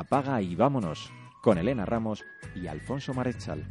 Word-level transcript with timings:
Apaga 0.00 0.40
y 0.40 0.54
vámonos 0.54 1.12
con 1.42 1.58
Elena 1.58 1.84
Ramos 1.84 2.24
y 2.54 2.68
Alfonso 2.68 3.12
Marechal. 3.12 3.66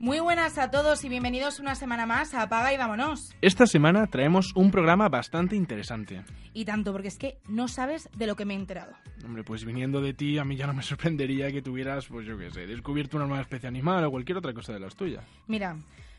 Muy 0.00 0.18
buenas 0.18 0.58
a 0.58 0.68
todos 0.72 1.04
y 1.04 1.08
bienvenidos 1.08 1.60
una 1.60 1.76
semana 1.76 2.04
más 2.04 2.34
a 2.34 2.42
Apaga 2.42 2.74
y 2.74 2.76
vámonos. 2.76 3.32
Esta 3.40 3.68
semana 3.68 4.08
traemos 4.08 4.52
un 4.56 4.72
programa 4.72 5.08
bastante 5.08 5.54
interesante. 5.54 6.24
Y 6.52 6.64
tanto 6.64 6.90
porque 6.90 7.06
es 7.06 7.18
que 7.18 7.38
no 7.48 7.68
sabes 7.68 8.08
de 8.16 8.26
lo 8.26 8.34
que 8.34 8.44
me 8.44 8.54
he 8.54 8.56
enterado. 8.56 8.92
Hombre, 9.24 9.44
pues 9.44 9.64
viniendo 9.64 10.00
de 10.00 10.12
ti, 10.12 10.38
a 10.38 10.44
mí 10.44 10.56
ya 10.56 10.66
no 10.66 10.74
me 10.74 10.82
sorprendería 10.82 11.52
que 11.52 11.62
tuvieras, 11.62 12.06
pues 12.06 12.26
yo 12.26 12.36
qué 12.36 12.50
sé, 12.50 12.66
descubierto 12.66 13.16
una 13.16 13.26
nueva 13.26 13.42
especie 13.42 13.68
animal 13.68 14.02
o 14.04 14.10
cualquier 14.10 14.38
otra 14.38 14.52
cosa 14.52 14.72
de 14.72 14.80
las 14.80 14.96
tuyas. 14.96 15.24
Mira, 15.46 15.76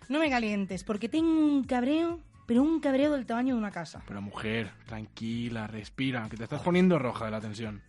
no 0.08 0.20
me 0.20 0.30
calientes 0.30 0.86
porque 0.86 1.10
tengo 1.10 1.30
un 1.30 1.66
cabreo, 1.66 2.22
pero 2.48 2.64
un 2.64 2.80
cabreo 2.80 3.12
del 3.12 3.28
tamaño 3.28 3.54
de 3.54 3.60
una 3.60 3.72
casa. 3.72 4.02
Pero 4.08 4.22
mujer, 4.22 4.72
tranquila, 4.88 5.68
respira, 5.68 6.28
que 6.30 6.38
te 6.38 6.46
estás 6.46 6.62
poniendo 6.62 6.98
roja 6.98 7.26
de 7.26 7.32
la 7.32 7.42
tensión. 7.42 7.84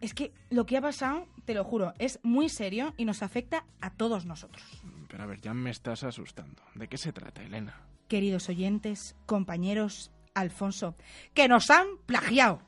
Es 0.00 0.14
que 0.14 0.32
lo 0.50 0.66
que 0.66 0.76
ha 0.76 0.80
pasado, 0.80 1.26
te 1.44 1.54
lo 1.54 1.64
juro, 1.64 1.94
es 1.98 2.20
muy 2.22 2.48
serio 2.48 2.92
y 2.96 3.04
nos 3.04 3.22
afecta 3.22 3.64
a 3.80 3.90
todos 3.90 4.26
nosotros. 4.26 4.64
Pero 5.08 5.22
a 5.22 5.26
ver, 5.26 5.40
ya 5.40 5.54
me 5.54 5.70
estás 5.70 6.04
asustando. 6.04 6.62
¿De 6.74 6.88
qué 6.88 6.98
se 6.98 7.12
trata, 7.12 7.42
Elena? 7.42 7.80
Queridos 8.08 8.48
oyentes, 8.48 9.16
compañeros, 9.26 10.12
Alfonso, 10.34 10.96
que 11.34 11.48
nos 11.48 11.70
han 11.70 11.86
plagiado. 12.04 12.60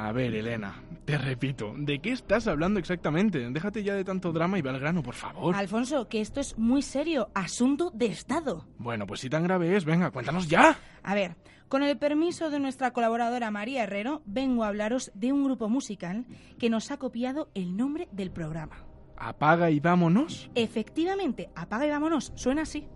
A 0.00 0.12
ver, 0.12 0.32
Elena, 0.32 0.80
te 1.04 1.18
repito, 1.18 1.74
¿de 1.76 1.98
qué 1.98 2.12
estás 2.12 2.46
hablando 2.46 2.78
exactamente? 2.78 3.50
Déjate 3.50 3.82
ya 3.82 3.96
de 3.96 4.04
tanto 4.04 4.32
drama 4.32 4.56
y 4.56 4.62
ve 4.62 4.70
al 4.70 4.78
grano, 4.78 5.02
por 5.02 5.16
favor. 5.16 5.56
Alfonso, 5.56 6.08
que 6.08 6.20
esto 6.20 6.38
es 6.38 6.56
muy 6.56 6.82
serio, 6.82 7.30
asunto 7.34 7.90
de 7.90 8.06
Estado. 8.06 8.64
Bueno, 8.78 9.08
pues 9.08 9.18
si 9.18 9.28
tan 9.28 9.42
grave 9.42 9.76
es, 9.76 9.84
venga, 9.84 10.12
cuéntanos 10.12 10.46
ya. 10.46 10.78
A 11.02 11.14
ver, 11.16 11.34
con 11.66 11.82
el 11.82 11.98
permiso 11.98 12.48
de 12.48 12.60
nuestra 12.60 12.92
colaboradora 12.92 13.50
María 13.50 13.82
Herrero, 13.82 14.22
vengo 14.24 14.62
a 14.62 14.68
hablaros 14.68 15.10
de 15.14 15.32
un 15.32 15.42
grupo 15.42 15.68
musical 15.68 16.26
que 16.60 16.70
nos 16.70 16.92
ha 16.92 16.98
copiado 16.98 17.50
el 17.54 17.76
nombre 17.76 18.08
del 18.12 18.30
programa. 18.30 18.84
Apaga 19.16 19.68
y 19.72 19.80
vámonos. 19.80 20.48
Efectivamente, 20.54 21.50
apaga 21.56 21.88
y 21.88 21.90
vámonos, 21.90 22.30
suena 22.36 22.62
así. 22.62 22.86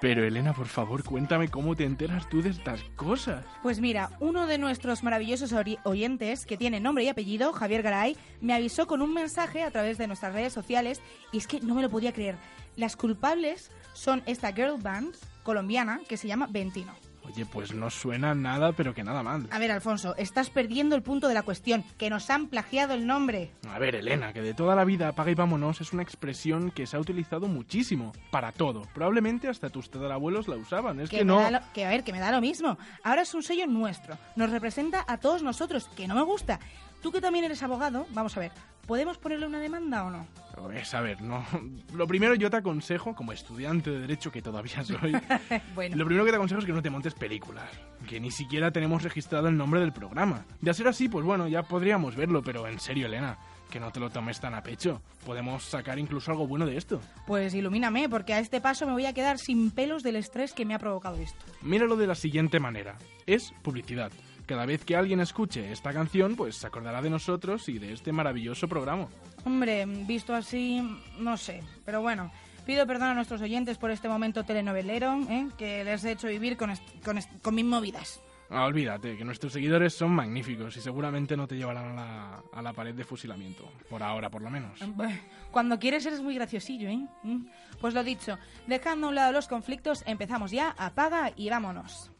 Pero 0.00 0.24
Elena, 0.24 0.52
por 0.54 0.68
favor, 0.68 1.02
cuéntame 1.02 1.48
cómo 1.48 1.74
te 1.74 1.84
enteras 1.84 2.28
tú 2.28 2.40
de 2.40 2.50
estas 2.50 2.80
cosas. 2.94 3.44
Pues 3.62 3.80
mira, 3.80 4.10
uno 4.20 4.46
de 4.46 4.56
nuestros 4.56 5.02
maravillosos 5.02 5.52
oyentes, 5.84 6.46
que 6.46 6.56
tiene 6.56 6.78
nombre 6.78 7.02
y 7.02 7.08
apellido, 7.08 7.52
Javier 7.52 7.82
Garay, 7.82 8.16
me 8.40 8.54
avisó 8.54 8.86
con 8.86 9.02
un 9.02 9.12
mensaje 9.12 9.64
a 9.64 9.72
través 9.72 9.98
de 9.98 10.06
nuestras 10.06 10.34
redes 10.34 10.52
sociales 10.52 11.02
y 11.32 11.38
es 11.38 11.48
que 11.48 11.60
no 11.60 11.74
me 11.74 11.82
lo 11.82 11.90
podía 11.90 12.12
creer. 12.12 12.36
Las 12.76 12.94
culpables 12.94 13.72
son 13.92 14.22
esta 14.26 14.52
girl 14.52 14.80
band 14.80 15.16
colombiana 15.42 16.00
que 16.08 16.16
se 16.16 16.28
llama 16.28 16.46
Ventino. 16.48 16.94
Oye, 17.28 17.46
pues 17.46 17.74
no 17.74 17.90
suena 17.90 18.34
nada, 18.34 18.72
pero 18.72 18.94
que 18.94 19.04
nada 19.04 19.22
mal. 19.22 19.46
A 19.50 19.58
ver, 19.58 19.70
Alfonso, 19.70 20.14
estás 20.16 20.50
perdiendo 20.50 20.96
el 20.96 21.02
punto 21.02 21.28
de 21.28 21.34
la 21.34 21.42
cuestión, 21.42 21.84
que 21.96 22.10
nos 22.10 22.30
han 22.30 22.48
plagiado 22.48 22.94
el 22.94 23.06
nombre. 23.06 23.50
A 23.70 23.78
ver, 23.78 23.94
Elena, 23.94 24.32
que 24.32 24.40
de 24.42 24.54
toda 24.54 24.74
la 24.74 24.84
vida 24.84 25.08
apaga 25.08 25.30
y 25.30 25.34
vámonos 25.34 25.80
es 25.80 25.92
una 25.92 26.02
expresión 26.02 26.70
que 26.70 26.86
se 26.86 26.96
ha 26.96 27.00
utilizado 27.00 27.46
muchísimo, 27.48 28.12
para 28.30 28.52
todo. 28.52 28.82
Probablemente 28.94 29.48
hasta 29.48 29.70
tus 29.70 29.90
tatarabuelos 29.90 30.48
la 30.48 30.56
usaban, 30.56 31.00
es 31.00 31.10
que, 31.10 31.24
no... 31.24 31.50
lo- 31.50 31.60
que 31.74 31.84
a 31.84 31.90
ver, 31.90 32.04
que 32.04 32.12
me 32.12 32.20
da 32.20 32.30
lo 32.32 32.40
mismo. 32.40 32.78
Ahora 33.04 33.22
es 33.22 33.34
un 33.34 33.42
sello 33.42 33.66
nuestro. 33.66 34.16
Nos 34.36 34.50
representa 34.50 35.04
a 35.06 35.18
todos 35.18 35.42
nosotros, 35.42 35.88
que 35.96 36.08
no 36.08 36.14
me 36.14 36.22
gusta. 36.22 36.58
Tú 37.02 37.12
que 37.12 37.20
también 37.20 37.44
eres 37.44 37.62
abogado, 37.62 38.06
vamos 38.10 38.36
a 38.36 38.40
ver, 38.40 38.52
¿podemos 38.86 39.18
ponerle 39.18 39.46
una 39.46 39.60
demanda 39.60 40.04
o 40.04 40.10
no? 40.10 40.26
Pues 40.56 40.92
a 40.94 41.00
ver, 41.00 41.20
no... 41.22 41.44
Lo 41.94 42.06
primero 42.06 42.34
yo 42.34 42.50
te 42.50 42.56
aconsejo, 42.56 43.14
como 43.14 43.32
estudiante 43.32 43.90
de 43.90 44.00
Derecho 44.00 44.32
que 44.32 44.42
todavía 44.42 44.82
soy, 44.82 45.16
bueno. 45.74 45.96
lo 45.96 46.04
primero 46.04 46.24
que 46.24 46.30
te 46.30 46.36
aconsejo 46.36 46.60
es 46.60 46.66
que 46.66 46.72
no 46.72 46.82
te 46.82 46.90
montes 46.90 47.14
películas, 47.14 47.70
que 48.08 48.18
ni 48.18 48.30
siquiera 48.30 48.72
tenemos 48.72 49.02
registrado 49.02 49.48
el 49.48 49.56
nombre 49.56 49.80
del 49.80 49.92
programa. 49.92 50.44
De 50.60 50.74
ser 50.74 50.88
así, 50.88 51.08
pues 51.08 51.24
bueno, 51.24 51.46
ya 51.46 51.62
podríamos 51.62 52.16
verlo, 52.16 52.42
pero 52.42 52.66
en 52.66 52.80
serio, 52.80 53.06
Elena, 53.06 53.38
que 53.70 53.78
no 53.78 53.92
te 53.92 54.00
lo 54.00 54.10
tomes 54.10 54.40
tan 54.40 54.54
a 54.54 54.62
pecho. 54.62 55.00
Podemos 55.24 55.62
sacar 55.64 55.98
incluso 55.98 56.30
algo 56.30 56.46
bueno 56.46 56.66
de 56.66 56.76
esto. 56.76 57.00
Pues 57.26 57.54
ilumíname, 57.54 58.08
porque 58.08 58.34
a 58.34 58.40
este 58.40 58.60
paso 58.60 58.86
me 58.86 58.92
voy 58.92 59.06
a 59.06 59.12
quedar 59.12 59.38
sin 59.38 59.70
pelos 59.70 60.02
del 60.02 60.16
estrés 60.16 60.52
que 60.52 60.64
me 60.64 60.74
ha 60.74 60.78
provocado 60.78 61.16
esto. 61.16 61.44
Míralo 61.62 61.96
de 61.96 62.06
la 62.06 62.14
siguiente 62.14 62.58
manera. 62.60 62.96
Es 63.26 63.52
publicidad. 63.62 64.10
Cada 64.48 64.64
vez 64.64 64.82
que 64.82 64.96
alguien 64.96 65.20
escuche 65.20 65.70
esta 65.70 65.92
canción, 65.92 66.34
pues 66.34 66.56
se 66.56 66.66
acordará 66.66 67.02
de 67.02 67.10
nosotros 67.10 67.68
y 67.68 67.78
de 67.78 67.92
este 67.92 68.12
maravilloso 68.12 68.66
programa. 68.66 69.06
Hombre, 69.44 69.84
visto 69.84 70.34
así, 70.34 70.82
no 71.18 71.36
sé. 71.36 71.62
Pero 71.84 72.00
bueno, 72.00 72.32
pido 72.64 72.86
perdón 72.86 73.08
a 73.08 73.14
nuestros 73.14 73.42
oyentes 73.42 73.76
por 73.76 73.90
este 73.90 74.08
momento 74.08 74.44
telenovelero, 74.44 75.20
¿eh? 75.28 75.48
que 75.58 75.84
les 75.84 76.02
he 76.04 76.12
hecho 76.12 76.28
vivir 76.28 76.56
con, 76.56 76.72
con, 77.04 77.18
con 77.42 77.54
mis 77.54 77.66
movidas. 77.66 78.22
Ah, 78.48 78.64
olvídate, 78.64 79.18
que 79.18 79.24
nuestros 79.26 79.52
seguidores 79.52 79.92
son 79.92 80.12
magníficos 80.12 80.74
y 80.78 80.80
seguramente 80.80 81.36
no 81.36 81.46
te 81.46 81.56
llevarán 81.56 81.90
a 81.90 81.94
la, 81.94 82.42
a 82.50 82.62
la 82.62 82.72
pared 82.72 82.94
de 82.94 83.04
fusilamiento. 83.04 83.70
Por 83.90 84.02
ahora, 84.02 84.30
por 84.30 84.40
lo 84.40 84.48
menos. 84.48 84.80
Bah, 84.96 85.10
Cuando 85.50 85.78
quieres 85.78 86.06
eres 86.06 86.22
muy 86.22 86.34
graciosillo, 86.34 86.88
¿eh? 86.88 87.06
Mm. 87.22 87.48
Pues 87.82 87.92
lo 87.92 88.02
dicho, 88.02 88.38
dejando 88.66 89.08
a 89.08 89.10
un 89.10 89.14
lado 89.14 89.32
los 89.32 89.46
conflictos, 89.46 90.02
empezamos 90.06 90.52
ya, 90.52 90.74
apaga 90.78 91.32
y 91.36 91.50
vámonos. 91.50 92.10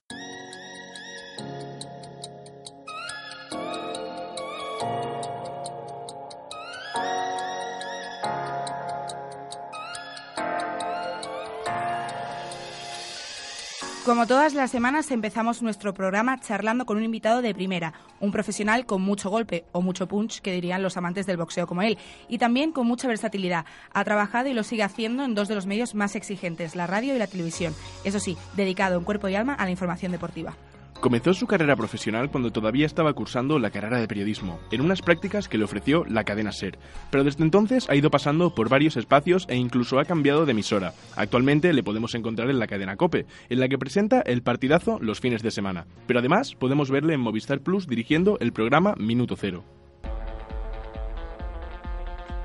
Como 14.08 14.26
todas 14.26 14.54
las 14.54 14.70
semanas 14.70 15.10
empezamos 15.10 15.60
nuestro 15.60 15.92
programa 15.92 16.40
charlando 16.40 16.86
con 16.86 16.96
un 16.96 17.04
invitado 17.04 17.42
de 17.42 17.52
primera, 17.52 17.92
un 18.20 18.32
profesional 18.32 18.86
con 18.86 19.02
mucho 19.02 19.28
golpe 19.28 19.66
o 19.72 19.82
mucho 19.82 20.08
punch, 20.08 20.40
que 20.40 20.50
dirían 20.50 20.82
los 20.82 20.96
amantes 20.96 21.26
del 21.26 21.36
boxeo 21.36 21.66
como 21.66 21.82
él, 21.82 21.98
y 22.26 22.38
también 22.38 22.72
con 22.72 22.86
mucha 22.86 23.06
versatilidad. 23.06 23.66
Ha 23.92 24.04
trabajado 24.04 24.48
y 24.48 24.54
lo 24.54 24.62
sigue 24.62 24.82
haciendo 24.82 25.24
en 25.24 25.34
dos 25.34 25.46
de 25.48 25.56
los 25.56 25.66
medios 25.66 25.94
más 25.94 26.16
exigentes, 26.16 26.74
la 26.74 26.86
radio 26.86 27.14
y 27.14 27.18
la 27.18 27.26
televisión. 27.26 27.74
Eso 28.02 28.18
sí, 28.18 28.38
dedicado 28.56 28.96
en 28.96 29.04
cuerpo 29.04 29.28
y 29.28 29.34
alma 29.34 29.52
a 29.52 29.66
la 29.66 29.72
información 29.72 30.10
deportiva. 30.10 30.56
Comenzó 31.00 31.32
su 31.32 31.46
carrera 31.46 31.76
profesional 31.76 32.28
cuando 32.28 32.50
todavía 32.50 32.84
estaba 32.84 33.12
cursando 33.12 33.60
la 33.60 33.70
carrera 33.70 34.00
de 34.00 34.08
periodismo, 34.08 34.58
en 34.72 34.80
unas 34.80 35.00
prácticas 35.00 35.48
que 35.48 35.56
le 35.56 35.64
ofreció 35.64 36.04
la 36.06 36.24
cadena 36.24 36.50
SER. 36.50 36.76
Pero 37.10 37.22
desde 37.22 37.44
entonces 37.44 37.88
ha 37.88 37.94
ido 37.94 38.10
pasando 38.10 38.52
por 38.52 38.68
varios 38.68 38.96
espacios 38.96 39.46
e 39.48 39.54
incluso 39.54 40.00
ha 40.00 40.04
cambiado 40.04 40.44
de 40.44 40.52
emisora. 40.52 40.94
Actualmente 41.14 41.72
le 41.72 41.84
podemos 41.84 42.16
encontrar 42.16 42.50
en 42.50 42.58
la 42.58 42.66
cadena 42.66 42.96
COPE, 42.96 43.26
en 43.48 43.60
la 43.60 43.68
que 43.68 43.78
presenta 43.78 44.22
el 44.22 44.42
partidazo 44.42 44.98
los 45.00 45.20
fines 45.20 45.42
de 45.42 45.52
semana. 45.52 45.86
Pero 46.08 46.18
además 46.18 46.56
podemos 46.56 46.90
verle 46.90 47.14
en 47.14 47.20
Movistar 47.20 47.60
Plus 47.60 47.86
dirigiendo 47.86 48.36
el 48.40 48.52
programa 48.52 48.94
Minuto 48.98 49.36
Cero. 49.36 49.64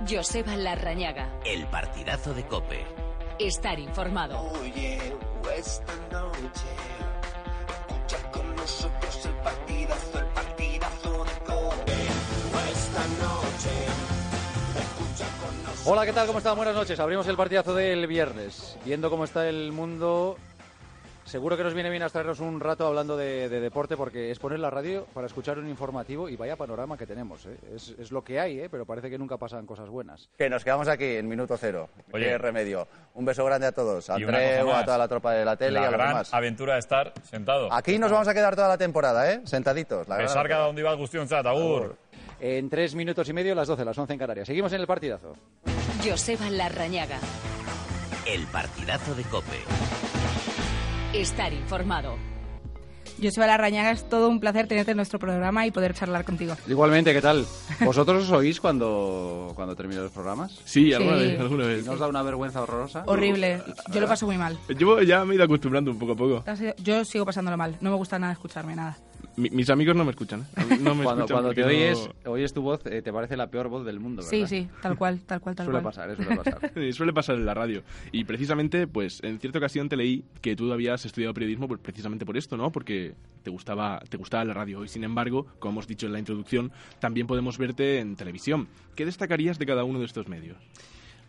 Joseba 0.07 0.55
Larrañaga. 0.57 1.39
El 1.43 1.65
partidazo 1.67 2.33
de 2.33 2.43
Cope. 2.45 2.85
Estar 3.39 3.79
informado. 3.79 4.39
Oye, 4.61 4.99
esta 5.57 5.93
noche, 6.11 6.67
nosotros 8.63 9.25
el 9.25 9.33
partidazo, 9.43 10.19
el 10.19 10.25
partidazo 10.27 11.25
de 11.25 11.31
Cope. 11.45 11.91
Esta 12.71 13.03
noche, 13.19 13.75
escucha 14.79 15.25
con 15.41 15.63
nosotros. 15.63 15.87
Hola, 15.87 16.05
¿qué 16.05 16.13
tal? 16.13 16.27
¿Cómo 16.27 16.37
están? 16.37 16.55
Buenas 16.55 16.73
noches. 16.73 16.97
Abrimos 17.01 17.27
el 17.27 17.35
partidazo 17.35 17.75
del 17.75 18.07
viernes. 18.07 18.77
Viendo 18.85 19.09
cómo 19.09 19.25
está 19.25 19.49
el 19.49 19.73
mundo 19.73 20.37
seguro 21.33 21.57
que 21.57 21.63
nos 21.63 21.73
viene 21.73 21.89
bien 21.89 22.03
abstraernos 22.03 22.39
un 22.41 22.59
rato 22.59 22.85
hablando 22.85 23.17
de, 23.17 23.49
de 23.49 23.59
deporte 23.59 23.97
porque 23.97 24.29
es 24.29 24.37
poner 24.37 24.59
la 24.59 24.69
radio 24.69 25.07
para 25.15 25.25
escuchar 25.25 25.57
un 25.57 25.67
informativo 25.67 26.29
y 26.29 26.35
vaya 26.35 26.55
panorama 26.55 26.95
que 26.95 27.07
tenemos. 27.07 27.43
¿eh? 27.47 27.57
Es, 27.75 27.95
es 27.97 28.11
lo 28.11 28.23
que 28.23 28.39
hay, 28.39 28.59
¿eh? 28.59 28.69
pero 28.69 28.85
parece 28.85 29.09
que 29.09 29.17
nunca 29.17 29.35
pasan 29.37 29.65
cosas 29.65 29.89
buenas. 29.89 30.29
Que 30.37 30.47
nos 30.47 30.63
quedamos 30.63 30.87
aquí 30.87 31.15
en 31.15 31.27
minuto 31.27 31.57
cero. 31.57 31.89
Oye. 32.11 32.25
Qué 32.25 32.37
remedio. 32.37 32.87
Un 33.15 33.25
beso 33.25 33.43
grande 33.45 33.65
a 33.65 33.71
todos. 33.71 34.11
A 34.11 34.19
Y 34.19 34.23
Andreu, 34.25 34.71
a 34.71 34.85
toda 34.85 34.99
la 34.99 35.07
tropa 35.07 35.33
de 35.33 35.43
la 35.43 35.57
tele 35.57 35.71
y 35.79 35.81
la 35.81 35.87
a 35.87 35.91
los 35.91 35.93
gran 35.93 36.07
demás. 36.09 36.33
aventura 36.35 36.73
de 36.73 36.79
estar 36.81 37.11
sentado. 37.23 37.73
Aquí 37.73 37.97
nos 37.97 38.11
vamos 38.11 38.27
a 38.27 38.33
quedar 38.35 38.55
toda 38.55 38.67
la 38.67 38.77
temporada, 38.77 39.31
¿eh? 39.31 39.41
Sentaditos. 39.45 40.07
La 40.07 40.17
gran 40.17 40.27
Besarka 40.27 40.57
donde 40.59 40.81
iba 40.81 40.91
Agustín 40.91 41.27
Chat, 41.27 41.47
agur. 41.47 41.97
En 42.39 42.69
tres 42.69 42.93
minutos 42.93 43.27
y 43.27 43.33
medio, 43.33 43.55
las 43.55 43.67
12, 43.67 43.83
las 43.83 43.97
11 43.97 44.13
en 44.13 44.19
Canarias. 44.19 44.45
Seguimos 44.45 44.71
en 44.73 44.81
el 44.81 44.85
partidazo. 44.87 45.33
Joseba 46.07 46.47
Larrañaga. 46.51 47.17
El 48.27 48.45
partidazo 48.45 49.15
de 49.15 49.23
Cope. 49.23 49.57
Estar 51.13 51.53
informado. 51.53 52.15
Joseba 53.21 53.45
Larrañaga, 53.45 53.91
es 53.91 54.09
todo 54.09 54.27
un 54.27 54.39
placer 54.39 54.67
tenerte 54.67 54.91
en 54.91 54.97
nuestro 54.97 55.19
programa 55.19 55.65
y 55.67 55.71
poder 55.71 55.93
charlar 55.93 56.25
contigo. 56.25 56.55
Igualmente, 56.67 57.13
¿qué 57.13 57.21
tal? 57.21 57.45
¿Vosotros 57.85 58.23
os 58.23 58.31
oís 58.31 58.59
cuando, 58.59 59.51
cuando 59.55 59.75
terminan 59.75 60.03
los 60.03 60.11
programas? 60.11 60.51
Sí, 60.65 60.85
Sí. 60.87 60.93
alguna 60.93 61.17
vez, 61.17 61.39
alguna 61.39 61.65
vez. 61.67 61.83
¿Y 61.83 61.85
¿No 61.85 61.91
os 61.93 61.99
da 61.99 62.07
una 62.07 62.23
vergüenza 62.23 62.61
horrorosa? 62.63 63.03
Horrible. 63.05 63.61
Yo 63.93 64.01
lo 64.01 64.07
paso 64.07 64.25
muy 64.25 64.37
mal. 64.37 64.57
Yo 64.77 65.01
ya 65.03 65.23
me 65.25 65.33
he 65.33 65.35
ido 65.35 65.45
acostumbrando 65.45 65.91
un 65.91 65.99
poco 65.99 66.13
a 66.13 66.15
poco. 66.15 66.43
Yo 66.83 67.05
sigo 67.05 67.25
pasándolo 67.25 67.55
mal. 67.55 67.77
No 67.81 67.91
me 67.91 67.97
gusta 67.97 68.17
nada 68.17 68.33
escucharme, 68.33 68.75
nada. 68.75 68.97
Mi- 69.35 69.49
mis 69.49 69.69
amigos 69.69 69.95
no 69.95 70.05
me 70.05 70.11
escuchan. 70.11 70.41
¿eh? 70.57 70.77
No 70.81 70.93
me 70.95 71.03
cuando 71.03 71.23
escuchan 71.25 71.27
cuando 71.27 71.53
te 71.53 71.61
no- 71.61 71.67
oyes, 71.67 72.09
oyes 72.25 72.53
tu 72.53 72.61
voz, 72.61 72.85
eh, 72.85 73.01
te 73.01 73.11
parece 73.11 73.35
la 73.35 73.47
peor 73.47 73.67
voz 73.67 73.85
del 73.85 73.99
mundo, 73.99 74.21
¿verdad? 74.23 74.29
Sí, 74.29 74.45
sí, 74.47 74.67
tal 74.81 74.95
cual, 74.97 75.19
tal 75.21 75.41
cual, 75.41 75.55
tal 75.55 75.65
Suele 75.65 75.81
cual. 75.81 75.93
pasar, 75.93 76.09
eh, 76.11 76.15
suele 76.15 76.35
pasar. 76.37 76.71
Sí, 76.75 76.93
Suele 76.93 77.13
pasar 77.13 77.35
en 77.35 77.45
la 77.45 77.53
radio. 77.53 77.83
Y 78.11 78.23
precisamente, 78.25 78.85
pues, 78.87 79.23
en 79.23 79.39
cierta 79.39 79.57
ocasión 79.59 79.89
te 79.89 79.97
leí 79.97 80.23
que 80.41 80.55
tú 80.55 80.71
habías 80.71 81.05
estudiado 81.05 81.33
periodismo 81.33 81.67
pues, 81.67 81.79
precisamente 81.79 82.25
por 82.25 82.37
esto, 82.37 82.57
¿no? 82.57 82.71
Porque 82.71 83.15
te 83.43 83.49
gustaba, 83.49 84.01
te 84.09 84.17
gustaba 84.17 84.45
la 84.45 84.53
radio. 84.53 84.83
Y 84.83 84.87
sin 84.87 85.03
embargo, 85.03 85.47
como 85.59 85.73
hemos 85.73 85.87
dicho 85.87 86.05
en 86.05 86.13
la 86.13 86.19
introducción, 86.19 86.71
también 86.99 87.25
podemos 87.27 87.57
verte 87.57 87.99
en 87.99 88.15
televisión. 88.15 88.67
¿Qué 88.95 89.05
destacarías 89.05 89.57
de 89.59 89.65
cada 89.65 89.83
uno 89.83 89.99
de 89.99 90.05
estos 90.05 90.27
medios? 90.27 90.57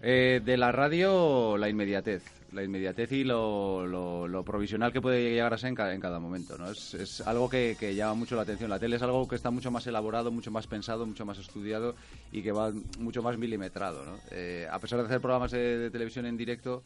Eh, 0.07 0.43
de 0.45 0.57
la 0.59 0.71
radio, 0.71 1.57
la 1.57 1.69
inmediatez. 1.69 2.23
La 2.53 2.63
inmediatez 2.63 3.11
y 3.13 3.25
lo, 3.25 3.87
lo- 3.87 4.29
lo 4.29 4.45
provisional 4.45 4.93
que 4.93 5.01
puede 5.01 5.31
llegar 5.31 5.53
a 5.55 5.59
ser 5.59 5.71
en, 5.71 5.75
ca- 5.75 5.93
en 5.95 6.01
cada 6.01 6.21
momento. 6.21 6.57
¿no? 6.59 6.71
Es, 6.71 6.93
es 6.95 7.21
algo 7.23 7.49
que, 7.49 7.75
que 7.81 7.95
llama 7.95 8.15
mucho 8.15 8.37
la 8.37 8.43
atención. 8.43 8.69
La 8.71 8.79
tele 8.79 8.97
es 8.97 9.03
algo 9.03 9.27
que 9.27 9.35
está 9.35 9.51
mucho 9.51 9.71
más 9.71 9.87
elaborado, 9.87 10.31
mucho 10.31 10.51
más 10.51 10.67
pensado, 10.67 11.07
mucho 11.07 11.25
más 11.25 11.39
estudiado 11.39 11.97
y 12.31 12.43
que 12.43 12.53
va 12.53 12.71
mucho 12.99 13.23
más 13.23 13.39
milimetrado. 13.39 14.05
¿no? 14.05 14.19
Eh, 14.31 14.69
a 14.71 14.79
pesar 14.79 15.01
de 15.01 15.07
hacer 15.07 15.21
programas 15.21 15.51
de 15.53 15.91
televisión 15.91 16.27
en 16.27 16.37
directo, 16.37 16.83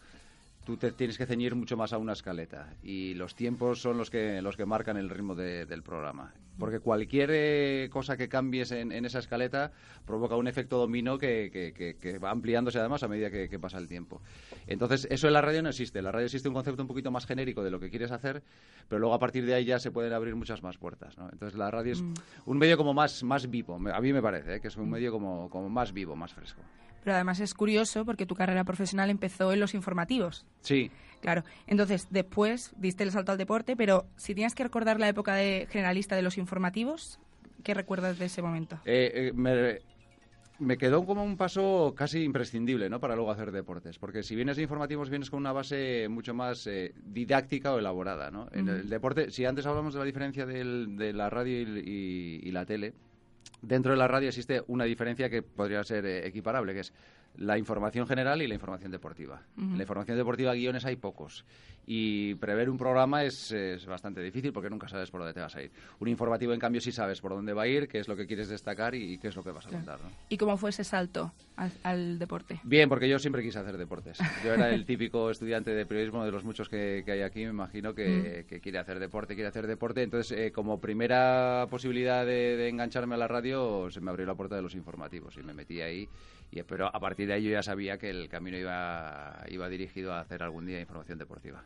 tú 0.68 0.76
te 0.76 0.92
tienes 0.92 1.16
que 1.16 1.24
ceñir 1.24 1.54
mucho 1.54 1.78
más 1.78 1.94
a 1.94 1.98
una 1.98 2.12
escaleta. 2.12 2.74
Y 2.82 3.14
los 3.14 3.34
tiempos 3.34 3.80
son 3.80 3.96
los 3.96 4.10
que 4.10 4.42
los 4.42 4.54
que 4.54 4.66
marcan 4.66 4.98
el 4.98 5.08
ritmo 5.08 5.34
de- 5.34 5.64
del 5.64 5.82
programa. 5.82 6.34
Porque 6.58 6.78
cualquier 6.80 7.30
eh, 7.32 7.88
cosa 7.90 8.18
que 8.18 8.28
cambies 8.28 8.70
en, 8.72 8.92
en 8.92 9.06
esa 9.06 9.20
escaleta 9.20 9.72
provoca 10.04 10.36
un 10.36 10.46
efecto 10.46 10.76
dominó 10.76 11.16
que, 11.16 11.48
que- 11.50 11.72
que- 11.72 11.94
que 11.96 12.18
va 12.18 12.30
ampliándose 12.30 12.78
además 12.78 13.02
a 13.02 13.08
medida 13.08 13.30
que, 13.30 13.48
que 13.48 13.58
pasa 13.58 13.78
el 13.78 13.88
tiempo. 13.88 14.20
Entonces 14.66 15.08
eso 15.10 15.26
en 15.26 15.32
la 15.32 15.40
radio 15.40 15.62
no 15.62 15.70
existe. 15.70 16.00
En 16.00 16.04
la 16.04 16.12
radio 16.12 16.26
existe 16.26 16.48
un 16.48 16.54
concepto 16.54 16.82
un 16.82 16.88
poquito 16.88 17.10
más 17.10 17.24
genérico 17.24 17.64
de 17.64 17.70
lo 17.70 17.80
que 17.80 17.88
quieres 17.88 18.10
hacer 18.12 18.42
pero 18.88 18.98
luego 18.98 19.14
a 19.14 19.18
partir 19.18 19.46
de 19.46 19.54
ahí 19.54 19.64
ya 19.64 19.78
se 19.78 19.90
pueden 19.90 20.12
abrir 20.12 20.34
muchas 20.36 20.62
más 20.62 20.76
puertas 20.78 21.16
¿no? 21.18 21.28
entonces 21.32 21.58
la 21.58 21.70
radio 21.70 21.92
es 21.92 22.02
un 22.46 22.58
medio 22.58 22.76
como 22.76 22.92
más 22.92 23.22
más 23.22 23.48
vivo. 23.48 23.76
A 23.90 24.00
mí 24.02 24.12
me 24.12 24.20
parece 24.20 24.56
¿eh? 24.56 24.60
que 24.60 24.68
es 24.68 24.76
un 24.76 24.90
medio 24.90 25.12
como, 25.12 25.48
como 25.48 25.70
más 25.70 25.92
vivo 25.94 26.14
más 26.14 26.34
fresco 26.34 26.60
Pero 27.04 27.14
además 27.14 27.40
es 27.40 27.54
curioso 27.54 28.04
porque 28.04 28.26
tu 28.26 28.34
carrera 28.34 28.64
profesional 28.64 29.10
empezó 29.10 29.52
en 29.52 29.60
los 29.60 29.74
informativos. 29.74 30.44
sí 30.62 30.90
Claro, 31.20 31.42
entonces 31.66 32.06
después 32.10 32.72
diste 32.76 33.02
el 33.02 33.10
salto 33.10 33.32
al 33.32 33.38
deporte, 33.38 33.74
pero 33.76 34.06
si 34.16 34.34
tienes 34.36 34.54
que 34.54 34.62
recordar 34.62 35.00
la 35.00 35.08
época 35.08 35.34
de 35.34 35.66
generalista 35.68 36.14
de 36.14 36.22
los 36.22 36.38
informativos, 36.38 37.18
¿qué 37.64 37.74
recuerdas 37.74 38.20
de 38.20 38.26
ese 38.26 38.40
momento? 38.40 38.78
Eh, 38.84 39.10
eh, 39.12 39.32
me, 39.34 39.80
me 40.60 40.76
quedó 40.78 41.04
como 41.04 41.24
un 41.24 41.36
paso 41.36 41.92
casi 41.96 42.22
imprescindible 42.22 42.88
¿no? 42.88 43.00
para 43.00 43.16
luego 43.16 43.32
hacer 43.32 43.50
deportes. 43.50 43.98
Porque 43.98 44.22
si 44.22 44.36
vienes 44.36 44.56
de 44.58 44.62
informativos, 44.62 45.10
vienes 45.10 45.28
con 45.28 45.40
una 45.40 45.50
base 45.52 46.06
mucho 46.08 46.34
más 46.34 46.66
eh, 46.68 46.92
didáctica 47.02 47.72
o 47.74 47.80
elaborada. 47.80 48.30
¿no? 48.30 48.46
En 48.52 48.68
el 48.68 48.88
deporte, 48.88 49.32
si 49.32 49.44
antes 49.44 49.66
hablamos 49.66 49.94
de 49.94 49.98
la 49.98 50.04
diferencia 50.06 50.46
del- 50.46 50.96
de 50.96 51.12
la 51.12 51.30
radio 51.30 51.60
y, 51.62 51.80
y- 51.84 52.48
y 52.48 52.52
la 52.52 52.64
tele, 52.64 52.94
dentro 53.62 53.92
de 53.92 53.98
la 53.98 54.08
radio 54.08 54.28
existe 54.28 54.62
una 54.66 54.84
diferencia 54.84 55.28
que 55.30 55.42
podría 55.42 55.82
ser 55.84 56.04
eh, 56.06 56.26
equiparable, 56.26 56.74
que 56.74 56.80
es 56.80 56.92
la 57.36 57.56
información 57.58 58.06
general 58.06 58.42
y 58.42 58.48
la 58.48 58.54
información 58.54 58.90
deportiva. 58.90 59.42
En 59.56 59.76
la 59.76 59.82
información 59.84 60.16
deportiva, 60.16 60.54
guiones 60.54 60.84
hay 60.84 60.96
pocos. 60.96 61.44
Y 61.86 62.34
prever 62.34 62.68
un 62.68 62.76
programa 62.76 63.24
es, 63.24 63.50
es 63.52 63.86
bastante 63.86 64.20
difícil 64.20 64.52
porque 64.52 64.68
nunca 64.68 64.88
sabes 64.88 65.10
por 65.10 65.20
dónde 65.20 65.32
te 65.32 65.40
vas 65.40 65.54
a 65.56 65.62
ir. 65.62 65.70
Un 66.00 66.08
informativo, 66.08 66.52
en 66.52 66.60
cambio, 66.60 66.80
sí 66.80 66.92
sabes 66.92 67.20
por 67.20 67.30
dónde 67.32 67.52
va 67.54 67.62
a 67.62 67.66
ir, 67.68 67.88
qué 67.88 67.98
es 68.00 68.08
lo 68.08 68.16
que 68.16 68.26
quieres 68.26 68.48
destacar 68.48 68.94
y, 68.94 69.18
qué 69.18 69.28
es 69.28 69.36
lo 69.36 69.42
que 69.44 69.52
vas 69.52 69.66
a 69.66 69.68
Claro. 69.70 69.84
contar. 69.86 70.00
¿no? 70.00 70.10
¿Y 70.28 70.36
cómo 70.36 70.56
fue 70.58 70.70
ese 70.70 70.84
salto 70.84 71.32
al, 71.56 71.72
al 71.84 72.18
deporte? 72.18 72.60
Bien, 72.64 72.88
porque 72.90 73.08
yo 73.08 73.18
siempre 73.18 73.42
quise 73.42 73.58
hacer 73.60 73.78
deportes. 73.78 74.18
Yo 74.44 74.52
era 74.52 74.74
el 74.74 74.84
típico 74.84 75.30
estudiante 75.30 75.70
de 75.70 75.86
periodismo 75.86 76.24
de 76.26 76.30
los 76.32 76.44
muchos 76.44 76.68
que, 76.68 77.02
que 77.06 77.12
hay 77.12 77.22
aquí, 77.22 77.44
me 77.44 77.50
imagino, 77.50 77.94
que, 77.94 78.44
que 78.48 78.60
quiere 78.60 78.78
hacer 78.78 78.98
deporte, 78.98 79.34
quiere 79.34 79.48
hacer 79.48 79.66
deporte. 79.66 80.02
Entonces, 80.02 80.36
eh, 80.36 80.52
como 80.52 80.80
primera 80.80 81.66
posibilidad 81.70 82.26
de, 82.26 82.56
de 82.58 82.68
engancharme 82.68 83.14
a 83.14 83.18
la 83.18 83.28
radio, 83.28 83.90
se 83.90 84.00
me 84.02 84.10
abrió 84.10 84.26
la 84.26 84.34
puerta 84.34 84.56
de 84.56 84.62
los 84.62 84.74
informativos 84.74 85.36
y 85.38 85.42
me 85.42 85.54
metí 85.54 85.80
ahí. 85.80 86.06
Y, 86.50 86.62
pero 86.62 86.86
a 86.94 86.98
partir 87.00 87.26
de 87.28 87.34
ahí 87.34 87.44
yo 87.44 87.50
ya 87.50 87.62
sabía 87.62 87.98
que 87.98 88.10
el 88.10 88.28
camino 88.28 88.56
iba, 88.56 89.44
iba 89.48 89.68
dirigido 89.68 90.12
a 90.14 90.20
hacer 90.20 90.42
algún 90.42 90.66
día 90.66 90.80
información 90.80 91.18
deportiva. 91.18 91.62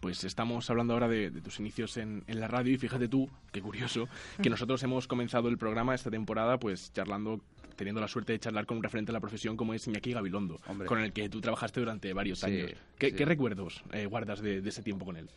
Pues 0.00 0.24
estamos 0.24 0.68
hablando 0.68 0.92
ahora 0.92 1.08
de, 1.08 1.30
de 1.30 1.40
tus 1.40 1.58
inicios 1.58 1.96
en, 1.96 2.22
en 2.26 2.38
la 2.38 2.46
radio 2.48 2.72
y 2.74 2.76
fíjate 2.76 3.08
tú, 3.08 3.28
qué 3.50 3.62
curioso, 3.62 4.08
que 4.42 4.50
nosotros 4.50 4.82
hemos 4.82 5.08
comenzado 5.08 5.48
el 5.48 5.56
programa 5.56 5.94
esta 5.94 6.10
temporada 6.10 6.58
pues 6.58 6.92
charlando, 6.92 7.40
teniendo 7.76 8.00
la 8.02 8.06
suerte 8.06 8.32
de 8.34 8.38
charlar 8.38 8.66
con 8.66 8.76
un 8.76 8.82
referente 8.82 9.10
de 9.10 9.14
la 9.14 9.20
profesión 9.20 9.56
como 9.56 9.72
es 9.72 9.86
Iñaki 9.86 10.12
Gabilondo, 10.12 10.60
Hombre. 10.68 10.86
con 10.86 11.00
el 11.00 11.12
que 11.14 11.28
tú 11.30 11.40
trabajaste 11.40 11.80
durante 11.80 12.12
varios 12.12 12.40
Sí, 12.40 12.46
años. 12.46 12.72
¿Qué, 12.98 13.10
sí. 13.10 13.16
qué 13.16 13.24
recuerdos 13.24 13.82
eh, 13.92 14.04
guardas 14.06 14.40
de, 14.42 14.60
de 14.60 14.68
ese 14.68 14.82
tiempo 14.82 15.06
con 15.06 15.16
él? 15.16 15.28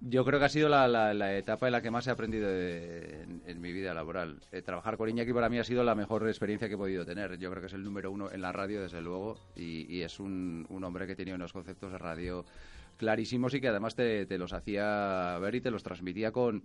Yo 0.00 0.24
creo 0.26 0.38
que 0.38 0.44
ha 0.44 0.48
sido 0.50 0.68
la, 0.68 0.86
la- 0.88 1.14
la 1.14 1.36
etapa 1.36 1.66
en 1.66 1.72
la 1.72 1.80
que 1.82 1.90
más 1.90 2.06
he 2.06 2.10
aprendido 2.10 2.48
de- 2.48 3.22
en, 3.46 3.60
mi 3.60 3.72
vida 3.72 3.94
laboral. 3.94 4.40
Eh, 4.52 4.60
trabajar 4.62 4.96
con 4.98 5.08
Iñaki 5.08 5.32
para 5.32 5.48
mí 5.48 5.58
ha 5.58 5.64
sido 5.64 5.82
la 5.84 5.94
mejor 5.94 6.28
experiencia 6.28 6.68
que 6.68 6.74
he 6.74 6.78
podido 6.78 7.04
tener. 7.06 7.38
Yo 7.38 7.50
creo 7.50 7.62
que 7.62 7.68
es 7.68 7.72
el 7.72 7.82
número 7.82 8.10
uno 8.10 8.30
en 8.30 8.42
la 8.42 8.52
radio, 8.52 8.82
desde 8.82 9.00
luego, 9.00 9.38
y, 9.56 9.86
y 9.92 10.02
es 10.02 10.20
un, 10.20 10.66
hombre 10.84 11.06
que 11.06 11.16
tenía 11.16 11.34
unos 11.34 11.52
conceptos 11.52 11.92
de 11.92 11.98
radio 11.98 12.44
clarísimos 12.98 13.52
y 13.54 13.60
que 13.60 13.68
además 13.68 13.94
te 13.94 14.26
los 14.38 14.52
hacía 14.54 15.38
ver 15.38 15.54
y 15.54 15.60
te 15.60 15.70
los 15.70 15.82
transmitía 15.82 16.32
con, 16.32 16.62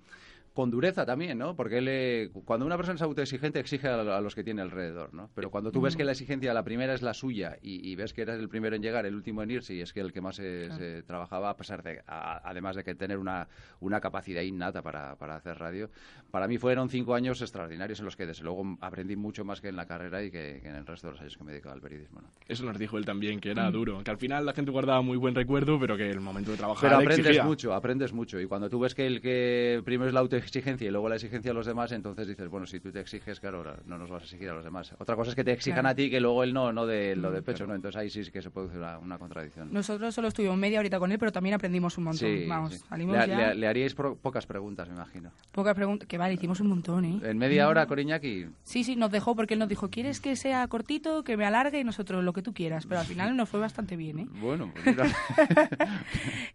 con 0.54 0.70
dureza 0.70 1.06
también, 1.06 1.38
¿no? 1.38 1.56
Porque 1.56 1.78
él, 1.78 1.88
eh, 1.90 2.30
cuando 2.46 2.66
una 2.66 2.76
persona 2.76 2.96
es 2.96 3.02
autoexigente, 3.02 3.60
exige 3.60 3.88
a, 3.88 4.02
a 4.18 4.20
los 4.22 4.36
que 4.36 4.44
tiene 4.44 4.62
alrededor, 4.62 5.14
¿no? 5.14 5.30
Pero 5.34 5.50
cuando 5.50 5.72
tú 5.72 5.80
ves 5.80 5.96
que 5.96 6.04
la 6.04 6.12
exigencia, 6.12 6.54
la 6.54 6.64
primera 6.64 6.94
es 6.94 7.02
la 7.02 7.14
suya 7.14 7.58
y, 7.62 7.90
y 7.90 7.96
ves 7.96 8.12
que 8.14 8.24
eres 8.24 8.38
el 8.38 8.50
primero 8.50 8.76
en 8.76 8.82
llegar, 8.82 9.06
el 9.06 9.16
último 9.16 9.44
en 9.44 9.52
irse 9.52 9.74
y 9.76 9.80
es 9.82 9.94
que 9.94 10.02
el 10.02 10.12
que 10.12 10.20
más 10.20 10.36
se, 10.36 10.70
se 10.74 11.04
trabajaba, 11.04 11.50
a 11.52 11.56
pesar 11.56 11.82
de, 11.84 12.02
a- 12.06 12.42
además 12.50 12.76
de 12.76 12.84
que 12.84 12.96
tener 12.96 13.18
una, 13.18 13.48
una 13.80 14.02
capacidad 14.02 14.42
innata 14.42 14.82
para, 14.82 15.16
para 15.16 15.36
hacer 15.38 15.58
radio, 15.58 15.90
para 16.32 16.48
mí 16.50 16.58
fueron 16.58 16.90
cinco 16.90 17.16
años 17.16 17.42
extraordinarios 17.42 18.00
en 18.00 18.06
los 18.06 18.18
que 18.18 18.26
desde 18.26 18.44
luego 18.44 18.78
aprendí 18.82 19.16
mucho 19.16 19.46
más 19.46 19.62
que 19.62 19.70
en 19.70 19.78
la 19.78 19.86
carrera 19.86 20.22
y 20.24 20.32
que, 20.32 20.60
que 20.62 20.68
en 20.68 20.76
el 20.76 20.86
resto 20.86 21.08
de 21.08 21.12
los 21.14 21.22
años 21.22 21.38
que 21.38 21.44
me 21.46 21.52
dedicaba 21.54 21.76
al 21.76 21.82
periodismo, 21.82 22.22
¿no? 22.22 22.28
Eso 22.48 22.66
nos 22.66 22.78
dijo 22.78 22.98
él 22.98 23.06
también, 23.06 23.40
que 23.40 23.52
era 23.52 23.70
Mm. 23.70 23.74
duro, 23.74 24.04
que 24.04 24.12
al 24.12 24.18
final 24.18 24.46
la 24.46 24.52
gente 24.54 24.70
guardaba 24.72 25.02
muy 25.02 25.16
buen 25.18 25.34
recuerdo, 25.34 25.80
pero 25.80 25.96
que 25.96 26.10
el 26.10 26.20
momento 26.20 26.52
de 26.52 26.58
trabajar 26.58 26.82
Pero 26.90 26.96
aprendes 26.98 27.20
exigía. 27.20 27.44
mucho, 27.46 27.74
aprendes 27.74 28.12
mucho. 28.12 28.40
Y 28.40 28.48
cuando 28.48 28.70
tú 28.70 28.80
ves 28.80 28.94
que 28.96 29.08
el 29.08 29.22
que 29.22 29.82
primero 29.86 30.08
es 30.10 30.14
la 30.14 30.22
autoexigencia 30.42 30.88
y 30.88 30.92
luego 30.92 31.08
la 31.10 31.16
exigencia 31.16 31.52
a 31.52 31.54
los 31.54 31.66
demás, 31.66 31.92
entonces 31.92 32.28
dices, 32.28 32.48
bueno, 32.50 32.66
si 32.66 32.80
tú 32.80 32.92
te 32.92 33.00
exiges, 33.00 33.40
claro, 33.40 33.58
ahora 33.60 33.78
no 33.86 33.98
nos 33.98 34.10
vas 34.10 34.22
a 34.24 34.26
exigir 34.26 34.50
a 34.50 34.54
los 34.54 34.64
demás. 34.64 34.94
Otra 35.00 35.16
cosa 35.16 35.30
es 35.30 35.36
que 35.36 35.44
te 35.44 35.52
exijan 35.52 35.82
Claro. 35.82 35.90
a 35.90 35.96
ti 35.96 36.10
que 36.10 36.20
luego 36.20 36.44
él 36.44 36.54
no, 36.54 36.72
no 36.74 36.86
de 36.86 37.16
lo 37.16 37.32
de 37.32 37.42
Mm, 37.42 37.44
pecho, 37.44 37.68
¿no? 37.68 37.76
Entonces 37.76 38.00
ahí 38.00 38.10
sí 38.10 38.30
que 38.32 38.42
se 38.42 38.50
produce 38.50 38.78
una, 38.78 38.98
una 39.00 39.18
contradicción. 39.18 39.72
Nosotros 39.72 40.14
solo 40.14 40.28
estuvimos 40.28 40.58
media 40.58 40.80
horita 40.80 41.00
con 41.00 41.12
él, 41.12 41.20
pero 41.20 41.32
también 41.32 41.56
aprendimos 41.56 41.98
un 41.98 42.06
montón. 42.06 42.20
Sí, 42.28 42.46
Vamos, 42.48 42.74
sí. 42.74 42.80
salimos 42.90 43.18
le, 43.18 43.28
ya. 43.28 43.38
le- 43.50 43.56
le 43.56 43.68
haríais 43.68 43.94
pro- 43.94 44.16
pocas 44.16 44.46
preguntas, 44.46 44.88
me 44.90 44.96
imagino. 44.96 45.32
Pocas 45.52 45.76
preguntas. 45.76 46.08
Que 46.08 46.18
vale, 46.18 46.34
hicimos 46.34 46.60
un 46.60 46.68
montón, 46.68 47.06
¿eh? 47.06 47.20
En 47.24 47.38
media 47.38 47.68
hora, 47.68 47.86
Coriñaki, 47.86 48.48
Sí, 48.64 48.84
sí, 48.84 48.96
nos 48.96 49.12
dejó 49.12 49.36
porque 49.36 49.54
él 49.54 49.60
nos 49.60 49.70
dijo, 49.70 49.90
¿quieres 49.90 50.20
que 50.20 50.36
sea 50.36 50.68
cortito, 50.68 51.24
que 51.24 51.38
me 51.38 51.46
alargue? 51.46 51.80
Y 51.80 51.84
nosotros 51.84 52.24
lo 52.24 52.34
que 52.34 52.42
tú 52.42 52.54
quieras. 52.54 52.86
Pero 52.88 53.00
al 53.02 53.06
final 53.06 53.36
nos 53.38 53.50
fue 53.50 53.60
bastante 53.60 53.96
bien, 53.96 54.20
¿eh? 54.20 54.28
bueno, 54.40 54.72
pues 54.74 54.86
mira. 54.86 55.06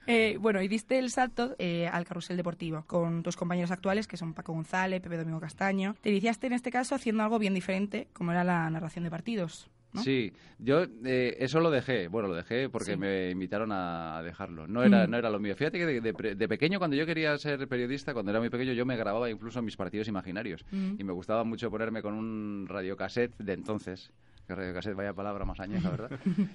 Eh, 0.08 0.38
bueno, 0.40 0.62
y 0.62 0.68
diste 0.68 0.98
el 0.98 1.10
salto 1.10 1.56
eh, 1.58 1.88
al 1.92 2.04
carrusel 2.04 2.36
deportivo 2.36 2.84
con 2.86 3.22
tus 3.24 3.36
compañeros 3.36 3.72
actuales, 3.76 4.06
que 4.08 4.16
son 4.16 4.34
Paco 4.34 4.52
González, 4.52 5.00
Pepe 5.00 5.16
Domingo 5.16 5.40
Castaño. 5.40 5.94
Te 6.00 6.10
iniciaste 6.10 6.46
en 6.48 6.52
este 6.54 6.70
caso 6.70 6.94
haciendo 6.94 7.22
algo 7.22 7.38
bien 7.38 7.54
diferente, 7.54 8.08
como 8.12 8.32
era 8.32 8.42
la 8.44 8.68
narración 8.70 9.04
de 9.04 9.10
partidos. 9.10 9.70
¿no? 9.92 10.02
Sí, 10.02 10.30
yo 10.58 10.82
eh, 11.06 11.36
eso 11.40 11.58
lo 11.60 11.70
dejé, 11.70 12.08
bueno, 12.08 12.28
lo 12.28 12.34
dejé 12.34 12.68
porque 12.68 12.92
Sí. 12.92 12.96
me 12.98 13.30
invitaron 13.30 13.70
a 13.72 14.20
dejarlo. 14.22 14.66
No 14.66 14.82
era, 14.82 15.06
Mm. 15.06 15.10
no 15.10 15.16
era 15.16 15.30
lo 15.30 15.38
mío. 15.38 15.56
Fíjate 15.56 15.78
que 15.78 15.86
de, 15.86 16.00
de 16.02 16.12
pre- 16.12 16.34
de 16.34 16.48
pequeño, 16.48 16.78
cuando 16.78 16.96
yo 16.96 17.06
quería 17.06 17.38
ser 17.38 17.66
periodista, 17.66 18.12
cuando 18.12 18.30
era 18.30 18.40
muy 18.40 18.50
pequeño, 18.50 18.72
yo 18.74 18.84
me 18.84 18.96
grababa 18.96 19.30
incluso 19.30 19.62
mis 19.62 19.76
partidos 19.76 20.06
imaginarios. 20.08 20.66
Mm. 20.70 20.96
Y 20.98 21.04
me 21.04 21.12
gustaba 21.14 21.44
mucho 21.44 21.70
ponerme 21.70 22.02
con 22.02 22.12
un 22.12 22.66
radiocassette 22.68 23.38
de 23.38 23.54
entonces, 23.54 24.10
Que 24.46 24.54
radiocassette, 24.54 24.94
vaya 24.94 25.12
palabra 25.12 25.44
más 25.44 25.58
añeja, 25.58 25.90
¿verdad? 25.90 26.10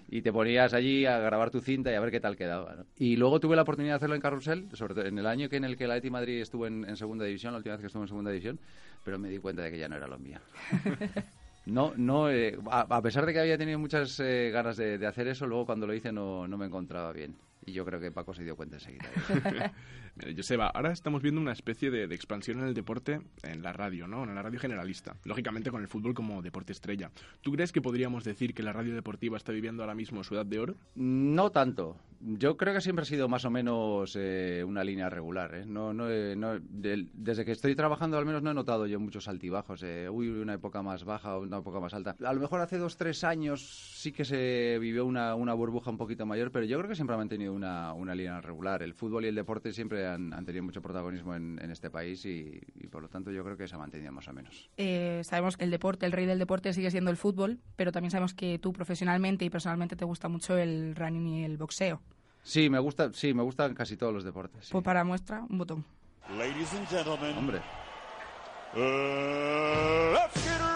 y 0.09 0.21
te 0.21 0.31
ponías 0.31 0.73
allí 0.73 1.05
a 1.05 1.19
grabar 1.19 1.51
tu 1.51 1.59
cinta 1.59 1.91
y 1.91 1.95
a 1.95 1.99
ver 1.99 2.09
qué 2.11 2.19
tal 2.21 2.37
quedaba. 2.37 2.75
¿no? 2.75 2.85
Y 2.97 3.17
luego 3.17 3.39
tuve 3.39 3.55
la 3.55 3.63
oportunidad 3.63 3.93
de 3.93 3.97
hacerlo 3.97 4.15
en 4.15 4.21
Carrusel, 4.21 4.67
sobre 4.73 4.95
todo 4.95 5.05
en 5.05 5.17
el 5.17 5.25
año 5.27 5.49
que 5.49 5.57
en 5.57 5.65
el 5.65 5.75
que 5.75 5.87
la 5.87 5.97
Eti 5.97 6.09
Madrid 6.09 6.39
estuvo 6.41 6.67
en, 6.67 6.87
en 6.87 6.95
segunda 6.95 7.25
división, 7.25 7.51
la 7.53 7.57
última 7.57 7.75
vez 7.75 7.81
que 7.81 7.87
estuvo 7.87 8.03
en 8.03 8.07
segunda 8.07 8.31
división, 8.31 8.59
pero 9.03 9.19
me 9.19 9.29
di 9.29 9.39
cuenta 9.39 9.63
de 9.63 9.71
que 9.71 9.77
ya 9.79 9.89
no 9.89 9.95
era 9.97 10.07
lo 10.07 10.17
mío. 10.19 10.39
No, 11.67 11.93
no, 11.95 12.31
eh, 12.31 12.57
a, 12.71 12.81
a 12.89 13.01
pesar 13.03 13.23
de 13.23 13.33
que 13.33 13.39
había 13.39 13.55
tenido 13.55 13.77
muchas 13.77 14.19
eh, 14.19 14.49
ganas 14.51 14.77
de, 14.77 14.97
de 14.97 15.05
hacer 15.05 15.27
eso, 15.27 15.45
luego 15.45 15.67
cuando 15.67 15.85
lo 15.85 15.93
hice 15.93 16.11
no, 16.11 16.47
no 16.47 16.57
me 16.57 16.65
encontraba 16.65 17.11
bien. 17.13 17.35
Y 17.65 17.73
yo 17.73 17.85
creo 17.85 17.99
que 17.99 18.11
Paco 18.11 18.33
se 18.33 18.43
dio 18.43 18.55
cuenta 18.55 18.77
enseguida. 18.77 19.05
Mira, 20.15 20.33
Joseba, 20.35 20.67
ahora 20.67 20.91
estamos 20.91 21.21
viendo 21.21 21.39
una 21.39 21.51
especie 21.53 21.89
de, 21.91 22.07
de 22.07 22.15
expansión 22.15 22.59
en 22.59 22.65
el 22.67 22.73
deporte 22.73 23.21
en 23.43 23.61
la 23.61 23.71
radio, 23.71 24.07
¿no? 24.07 24.23
En 24.23 24.35
la 24.35 24.41
radio 24.41 24.59
generalista. 24.59 25.15
Lógicamente 25.25 25.71
con 25.71 25.81
el 25.81 25.87
fútbol 25.87 26.13
como 26.13 26.41
deporte 26.41 26.71
estrella. 26.73 27.11
¿Tú 27.41 27.51
crees 27.53 27.71
que 27.71 27.81
podríamos 27.81 28.23
decir 28.23 28.53
que 28.53 28.63
la 28.63 28.73
radio 28.73 28.93
deportiva 28.93 29.37
está 29.37 29.51
viviendo 29.51 29.83
ahora 29.83 29.95
mismo 29.95 30.23
su 30.23 30.35
edad 30.35 30.45
de 30.45 30.59
oro? 30.59 30.75
No 30.95 31.51
tanto. 31.51 31.97
Yo 32.23 32.55
creo 32.55 32.73
que 32.75 32.81
siempre 32.81 33.01
ha 33.01 33.05
sido 33.05 33.27
más 33.29 33.45
o 33.45 33.49
menos 33.49 34.15
eh, 34.19 34.63
una 34.67 34.83
línea 34.83 35.09
regular. 35.09 35.55
¿eh? 35.55 35.65
No, 35.65 35.91
no, 35.93 36.07
eh, 36.09 36.35
no- 36.35 36.59
desde 36.61 37.45
que 37.45 37.51
estoy 37.51 37.75
trabajando 37.75 38.17
al 38.17 38.25
menos 38.25 38.43
no 38.43 38.51
he 38.51 38.53
notado 38.53 38.85
yo 38.85 38.99
muchos 38.99 39.27
altibajos. 39.27 39.81
eh, 39.83 40.07
uy, 40.09 40.27
una 40.29 40.53
época 40.53 40.81
más 40.83 41.03
baja 41.03 41.35
o 41.37 41.41
una 41.41 41.57
época 41.59 41.79
más 41.79 41.93
alta. 41.93 42.15
A 42.23 42.33
lo 42.33 42.41
mejor 42.41 42.59
hace 42.61 42.77
dos, 42.77 42.97
tres 42.97 43.23
años 43.23 43.61
sí 43.95 44.11
que 44.11 44.25
se 44.25 44.77
vivió 44.79 45.05
una, 45.05 45.33
una 45.35 45.53
burbuja 45.53 45.89
un 45.89 45.97
poquito 45.97 46.25
mayor, 46.27 46.51
pero 46.51 46.65
yo 46.65 46.77
creo 46.77 46.89
que 46.89 46.95
siempre 46.95 47.15
ha 47.15 47.17
mantenido 47.17 47.50
una, 47.51 47.93
una 47.93 48.15
línea 48.15 48.41
regular. 48.41 48.81
El 48.81 48.93
fútbol 48.93 49.25
y 49.25 49.27
el 49.27 49.35
deporte 49.35 49.71
siempre 49.73 50.07
han, 50.07 50.33
han 50.33 50.45
tenido 50.45 50.63
mucho 50.63 50.81
protagonismo 50.81 51.35
en, 51.35 51.59
en 51.61 51.71
este 51.71 51.89
país 51.89 52.25
y, 52.25 52.59
y 52.75 52.87
por 52.87 53.01
lo 53.01 53.09
tanto 53.09 53.31
yo 53.31 53.43
creo 53.43 53.57
que 53.57 53.67
se 53.67 53.75
ha 53.75 53.77
mantenido 53.77 54.11
más 54.11 54.27
o 54.27 54.33
menos. 54.33 54.69
Eh, 54.77 55.21
sabemos 55.23 55.57
que 55.57 55.63
el 55.65 55.71
deporte, 55.71 56.05
el 56.05 56.11
rey 56.11 56.25
del 56.25 56.39
deporte 56.39 56.73
sigue 56.73 56.89
siendo 56.91 57.11
el 57.11 57.17
fútbol, 57.17 57.59
pero 57.75 57.91
también 57.91 58.11
sabemos 58.11 58.33
que 58.33 58.57
tú 58.59 58.73
profesionalmente 58.73 59.45
y 59.45 59.49
personalmente 59.49 59.95
te 59.95 60.05
gusta 60.05 60.27
mucho 60.29 60.57
el 60.57 60.95
running 60.95 61.27
y 61.27 61.43
el 61.45 61.57
boxeo. 61.57 62.01
Sí, 62.43 62.69
me 62.69 62.79
gusta, 62.79 63.11
sí, 63.13 63.33
me 63.33 63.43
gustan 63.43 63.75
casi 63.75 63.97
todos 63.97 64.13
los 64.13 64.23
deportes. 64.23 64.65
sí. 64.65 64.71
Pues 64.71 64.83
para 64.83 65.03
muestra, 65.03 65.45
un 65.49 65.57
botón. 65.59 65.85
Ladies 66.37 66.73
and 66.73 66.87
gentlemen, 66.87 67.37
Hombre. 67.37 67.57
uh, 68.75 70.13
let's 70.13 70.43
get 70.43 70.70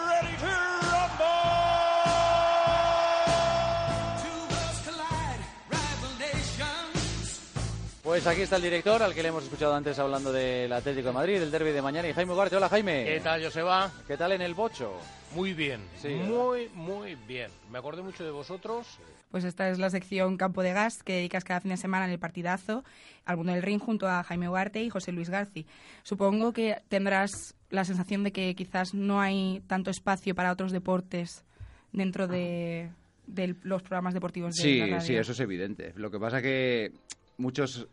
Pues 8.06 8.24
aquí 8.28 8.42
está 8.42 8.54
el 8.56 8.62
director, 8.62 9.02
al 9.02 9.12
que 9.12 9.20
le 9.22 9.30
hemos 9.30 9.42
escuchado 9.42 9.74
antes 9.74 9.98
hablando 9.98 10.30
del 10.32 10.72
Atlético 10.72 11.08
de 11.08 11.12
Madrid, 11.14 11.40
del 11.40 11.50
derby 11.50 11.72
de 11.72 11.82
mañana, 11.82 12.08
y 12.08 12.12
Jaime 12.12 12.32
Ugarte. 12.34 12.54
Hola, 12.54 12.68
Jaime. 12.68 13.04
¿Qué 13.04 13.20
tal, 13.20 13.42
Joseba? 13.42 13.90
¿Qué 14.06 14.16
tal 14.16 14.30
en 14.30 14.42
el 14.42 14.54
bocho? 14.54 14.92
Muy 15.34 15.54
bien, 15.54 15.80
Sí, 16.00 16.10
muy, 16.10 16.68
muy 16.72 17.16
bien. 17.26 17.50
Me 17.68 17.78
acordé 17.78 18.02
mucho 18.02 18.22
de 18.24 18.30
vosotros. 18.30 18.86
Pues 19.32 19.42
esta 19.42 19.68
es 19.70 19.80
la 19.80 19.90
sección 19.90 20.36
Campo 20.36 20.62
de 20.62 20.72
Gas 20.72 21.02
que 21.02 21.14
dedicas 21.14 21.42
cada 21.42 21.60
fin 21.60 21.72
de 21.72 21.76
semana 21.76 22.04
en 22.04 22.12
el 22.12 22.20
partidazo 22.20 22.84
al 23.24 23.38
mundo 23.38 23.52
del 23.52 23.62
ring 23.62 23.80
junto 23.80 24.06
a 24.08 24.22
Jaime 24.22 24.48
Ugarte 24.48 24.80
y 24.84 24.88
José 24.88 25.10
Luis 25.10 25.28
Garci. 25.28 25.66
Supongo 26.04 26.52
que 26.52 26.80
tendrás 26.88 27.56
la 27.70 27.84
sensación 27.84 28.22
de 28.22 28.30
que 28.30 28.54
quizás 28.54 28.94
no 28.94 29.20
hay 29.20 29.62
tanto 29.66 29.90
espacio 29.90 30.32
para 30.36 30.52
otros 30.52 30.70
deportes 30.70 31.44
dentro 31.92 32.28
de, 32.28 32.88
de 33.26 33.56
los 33.64 33.82
programas 33.82 34.14
deportivos 34.14 34.54
de 34.54 34.62
Sí, 34.62 34.78
la 34.78 34.86
radio. 34.86 35.00
sí, 35.00 35.16
eso 35.16 35.32
es 35.32 35.40
evidente. 35.40 35.92
Lo 35.96 36.08
que 36.12 36.20
pasa 36.20 36.40
que 36.40 36.92
muchos 37.38 37.86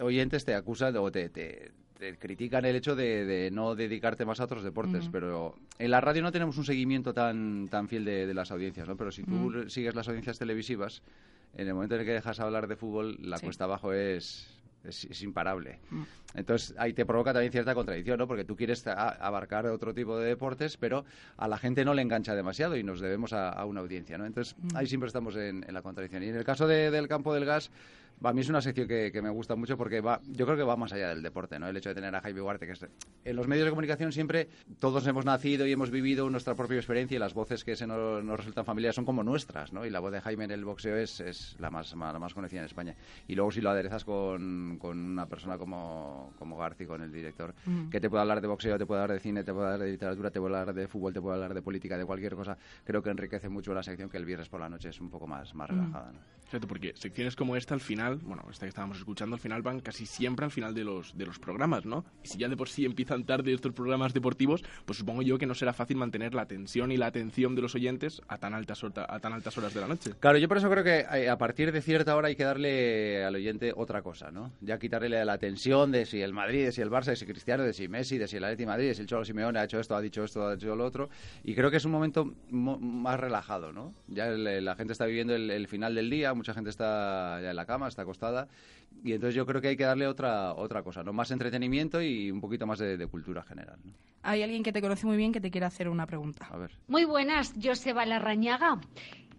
oyentes 0.00 0.44
te 0.44 0.54
acusan 0.54 0.96
o 0.96 1.10
te, 1.10 1.28
te- 1.28 1.72
te 1.98 2.16
critican 2.16 2.64
el 2.64 2.76
hecho 2.76 2.94
de, 2.94 3.24
de 3.24 3.50
no 3.50 3.74
dedicarte 3.74 4.24
más 4.24 4.38
a 4.40 4.44
otros 4.44 4.62
deportes, 4.62 5.08
pero 5.10 5.56
en 5.78 5.90
la 5.90 6.00
radio 6.00 6.22
no 6.22 6.30
tenemos 6.30 6.56
un 6.56 6.64
seguimiento 6.64 7.12
tan, 7.12 7.68
tan 7.68 7.88
fiel 7.88 8.04
de, 8.04 8.26
de 8.26 8.34
las 8.34 8.52
audiencias, 8.52 8.86
¿no? 8.86 8.96
Pero 8.96 9.10
si 9.10 9.24
tú 9.24 9.68
sigues 9.68 9.96
las 9.96 10.06
audiencias 10.06 10.38
televisivas, 10.38 11.02
en 11.56 11.66
el 11.66 11.74
momento 11.74 11.96
en 11.96 12.02
el 12.02 12.06
que 12.06 12.12
dejas 12.12 12.38
hablar 12.38 12.68
de 12.68 12.76
fútbol, 12.76 13.16
la 13.20 13.38
Sí. 13.38 13.46
cuesta 13.46 13.64
abajo 13.64 13.92
es, 13.92 14.46
es, 14.84 15.06
es 15.06 15.22
imparable. 15.22 15.80
Mm. 15.90 16.02
Entonces 16.34 16.72
ahí 16.78 16.92
te 16.92 17.04
provoca 17.04 17.32
también 17.32 17.50
cierta 17.50 17.74
contradicción, 17.74 18.16
¿no? 18.18 18.28
Porque 18.28 18.44
tú 18.44 18.54
quieres 18.54 18.86
abarcar 18.86 19.66
otro 19.66 19.92
tipo 19.92 20.16
de 20.20 20.28
deportes, 20.28 20.76
pero 20.76 21.04
a 21.36 21.48
la 21.48 21.58
gente 21.58 21.84
no 21.84 21.94
le 21.94 22.02
engancha 22.02 22.36
demasiado 22.36 22.76
y 22.76 22.84
nos 22.84 23.00
debemos 23.00 23.32
a, 23.32 23.48
a 23.50 23.64
una 23.64 23.80
audiencia, 23.80 24.16
¿no? 24.18 24.24
Entonces 24.26 24.54
Mm. 24.56 24.76
ahí 24.76 24.86
siempre 24.86 25.08
estamos 25.08 25.34
en, 25.34 25.64
en 25.66 25.74
la 25.74 25.82
contradicción. 25.82 26.22
Y 26.22 26.28
en 26.28 26.36
el 26.36 26.44
caso 26.44 26.68
de- 26.68 26.92
del 26.92 27.08
campo 27.08 27.34
del 27.34 27.44
gas, 27.44 27.72
a 28.22 28.32
mí 28.32 28.40
es 28.40 28.48
una 28.48 28.60
sección 28.60 28.88
que, 28.88 29.10
que 29.12 29.22
me 29.22 29.30
gusta 29.30 29.54
mucho 29.56 29.76
porque 29.76 30.00
va, 30.00 30.20
yo 30.26 30.44
creo 30.44 30.56
que 30.56 30.62
va 30.64 30.76
más 30.76 30.92
allá 30.92 31.08
del 31.10 31.22
deporte, 31.22 31.58
¿no? 31.58 31.68
El 31.68 31.76
hecho 31.76 31.88
de 31.90 31.94
tener 31.94 32.14
a 32.14 32.20
Jaime 32.20 32.40
Huarte, 32.42 32.66
que 32.66 32.72
es... 32.72 32.86
En 33.24 33.36
los 33.36 33.46
medios 33.46 33.64
de 33.66 33.70
comunicación 33.70 34.12
siempre 34.12 34.48
todos 34.80 35.06
hemos 35.06 35.24
nacido 35.24 35.66
y 35.66 35.72
hemos 35.72 35.90
vivido 35.90 36.28
nuestra 36.30 36.54
propia 36.54 36.76
experiencia 36.76 37.16
y 37.16 37.18
las 37.18 37.34
voces 37.34 37.64
que 37.64 37.76
se 37.76 37.86
nos, 37.86 38.24
nos 38.24 38.38
resultan 38.38 38.64
familiares 38.64 38.94
son 38.96 39.04
como 39.04 39.22
nuestras, 39.22 39.72
¿no? 39.72 39.84
Y 39.86 39.90
la 39.90 40.00
voz 40.00 40.12
de 40.12 40.20
Jaime 40.20 40.44
en 40.44 40.50
el 40.52 40.64
boxeo 40.64 40.96
es, 40.96 41.20
es 41.20 41.56
la, 41.58 41.70
más, 41.70 41.94
ma- 41.94 42.12
la 42.12 42.18
más 42.18 42.34
conocida 42.34 42.60
en 42.60 42.66
España. 42.66 42.94
Y 43.26 43.34
luego 43.34 43.50
si 43.50 43.60
lo 43.60 43.70
aderezas 43.70 44.04
con, 44.04 44.78
con 44.78 44.98
una 44.98 45.26
persona 45.26 45.58
como, 45.58 46.32
como 46.38 46.56
Garci, 46.56 46.86
con 46.86 47.02
el 47.02 47.12
director, 47.12 47.54
Mm. 47.66 47.88
que 47.90 48.00
te 48.00 48.08
puede 48.08 48.22
hablar 48.22 48.40
de 48.40 48.46
boxeo, 48.48 48.78
te 48.78 48.86
puede 48.86 49.02
hablar 49.02 49.16
de 49.16 49.20
cine, 49.22 49.44
te 49.44 49.52
puede 49.52 49.66
hablar 49.66 49.80
de 49.80 49.90
literatura, 49.90 50.30
te 50.30 50.40
puede 50.40 50.56
hablar 50.56 50.74
de 50.74 50.88
fútbol, 50.88 51.12
te 51.12 51.20
puede 51.20 51.34
hablar 51.34 51.54
de 51.54 51.62
política, 51.62 51.98
de 51.98 52.04
cualquier 52.06 52.34
cosa, 52.34 52.56
creo 52.84 53.02
que 53.02 53.10
enriquece 53.10 53.48
mucho 53.48 53.74
la 53.74 53.82
sección 53.82 54.08
que 54.08 54.16
el 54.16 54.24
viernes 54.24 54.48
por 54.48 54.60
la 54.60 54.68
noche 54.68 54.88
es 54.90 55.00
un 55.00 55.10
poco 55.10 55.26
más, 55.26 55.54
más 55.54 55.68
relajada, 55.68 56.12
¿no? 56.12 56.18
Porque 56.66 56.92
secciones 56.96 57.36
como 57.36 57.56
esta 57.56 57.74
al 57.74 57.80
final, 57.80 58.07
bueno, 58.16 58.44
esta 58.50 58.66
que 58.66 58.70
estábamos 58.70 58.98
escuchando, 58.98 59.34
al 59.36 59.40
final 59.40 59.62
van 59.62 59.80
casi 59.80 60.06
siempre 60.06 60.44
al 60.44 60.50
final 60.50 60.74
de 60.74 60.84
los, 60.84 61.16
de 61.16 61.26
los 61.26 61.38
programas, 61.38 61.84
¿no? 61.84 62.04
Y 62.22 62.28
si 62.28 62.38
ya 62.38 62.48
de 62.48 62.56
por 62.56 62.68
sí 62.68 62.84
empiezan 62.84 63.24
tarde 63.24 63.52
estos 63.52 63.72
programas 63.72 64.14
deportivos, 64.14 64.64
pues 64.84 64.98
supongo 64.98 65.22
yo 65.22 65.38
que 65.38 65.46
no 65.46 65.54
será 65.54 65.72
fácil 65.72 65.96
mantener 65.96 66.34
la 66.34 66.42
atención 66.42 66.92
y 66.92 66.96
la 66.96 67.06
atención 67.06 67.54
de 67.54 67.62
los 67.62 67.74
oyentes 67.74 68.22
a 68.28 68.38
tan 68.38 68.54
altas, 68.54 68.82
horas 68.84 69.74
de 69.74 69.80
la 69.80 69.86
noche. 69.88 70.12
Claro, 70.20 70.38
yo 70.38 70.48
por 70.48 70.56
eso 70.58 70.70
creo 70.70 70.84
que 70.84 71.00
eh, 71.12 71.28
a 71.28 71.38
partir 71.38 71.72
de 71.72 71.82
cierta 71.82 72.14
hora 72.16 72.28
hay 72.28 72.36
que 72.36 72.44
darle 72.44 73.24
al 73.24 73.34
oyente 73.34 73.72
otra 73.76 74.02
cosa, 74.02 74.30
¿no? 74.30 74.52
Ya 74.60 74.78
quitarle 74.78 75.24
la 75.24 75.38
tensión 75.38 75.90
de 75.92 76.06
si 76.06 76.20
el 76.20 76.32
Madrid, 76.32 76.64
de 76.66 76.72
si 76.72 76.80
el 76.80 76.90
Barça, 76.90 77.06
de 77.06 77.16
si 77.16 77.26
Cristiano, 77.26 77.62
de 77.64 77.72
si 77.72 77.88
Messi, 77.88 78.18
de 78.18 78.28
si 78.28 78.36
el 78.36 78.44
Atleti 78.44 78.66
Madrid, 78.66 78.88
de 78.88 78.94
si 78.94 79.00
el 79.02 79.06
Cholo 79.06 79.24
Simeone 79.24 79.58
ha 79.58 79.64
hecho 79.64 79.80
esto, 79.80 79.96
ha 79.96 80.00
dicho 80.00 80.22
esto, 80.24 80.46
ha 80.46 80.54
dicho 80.56 80.74
lo 80.76 80.84
otro. 80.84 81.08
Y 81.44 81.54
creo 81.54 81.70
que 81.70 81.78
es 81.78 81.84
un 81.84 81.92
momento 81.92 82.32
mo- 82.50 82.78
más 82.78 83.18
relajado, 83.18 83.72
¿no? 83.72 83.94
Ya 84.06 84.26
la 84.28 84.76
gente 84.76 84.92
está 84.92 85.06
viviendo 85.06 85.34
el, 85.34 85.50
el 85.50 85.66
final 85.68 85.94
del 85.94 86.10
día, 86.10 86.34
mucha 86.34 86.54
gente 86.54 86.70
está 86.70 87.40
ya 87.42 87.50
en 87.50 87.56
la 87.56 87.66
cama, 87.66 87.87
está 87.88 88.02
acostada. 88.02 88.48
Y 89.04 89.12
entonces 89.12 89.34
yo 89.34 89.46
creo 89.46 89.60
que 89.60 89.68
hay 89.68 89.76
que 89.76 89.84
darle 89.84 90.06
otra, 90.06 90.54
otra 90.54 90.82
cosa, 90.82 91.02
¿no? 91.02 91.12
Más 91.12 91.30
entretenimiento 91.30 92.00
y 92.00 92.30
un 92.30 92.40
poquito 92.40 92.66
más 92.66 92.78
de, 92.78 92.96
de 92.96 93.06
cultura 93.06 93.42
general. 93.42 93.78
¿no? 93.84 93.92
Hay 94.22 94.42
alguien 94.42 94.62
que 94.62 94.72
te 94.72 94.80
conoce 94.80 95.06
muy 95.06 95.16
bien 95.16 95.32
que 95.32 95.40
te 95.40 95.50
quiere 95.50 95.66
hacer 95.66 95.88
una 95.88 96.06
pregunta. 96.06 96.46
A 96.50 96.56
ver. 96.56 96.70
Muy 96.88 97.04
buenas, 97.04 97.54
Joseba 97.62 98.04
Larrañaga. 98.06 98.80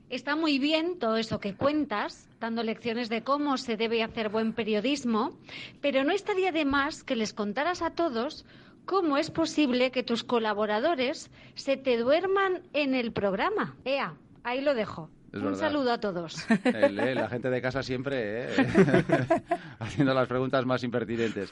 Está 0.10 0.36
muy 0.36 0.58
bien 0.58 0.98
todo 0.98 1.18
eso 1.18 1.40
que 1.40 1.54
cuentas, 1.54 2.28
dando 2.40 2.64
lecciones 2.64 3.10
de 3.10 3.22
cómo 3.22 3.58
se 3.58 3.78
debe 3.78 4.02
hacer 4.02 4.30
buen 4.30 4.54
periodismo, 4.54 5.38
pero 5.82 6.04
no 6.04 6.12
estaría 6.12 6.52
de 6.52 6.66
más 6.66 7.04
que 7.04 7.16
les 7.16 7.32
contaras 7.32 7.84
a 7.84 7.92
todos 7.92 8.44
cómo 8.86 9.18
es 9.18 9.30
posible 9.30 9.92
que 9.92 10.02
tus 10.02 10.24
colaboradores 10.24 11.30
se 11.54 11.78
te 11.78 11.96
duerman 11.98 12.64
en 12.74 12.96
el 12.96 13.12
programa. 13.12 13.76
Ea, 13.86 14.16
ahí 14.44 14.62
lo 14.62 14.74
dejo. 14.74 15.12
Es 15.32 15.40
Un 15.40 15.44
verdad. 15.46 15.60
saludo 15.60 15.92
a 15.92 16.00
todos. 16.00 16.46
El, 16.66 17.00
eh, 17.00 17.14
la 17.16 17.30
gente 17.30 17.50
de 17.50 17.62
casa 17.62 17.84
siempre 17.84 18.46
eh, 18.46 18.50
haciendo 19.80 20.14
las 20.14 20.28
preguntas 20.28 20.66
más 20.66 20.84
impertinentes. 20.84 21.50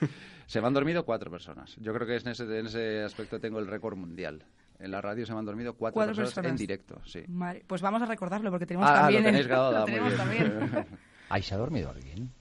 Se 0.48 0.62
me 0.62 0.67
han 0.67 0.74
dormido 0.74 1.05
cuatro 1.05 1.29
personas. 1.29 1.75
Yo 1.79 1.93
creo 1.93 2.07
que 2.07 2.15
en 2.17 2.27
ese, 2.29 2.43
en 2.60 2.65
ese 2.65 3.03
aspecto 3.03 3.39
tengo 3.39 3.60
el 3.60 3.67
récord 3.67 3.96
mundial. 3.96 4.43
En 4.79 4.91
la 4.91 5.01
radio 5.01 5.25
se 5.25 5.34
me 5.34 5.39
han 5.39 5.46
dormido 5.46 5.74
cuatro, 5.74 5.93
Cuatro 5.96 6.15
personas, 6.15 6.51
en 6.51 6.57
directo. 6.57 7.01
Sí. 7.05 7.24
Vale, 7.27 7.63
pues 7.67 7.81
vamos 7.81 8.01
a 8.01 8.05
recordarlo 8.05 8.50
porque 8.51 8.65
tenemos 8.65 8.89
Ah, 8.89 9.01
también... 9.01 9.24
lo 9.24 9.29
el- 9.29 9.34
tenéis 9.34 9.48
grabado, 9.48 9.72
lo 9.74 9.77
ah, 9.77 9.81
muy 9.81 9.91
tenemos 9.91 10.29
bien. 10.29 10.86
¿Ahí 11.29 11.41
se 11.43 11.55
ha 11.55 11.57
dormido 11.57 11.89
alguien? 11.89 12.31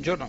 Yo 0.00 0.16
no. 0.16 0.28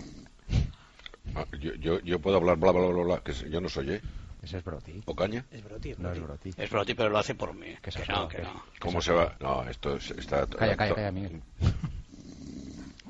Ah, 1.36 1.46
yo, 1.60 1.74
yo, 1.76 2.00
yo 2.00 2.20
puedo 2.20 2.38
hablar 2.38 2.58
bla, 2.58 2.72
bla, 2.72 2.88
bla, 2.88 3.04
bla, 3.04 3.22
que 3.24 3.34
yo 3.34 3.62
no 3.62 3.70
soy, 3.70 3.92
¿eh? 3.92 4.02
Ese 4.42 4.58
es 4.58 4.64
Broti. 4.64 5.02
¿O 5.06 5.16
caña? 5.16 5.46
Es 5.52 5.64
Broti, 5.64 5.96
No 5.98 6.12
es 6.12 6.20
Broti. 6.22 6.52
Es 6.56 6.70
Broti, 6.70 6.94
pero 6.94 7.10
lo 7.10 7.18
hace 7.18 7.36
por 7.36 7.54
mí. 7.54 7.76
Que 7.82 7.92
se 7.92 8.02
Que 8.02 8.12
ha 8.12 8.16
no, 8.16 8.28
que 8.30 8.38
que- 8.38 8.44
no. 8.44 8.64
¿Cómo 8.80 9.02
se 9.02 9.12
va? 9.12 9.36
No, 9.40 9.68
esto 9.70 9.96
es- 9.98 10.12
está... 10.12 10.48
Calla, 10.48 10.78
calla, 10.78 10.96
calla, 10.96 11.12
Miguel. 11.12 11.42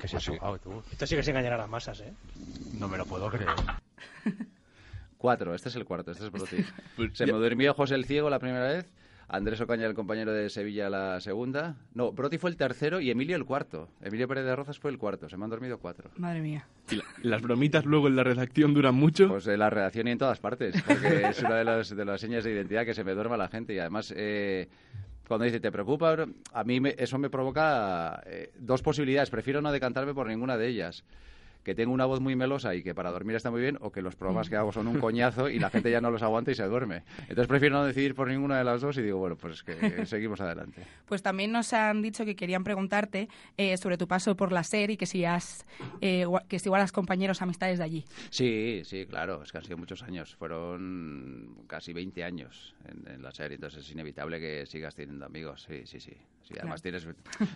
Que 0.00 0.08
se 0.08 0.16
ha 0.16 0.18
Pues 0.18 0.24
sí. 0.24 0.32
tocado 0.32 0.58
tú. 0.58 0.82
Esto 0.90 1.06
sí 1.06 1.14
que 1.14 1.22
se 1.22 1.30
engañará 1.30 1.56
a 1.56 1.58
las 1.58 1.68
masas, 1.68 2.00
¿eh? 2.00 2.12
No 2.72 2.88
me 2.88 2.96
lo 2.96 3.04
puedo 3.04 3.28
creer. 3.30 3.50
Cuatro, 5.18 5.54
este 5.54 5.68
es 5.68 5.76
el 5.76 5.84
cuarto, 5.84 6.10
este 6.12 6.24
es 6.24 6.32
Broti. 6.32 6.56
Pues 6.96 7.10
Se 7.18 7.26
me 7.26 7.32
durmió 7.32 7.74
José 7.74 7.94
el 7.96 8.06
Ciego 8.06 8.30
la 8.30 8.38
primera 8.38 8.66
vez, 8.66 8.86
Andrés 9.32 9.60
Ocaña, 9.60 9.86
el 9.86 9.94
compañero 9.94 10.32
de 10.32 10.50
Sevilla, 10.50 10.90
la 10.90 11.20
segunda. 11.20 11.76
No, 11.94 12.10
Broti 12.10 12.36
fue 12.38 12.50
el 12.50 12.56
tercero 12.56 13.00
y 13.00 13.10
Emilio 13.10 13.36
el 13.36 13.44
cuarto. 13.44 13.88
Emilio 14.02 14.26
Pérez 14.26 14.44
de 14.44 14.56
Rozas 14.56 14.78
fue 14.80 14.90
el 14.90 14.98
cuarto. 14.98 15.28
Se 15.28 15.36
me 15.36 15.44
han 15.44 15.50
dormido 15.50 15.78
cuatro. 15.78 16.10
Madre 16.16 16.40
mía. 16.40 16.66
Y 16.90 16.96
la- 16.96 17.04
las 17.22 17.40
bromitas 17.40 17.84
luego 17.84 18.08
en 18.08 18.16
la 18.16 18.24
redacción 18.24 18.74
duran 18.74 18.96
mucho. 18.96 19.28
Pues 19.28 19.46
en 19.46 19.60
la 19.60 19.70
redacción 19.70 20.08
y 20.08 20.10
en 20.10 20.18
todas 20.18 20.40
partes, 20.40 20.74
porque 20.84 21.28
es 21.28 21.40
una 21.42 21.54
de 21.56 21.64
las, 21.64 21.94
de 21.94 22.04
las 22.04 22.20
señas 22.20 22.42
de 22.42 22.50
identidad 22.52 22.84
que 22.84 22.92
se 22.94 23.04
me 23.04 23.12
duerma 23.14 23.36
la 23.36 23.46
gente. 23.48 23.72
Y 23.72 23.78
además, 23.78 24.12
eh, 24.16 24.68
cuando 25.28 25.44
dice, 25.44 25.60
¿te 25.60 25.70
preocupa? 25.70 26.10
bro?", 26.12 26.26
A 26.52 26.64
mí 26.64 26.80
me- 26.80 26.96
eso 26.98 27.16
me 27.16 27.30
provoca 27.30 28.20
eh, 28.26 28.50
dos 28.58 28.82
posibilidades. 28.82 29.30
Prefiero 29.30 29.62
no 29.62 29.70
decantarme 29.70 30.12
por 30.12 30.26
ninguna 30.26 30.56
de 30.56 30.66
ellas. 30.66 31.04
Que 31.62 31.74
tengo 31.74 31.92
una 31.92 32.06
voz 32.06 32.20
muy 32.20 32.36
melosa 32.36 32.74
y 32.74 32.82
que 32.82 32.94
para 32.94 33.10
dormir 33.10 33.36
está 33.36 33.50
muy 33.50 33.60
bien, 33.60 33.78
o 33.80 33.90
que 33.92 34.02
los 34.02 34.16
programas 34.16 34.48
que 34.48 34.56
hago 34.56 34.72
son 34.72 34.86
un 34.86 34.98
coñazo 34.98 35.48
y 35.48 35.58
la 35.58 35.70
gente 35.70 35.90
ya 35.90 36.00
no 36.00 36.10
los 36.10 36.22
aguanta 36.22 36.50
y 36.50 36.54
se 36.54 36.64
duerme. 36.64 37.02
Entonces 37.22 37.46
prefiero 37.46 37.76
no 37.76 37.84
decidir 37.84 38.14
por 38.14 38.28
ninguna 38.28 38.58
de 38.58 38.64
las 38.64 38.80
dos 38.80 38.96
y 38.98 39.02
digo, 39.02 39.18
bueno, 39.18 39.36
pues 39.36 39.62
que 39.62 39.74
seguimos 40.06 40.40
adelante. 40.40 40.82
Pues 41.06 41.22
también 41.22 41.52
nos 41.52 41.72
han 41.72 42.02
dicho 42.02 42.24
que 42.24 42.36
querían 42.36 42.64
preguntarte 42.64 43.28
eh, 43.56 43.76
sobre 43.76 43.98
tu 43.98 44.08
paso 44.08 44.36
por 44.36 44.52
la 44.52 44.64
SER 44.64 44.90
y 44.90 44.96
que 44.96 45.06
si 45.06 45.24
has 45.24 45.66
eh, 46.00 46.26
que 46.48 46.58
si 46.58 46.68
guardas 46.68 46.92
compañeros, 46.92 47.42
amistades 47.42 47.78
de 47.78 47.84
allí. 47.84 48.04
Sí, 48.30 48.82
sí, 48.84 49.06
claro, 49.06 49.42
es 49.42 49.52
que 49.52 49.58
han 49.58 49.64
sido 49.64 49.76
muchos 49.76 50.02
años, 50.02 50.34
fueron 50.36 51.64
casi 51.66 51.92
20 51.92 52.24
años 52.24 52.74
en, 52.86 53.14
en 53.14 53.22
la 53.22 53.32
serie, 53.32 53.56
entonces 53.56 53.84
es 53.84 53.90
inevitable 53.92 54.40
que 54.40 54.66
sigas 54.66 54.94
teniendo 54.94 55.26
amigos, 55.26 55.66
sí, 55.68 55.82
sí, 55.84 56.00
sí. 56.00 56.16
Sí, 56.42 56.54
además 56.58 56.82
tienes, 56.82 57.06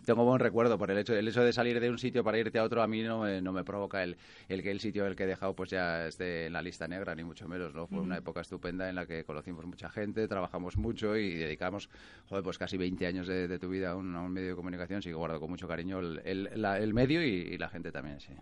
tengo 0.05 0.25
buen 0.25 0.39
recuerdo 0.39 0.79
por 0.79 0.91
el 0.91 0.99
hecho, 0.99 1.15
el 1.17 1.27
hecho 1.27 1.43
de 1.43 1.53
salir 1.53 1.81
de 1.81 1.91
un 1.91 1.99
sitio 1.99 2.23
para 2.23 2.39
irte 2.39 2.59
a 2.59 2.65
otro 2.65 2.81
a 2.83 2.87
mí 2.87 3.03
no 3.03 3.23
me, 3.23 3.41
no 3.43 3.53
me 3.53 3.65
provoca 3.65 4.05
el, 4.05 4.17
el 4.49 4.63
que 4.63 4.71
el 4.71 4.79
sitio 4.79 5.07
el 5.07 5.17
que 5.17 5.25
he 5.25 5.27
dejado 5.27 5.55
pues 5.57 5.71
ya 5.71 6.07
esté 6.07 6.47
en 6.47 6.53
la 6.53 6.63
lista 6.63 6.87
negra, 6.87 7.15
ni 7.15 7.25
mucho 7.25 7.49
menos, 7.49 7.75
¿no? 7.75 7.87
Fue 7.89 7.99
una 7.99 8.17
época 8.19 8.41
estupenda 8.43 8.89
en 8.89 8.95
la 8.95 9.07
que 9.07 9.25
conocimos 9.25 9.65
mucha 9.67 9.91
gente, 9.91 10.29
trabajamos 10.29 10.77
mucho 10.77 11.17
y 11.17 11.35
dedicamos, 11.35 11.89
joder, 12.29 12.45
pues 12.45 12.59
casi 12.59 12.77
20 12.77 13.07
años 13.07 13.27
de, 13.27 13.49
de 13.49 13.59
tu 13.59 13.69
vida 13.69 13.91
a 13.91 13.97
un, 13.97 14.15
a 14.15 14.21
un 14.21 14.33
medio 14.33 14.51
de 14.51 14.55
comunicación, 14.57 15.03
sí 15.03 15.09
que 15.09 15.15
guardo 15.15 15.41
con 15.41 15.51
mucho 15.51 15.67
cariño 15.67 15.99
el, 15.99 16.21
el, 16.25 16.51
la- 16.55 16.79
el 16.79 16.95
medio 16.95 17.23
y, 17.25 17.31
y 17.31 17.59
la 17.59 17.69
gente 17.69 17.91
también, 17.91 18.21
sí. 18.21 18.33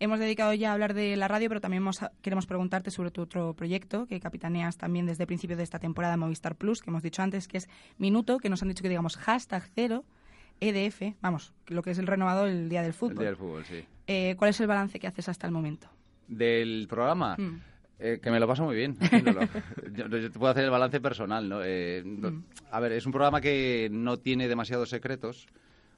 Hemos 0.00 0.18
dedicado 0.18 0.52
ya 0.54 0.70
a 0.70 0.72
hablar 0.74 0.92
de 0.92 1.16
la 1.16 1.28
radio, 1.28 1.48
pero 1.48 1.60
también 1.60 1.82
hemos- 1.82 2.00
queremos 2.20 2.46
preguntarte 2.46 2.90
sobre 2.90 3.10
tu 3.10 3.22
otro 3.22 3.54
proyecto 3.54 4.06
que 4.06 4.18
capitaneas 4.20 4.76
también 4.76 5.06
desde 5.06 5.22
el 5.22 5.26
principio 5.28 5.56
de 5.56 5.62
esta 5.62 5.78
temporada 5.78 6.16
Movistar 6.16 6.56
Plus, 6.56 6.80
que 6.82 6.90
hemos 6.90 7.02
dicho 7.02 7.22
antes 7.22 7.46
que 7.48 7.58
es 7.58 7.68
Minuto, 7.98 8.38
que 8.38 8.48
nos 8.50 8.60
han 8.62 8.68
dicho 8.68 8.82
que 8.82 8.88
digamos 8.88 9.16
hashtag 9.16 9.62
cero, 9.74 10.04
EDF, 10.60 11.14
vamos, 11.20 11.52
lo 11.68 11.82
que 11.82 11.92
es 11.92 11.98
el 11.98 12.06
renovado 12.06 12.46
el 12.46 12.68
Día 12.68 12.82
del 12.82 12.92
Fútbol. 12.92 13.12
El 13.14 13.18
día 13.20 13.26
del 13.28 13.36
fútbol, 13.36 13.64
sí. 13.64 13.84
Eh, 14.06 14.34
¿Cuál 14.36 14.50
es 14.50 14.60
el 14.60 14.66
balance 14.66 14.98
que 14.98 15.06
haces 15.06 15.28
hasta 15.28 15.46
el 15.46 15.52
momento? 15.52 15.88
Del 16.28 16.86
programa, 16.88 17.36
Mm. 17.38 17.60
eh, 17.98 18.18
que 18.22 18.30
me 18.30 18.40
lo 18.40 18.46
paso 18.46 18.64
muy 18.64 18.74
bien. 18.76 18.96
haciéndolo. 19.00 19.40
yo, 19.94 20.06
yo 20.08 20.30
te 20.30 20.38
puedo 20.38 20.50
hacer 20.50 20.64
el 20.64 20.70
balance 20.70 21.00
personal, 21.00 21.48
¿no? 21.48 21.60
Eh, 21.62 22.02
Mm. 22.04 22.42
A 22.72 22.80
ver, 22.80 22.92
es 22.92 23.06
un 23.06 23.12
programa 23.12 23.40
que 23.40 23.88
no 23.92 24.16
tiene 24.18 24.48
demasiados 24.48 24.88
secretos 24.90 25.46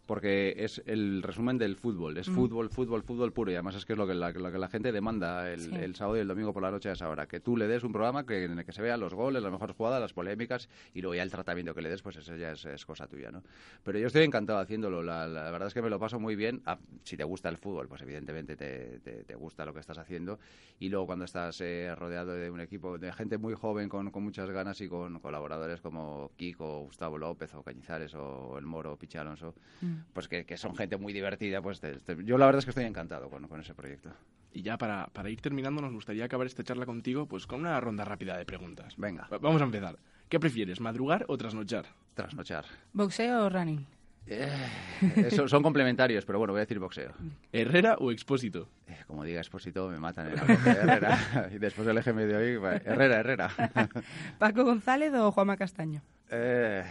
porque 0.07 0.55
es 0.59 0.83
el 0.87 1.23
resumen 1.23 1.59
del 1.59 1.77
fútbol. 1.77 2.17
Es 2.19 2.29
Mm. 2.29 2.35
fútbol, 2.35 2.71
fútbol, 2.71 3.03
fútbol 3.03 3.33
puro. 3.33 3.51
Y 3.51 3.55
además 3.55 3.75
es 3.75 3.85
que 3.85 3.93
es 3.95 3.99
lo 3.99 4.07
que 4.07 4.15
la, 4.15 4.31
lo 4.31 4.53
que 4.53 4.59
la 4.59 4.69
gente 4.69 4.93
demanda 4.93 5.53
el, 5.53 5.61
Sí. 5.61 5.75
el 5.75 5.95
sábado 5.97 6.17
y 6.17 6.21
el 6.21 6.29
domingo 6.29 6.53
por 6.53 6.63
la 6.63 6.71
noche 6.71 6.89
a 6.89 6.93
esa 6.93 7.09
hora. 7.09 7.27
Que 7.27 7.41
tú 7.41 7.57
le 7.57 7.67
des 7.67 7.83
un 7.85 7.93
programa 7.93 8.25
que, 8.25 8.45
en 8.45 8.59
el 8.59 8.65
que 8.65 8.73
se 8.73 8.83
vean 8.83 9.01
los 9.01 9.15
goles, 9.15 9.43
las 9.43 9.51
mejores 9.53 9.75
jugadas, 9.77 10.01
las 10.01 10.13
polémicas 10.13 10.69
y 10.95 11.03
luego 11.03 11.15
ya 11.17 11.23
el 11.23 11.31
tratamiento 11.31 11.75
que 11.75 11.83
le 11.83 11.89
des, 11.89 12.03
pues 12.03 12.17
eso 12.17 12.37
ya 12.37 12.53
es, 12.53 12.65
es 12.65 12.87
cosa 12.87 13.07
tuya, 13.07 13.31
¿no? 13.31 13.43
Pero 13.83 13.99
yo 13.99 14.07
estoy 14.07 14.23
encantado 14.25 14.59
haciéndolo. 14.61 15.03
La, 15.03 15.27
la 15.27 15.51
verdad 15.51 15.69
es 15.69 15.75
que 15.75 15.83
me 15.83 15.91
lo 15.91 15.99
paso 15.99 16.21
muy 16.21 16.37
bien. 16.37 16.63
Ah, 16.67 16.79
si 17.03 17.17
te 17.17 17.25
gusta 17.25 17.49
el 17.49 17.57
fútbol, 17.59 17.89
pues 17.89 18.03
evidentemente 18.03 18.57
te, 18.57 19.01
te- 19.01 19.25
te 19.25 19.35
gusta 19.35 19.65
lo 19.65 19.75
que 19.75 19.81
estás 19.81 19.99
haciendo. 19.99 20.39
Y 20.79 20.89
luego 20.89 21.07
cuando 21.07 21.25
estás 21.25 21.61
eh, 21.61 21.93
rodeado 21.97 22.33
de 22.33 22.51
un 22.51 22.61
equipo 22.61 22.97
de 22.99 23.13
gente 23.13 23.39
muy 23.39 23.55
joven, 23.55 23.89
con, 23.89 24.11
con 24.11 24.23
muchas 24.23 24.51
ganas 24.51 24.81
y 24.81 24.89
con 24.89 25.19
colaboradores 25.21 25.81
como 25.81 26.31
Kiko, 26.37 26.83
Gustavo 26.83 27.19
López 27.19 27.53
o 27.55 27.63
Cañizares 27.63 28.15
o 28.15 28.57
el 28.59 28.67
Moro, 28.67 28.97
Pichi 28.97 29.19
Alonso, 29.19 29.55
pues 30.13 30.29
que, 30.29 30.45
que 30.45 30.57
son 30.57 30.75
gente 30.77 30.97
muy 30.97 31.13
divertida, 31.13 31.61
pues 31.63 31.81
te- 31.81 31.99
te- 32.01 32.25
yo 32.25 32.39
la 32.39 32.47
verdad 32.47 32.59
es 32.61 32.65
que 32.65 32.71
estoy 32.71 32.85
encantado 32.85 33.29
con, 33.31 33.47
con 33.49 33.61
ese 33.61 33.75
proyecto. 33.75 34.11
Y 34.53 34.63
ya 34.63 34.79
para, 34.79 35.07
para 35.09 35.29
ir 35.31 35.41
terminando, 35.41 35.83
nos 35.83 35.93
gustaría 35.93 36.25
acabar 36.25 36.47
esta 36.47 36.65
charla 36.65 36.87
contigo 36.87 37.27
pues 37.27 37.47
con 37.47 37.61
una 37.61 37.79
ronda 37.81 38.05
rápida 38.05 38.37
de 38.39 38.45
preguntas. 38.47 38.95
Venga. 38.97 39.29
Va- 39.33 39.39
Vamos 39.39 39.61
a 39.61 39.65
empezar. 39.65 39.97
¿Qué 40.29 40.41
prefieres, 40.41 40.81
madrugar 40.81 41.25
o 41.29 41.37
trasnochar? 41.37 41.85
Trasnochar. 42.15 42.65
¿Boxeo 42.93 43.45
o 43.45 43.49
running? 43.51 43.87
Eso- 44.27 45.47
son 45.47 45.63
complementarios, 45.63 46.25
pero 46.25 46.39
bueno, 46.39 46.53
voy 46.53 46.59
a 46.61 46.65
decir 46.65 46.81
boxeo. 46.81 47.13
¿Herrera 47.53 47.95
o 48.01 48.11
Expósito? 48.11 48.69
Eh, 48.89 48.97
como 49.07 49.23
diga 49.25 49.39
Expósito, 49.41 49.89
me 49.89 50.01
matan 50.01 50.29
en 50.31 50.35
la 50.37 50.41
boca, 50.43 50.73
¿eh? 50.73 50.79
Herrera. 50.83 51.51
y 51.55 51.59
después 51.59 51.87
del 51.87 51.99
eje 51.99 52.13
medio 52.13 52.39
ahí, 52.39 52.55
Herrera, 52.85 53.21
Herrera. 53.21 53.51
¿Paco 54.39 54.65
González 54.65 55.13
o 55.15 55.31
Juanma 55.31 55.57
Castaño? 55.57 56.03
Eh, 56.31 56.83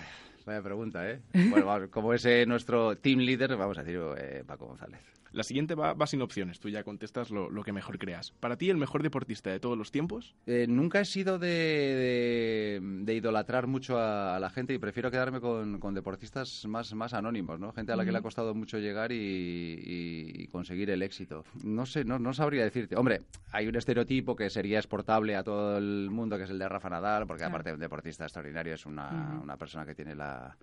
vaya 0.46 0.62
pregunta, 0.62 1.10
¿eh? 1.10 1.22
Bueno, 1.50 1.66
vamos, 1.66 1.90
como 1.90 2.14
es 2.14 2.26
eh, 2.26 2.46
nuestro 2.46 2.98
team 2.98 3.20
leader, 3.20 3.56
vamos 3.56 3.78
a 3.78 3.84
decir 3.84 4.00
eh, 4.18 4.44
Paco 4.46 4.68
González. 4.68 5.02
La 5.36 5.44
siguiente 5.44 5.76
va, 5.76 5.94
va 5.94 6.08
sin 6.08 6.22
opciones. 6.22 6.60
Tú 6.60 6.70
ya 6.70 6.84
contestas 6.84 7.30
lo, 7.30 7.50
lo 7.50 7.64
que 7.64 7.74
mejor 7.74 7.98
creas. 8.00 8.32
¿Para 8.40 8.58
ti 8.58 8.70
el 8.70 8.78
mejor 8.78 9.04
deportista 9.04 9.50
de 9.52 9.60
todos 9.60 9.78
los 9.78 9.92
tiempos? 9.92 10.34
Eh, 10.48 10.66
nunca 10.68 11.02
he 11.02 11.06
sido 11.06 11.38
de, 11.38 11.48
de- 11.50 12.80
de 12.82 13.14
idolatrar 13.16 13.68
mucho 13.68 13.98
a, 14.00 14.36
a 14.36 14.40
la 14.40 14.50
gente 14.50 14.74
y 14.74 14.78
prefiero 14.78 15.12
quedarme 15.12 15.42
con, 15.42 15.80
con 15.80 15.94
deportistas 15.94 16.66
más, 16.68 16.94
más 16.94 17.14
anónimos, 17.14 17.60
¿no? 17.60 17.72
Gente 17.74 17.92
a 17.92 17.96
la 17.96 18.06
que 18.06 18.12
le 18.12 18.18
ha 18.18 18.22
costado 18.22 18.54
mucho 18.56 18.78
llegar 18.80 19.12
y, 19.12 19.16
y- 19.16 20.44
y 20.44 20.48
conseguir 20.48 20.90
el 20.90 21.02
éxito. 21.02 21.44
No 21.64 21.86
sé, 21.86 22.06
no, 22.06 22.18
no 22.20 22.34
sabría 22.34 22.64
decirte. 22.64 22.96
Hombre, 22.96 23.22
hay 23.52 23.68
un 23.68 23.76
estereotipo 23.76 24.36
que 24.36 24.50
sería 24.50 24.78
exportable 24.80 25.36
a 25.36 25.44
todo 25.44 25.78
el 25.78 26.10
mundo, 26.12 26.38
que 26.38 26.44
es 26.44 26.50
el 26.50 26.60
de 26.60 26.70
Rafa 26.70 26.90
Nadal, 26.90 27.28
porque 27.28 27.42
Claro. 27.42 27.52
aparte 27.56 27.70
de 27.70 27.74
un 27.76 27.82
deportista 27.82 28.24
extraordinario, 28.24 28.74
es 28.74 28.86
una, 28.86 29.40
una 29.44 29.58
persona 29.58 29.86
que 29.86 29.96
tiene 29.96 30.16
la, 30.16 30.56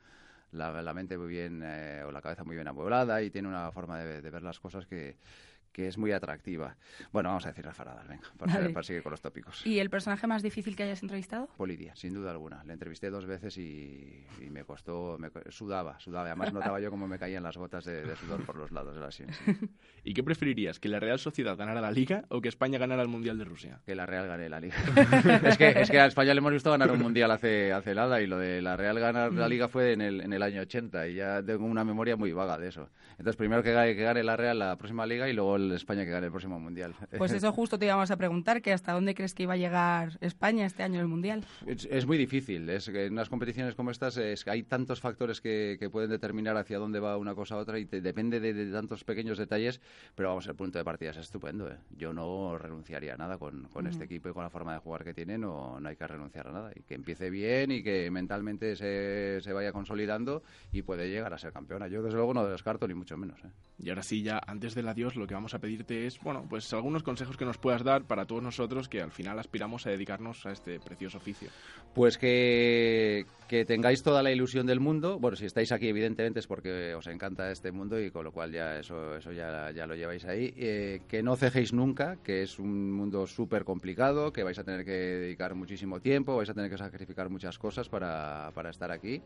la, 0.53 0.83
la 0.83 0.95
mente 0.95 1.19
muy 1.19 1.29
bien 1.29 1.63
eh, 1.65 2.03
o 2.07 2.13
la 2.13 2.23
cabeza 2.23 2.45
muy 2.45 2.55
bien 2.57 2.69
amueblada 2.69 3.23
y 3.23 3.31
tiene 3.31 3.49
una 3.49 3.71
forma 3.73 3.99
de, 4.01 4.23
de 4.23 4.31
ver 4.31 4.43
las 4.43 4.61
cosas 4.61 4.87
que, 4.87 5.19
que 5.73 5.89
es 5.89 5.99
muy 5.99 6.13
atractiva. 6.13 6.77
Bueno, 7.13 7.31
vamos 7.31 7.47
a 7.47 7.49
decir 7.49 7.65
Rafa 7.65 7.85
Nadal, 7.85 8.07
venga, 8.09 8.29
para, 8.39 8.55
Vale. 8.55 8.71
para 8.71 8.83
seguir 8.85 9.03
con 9.03 9.11
los 9.11 9.21
tópicos. 9.21 9.67
¿Y 9.67 9.79
el 9.79 9.91
personaje 9.91 10.27
más 10.27 10.43
difícil 10.43 10.77
que 10.77 10.83
hayas 10.83 11.03
entrevistado? 11.03 11.49
Polidia, 11.57 11.97
sin 11.97 12.15
duda 12.15 12.31
alguna. 12.31 12.63
Le 12.65 12.75
entrevisté 12.75 13.11
dos 13.11 13.27
veces 13.27 13.57
y, 13.59 14.25
y 14.41 14.51
me 14.51 14.65
costó, 14.65 15.17
me 15.19 15.31
sudaba, 15.51 15.99
sudaba. 15.99 16.27
Además 16.27 16.53
notaba 16.53 16.81
yo 16.81 16.91
como 16.91 17.09
me 17.09 17.19
caían 17.19 17.43
las 17.43 17.57
gotas 17.57 17.85
de, 17.85 18.03
de 18.03 18.17
sudor 18.17 18.45
por 18.45 18.57
los 18.57 18.71
lados 18.71 18.95
de 18.95 19.01
la 19.01 19.11
sien. 19.11 19.33
sí. 19.33 19.53
¿Y 20.05 20.15
qué 20.15 20.23
preferirías? 20.23 20.81
¿Que 20.81 20.89
la 20.89 20.99
Real 20.99 21.19
Sociedad 21.19 21.57
ganara 21.57 21.81
la 21.81 21.91
Liga 21.93 22.25
o 22.29 22.41
que 22.41 22.49
España 22.49 22.79
ganara 22.79 23.03
el 23.03 23.09
Mundial 23.09 23.39
de 23.39 23.45
Rusia? 23.45 23.81
Que 23.87 23.95
la 23.95 24.05
Real 24.05 24.27
gane 24.27 24.49
la 24.49 24.61
Liga. 24.61 24.75
es, 25.45 25.57
que, 25.57 25.69
es 25.69 25.91
que 25.91 26.01
a 26.01 26.07
España 26.07 26.35
le 26.35 26.39
hemos 26.39 26.53
visto 26.53 26.71
ganar 26.71 26.91
un 26.91 27.01
mundial 27.01 27.31
hace, 27.31 27.73
hace 27.73 27.95
nada 27.95 28.21
y 28.21 28.27
lo 28.27 28.39
de 28.39 28.61
la 28.63 28.77
Real 28.77 28.99
ganar 28.99 29.33
la 29.33 29.49
Liga 29.49 29.69
fue 29.69 29.93
en 29.93 30.01
el, 30.01 30.21
en 30.21 30.33
el 30.33 30.43
año 30.43 30.61
80 30.63 31.09
y 31.09 31.15
ya 31.15 31.43
tengo 31.43 31.65
una 31.65 31.85
memoria 31.85 32.17
muy 32.17 32.33
vaga 32.33 32.59
de 32.59 32.69
eso. 32.69 32.89
Entonces 33.13 33.37
primero 33.37 33.63
que 33.63 33.73
gane, 33.73 33.95
que 33.95 34.03
gane 34.03 34.23
la 34.25 34.37
Real 34.37 34.59
la 34.59 34.77
próxima 34.77 35.07
Liga 35.07 35.29
y 35.29 35.33
luego 35.33 35.57
el 35.67 35.73
España 35.73 36.05
que 36.05 36.11
gane 36.11 36.27
el 36.27 36.33
próximo 36.33 36.59
mundial. 36.61 36.95
Pues 37.19 37.33
eso 37.33 37.53
justo 37.53 37.79
te 37.79 37.87
íbamos 37.87 38.11
a 38.11 38.17
preguntar, 38.17 38.63
que 38.63 38.73
hasta 38.73 38.93
dónde 38.93 39.15
crees 39.15 39.35
que 39.35 39.45
iba 39.45 39.55
a 39.55 39.57
llegar 39.57 40.19
España 40.21 40.67
este 40.67 40.83
año 40.83 41.01
el 41.01 41.09
Mundial. 41.09 41.45
Es, 41.67 41.87
es 41.91 42.07
muy 42.07 42.19
difícil. 42.19 42.69
Es 42.71 42.89
en 42.89 43.13
unas 43.13 43.29
competiciones 43.29 43.75
como 43.75 43.91
estas 43.91 44.17
es 44.17 44.47
hay 44.49 44.63
tantos 44.63 45.01
factores 45.01 45.41
que, 45.41 45.77
que 45.79 45.91
pueden 45.91 46.11
determinar 46.11 46.57
hacia 46.57 46.79
dónde 46.79 47.01
va 47.01 47.17
una 47.17 47.35
cosa 47.35 47.55
a 47.55 47.59
otra 47.59 47.79
y 47.79 47.87
te- 47.87 48.01
depende 48.01 48.41
de, 48.41 48.53
de 48.53 48.71
tantos 48.73 49.05
pequeños 49.05 49.39
detalles. 49.39 49.81
Pero 50.15 50.29
vamos, 50.31 50.47
el 50.47 50.55
punto 50.55 50.79
de 50.79 50.85
partida 50.85 51.11
es 51.11 51.17
estupendo. 51.19 51.69
¿eh? 51.71 51.77
Yo 51.97 52.13
no 52.13 52.59
renunciaría 52.59 53.15
a 53.15 53.17
nada 53.17 53.39
con, 53.39 53.65
con 53.69 53.87
este 53.87 54.05
equipo 54.05 54.29
y 54.29 54.33
con 54.33 54.43
la 54.43 54.51
forma 54.51 54.73
de 54.75 54.79
jugar 54.81 55.05
que 55.05 55.15
tiene. 55.15 55.39
No, 55.39 55.79
no 55.81 55.89
hay 55.89 55.97
que 55.97 56.07
renunciar 56.07 56.49
a 56.49 56.53
nada. 56.53 56.73
Y 56.75 56.83
que 56.83 56.95
empiece 56.95 57.31
bien 57.31 57.71
y 57.71 57.83
que 57.83 58.11
mentalmente 58.11 58.77
se, 58.77 59.41
se 59.41 59.53
vaya 59.53 59.73
consolidando 59.73 60.43
y 60.73 60.83
puede 60.83 61.09
llegar 61.09 61.33
a 61.35 61.39
ser 61.39 61.53
campeona. 61.53 61.89
Yo 61.89 62.03
desde 62.03 62.17
luego 62.17 62.35
no 62.35 62.47
descarto 62.47 62.87
ni 62.89 62.95
mucho 62.95 63.17
menos. 63.17 63.39
¿eh? 63.45 63.49
Y 63.79 63.89
ahora 63.89 64.03
sí, 64.03 64.23
ya 64.23 64.41
antes 64.47 64.75
del 64.75 64.89
adiós, 64.89 65.17
lo 65.17 65.27
que 65.27 65.35
vamos 65.35 65.52
a 65.55 65.59
pedirte 65.59 66.07
es, 66.07 66.21
bueno, 66.21 66.45
pues 66.49 66.73
algunos 66.73 67.03
consejos 67.03 67.37
que 67.37 67.45
nos 67.45 67.59
puedas 67.59 67.83
dar 67.83 68.05
para 68.05 68.27
todos 68.27 68.43
nosotros 68.43 68.89
que 68.89 69.01
al 69.01 69.11
final 69.11 69.39
aspiramos 69.39 69.87
a 69.87 69.91
dedicarnos 69.91 70.45
a 70.47 70.53
este 70.53 70.81
precioso 70.81 71.19
oficio. 71.19 71.49
Pues 71.95 72.19
que, 72.19 73.27
que 73.49 73.65
tengáis 73.65 74.03
toda 74.03 74.23
la 74.23 74.31
ilusión 74.31 74.67
del 74.67 74.81
mundo. 74.81 75.19
Bueno, 75.19 75.37
si 75.37 75.47
estáis 75.47 75.73
aquí, 75.73 75.89
evidentemente 75.89 76.41
es 76.41 76.47
porque 76.47 76.95
os 76.95 77.07
encanta 77.07 77.51
este 77.51 77.73
mundo 77.73 78.01
y 78.01 78.11
con 78.11 78.25
lo 78.25 78.33
cual 78.33 78.53
ya 78.53 78.79
eso, 78.79 79.17
eso 79.17 79.33
ya, 79.33 79.71
ya 79.73 79.87
lo 79.87 79.95
lleváis 79.95 80.25
ahí. 80.25 80.53
Eh, 80.57 81.03
que 81.09 81.23
no 81.23 81.37
cejéis 81.37 81.73
nunca, 81.73 82.17
que 82.23 82.43
es 82.43 82.59
un 82.59 82.93
mundo 82.93 83.27
súper 83.27 83.65
complicado, 83.65 84.33
que 84.33 84.43
vais 84.43 84.59
a 84.59 84.65
tener 84.65 84.85
que 84.85 84.93
dedicar 84.93 85.55
muchísimo 85.55 86.01
tiempo, 86.01 86.37
vais 86.37 86.51
a 86.51 86.55
tener 86.55 86.71
que 86.71 86.79
sacrificar 86.79 87.29
muchas 87.29 87.59
cosas 87.59 87.89
para, 87.89 88.51
para 88.55 88.71
estar 88.71 88.91
aquí 88.91 89.23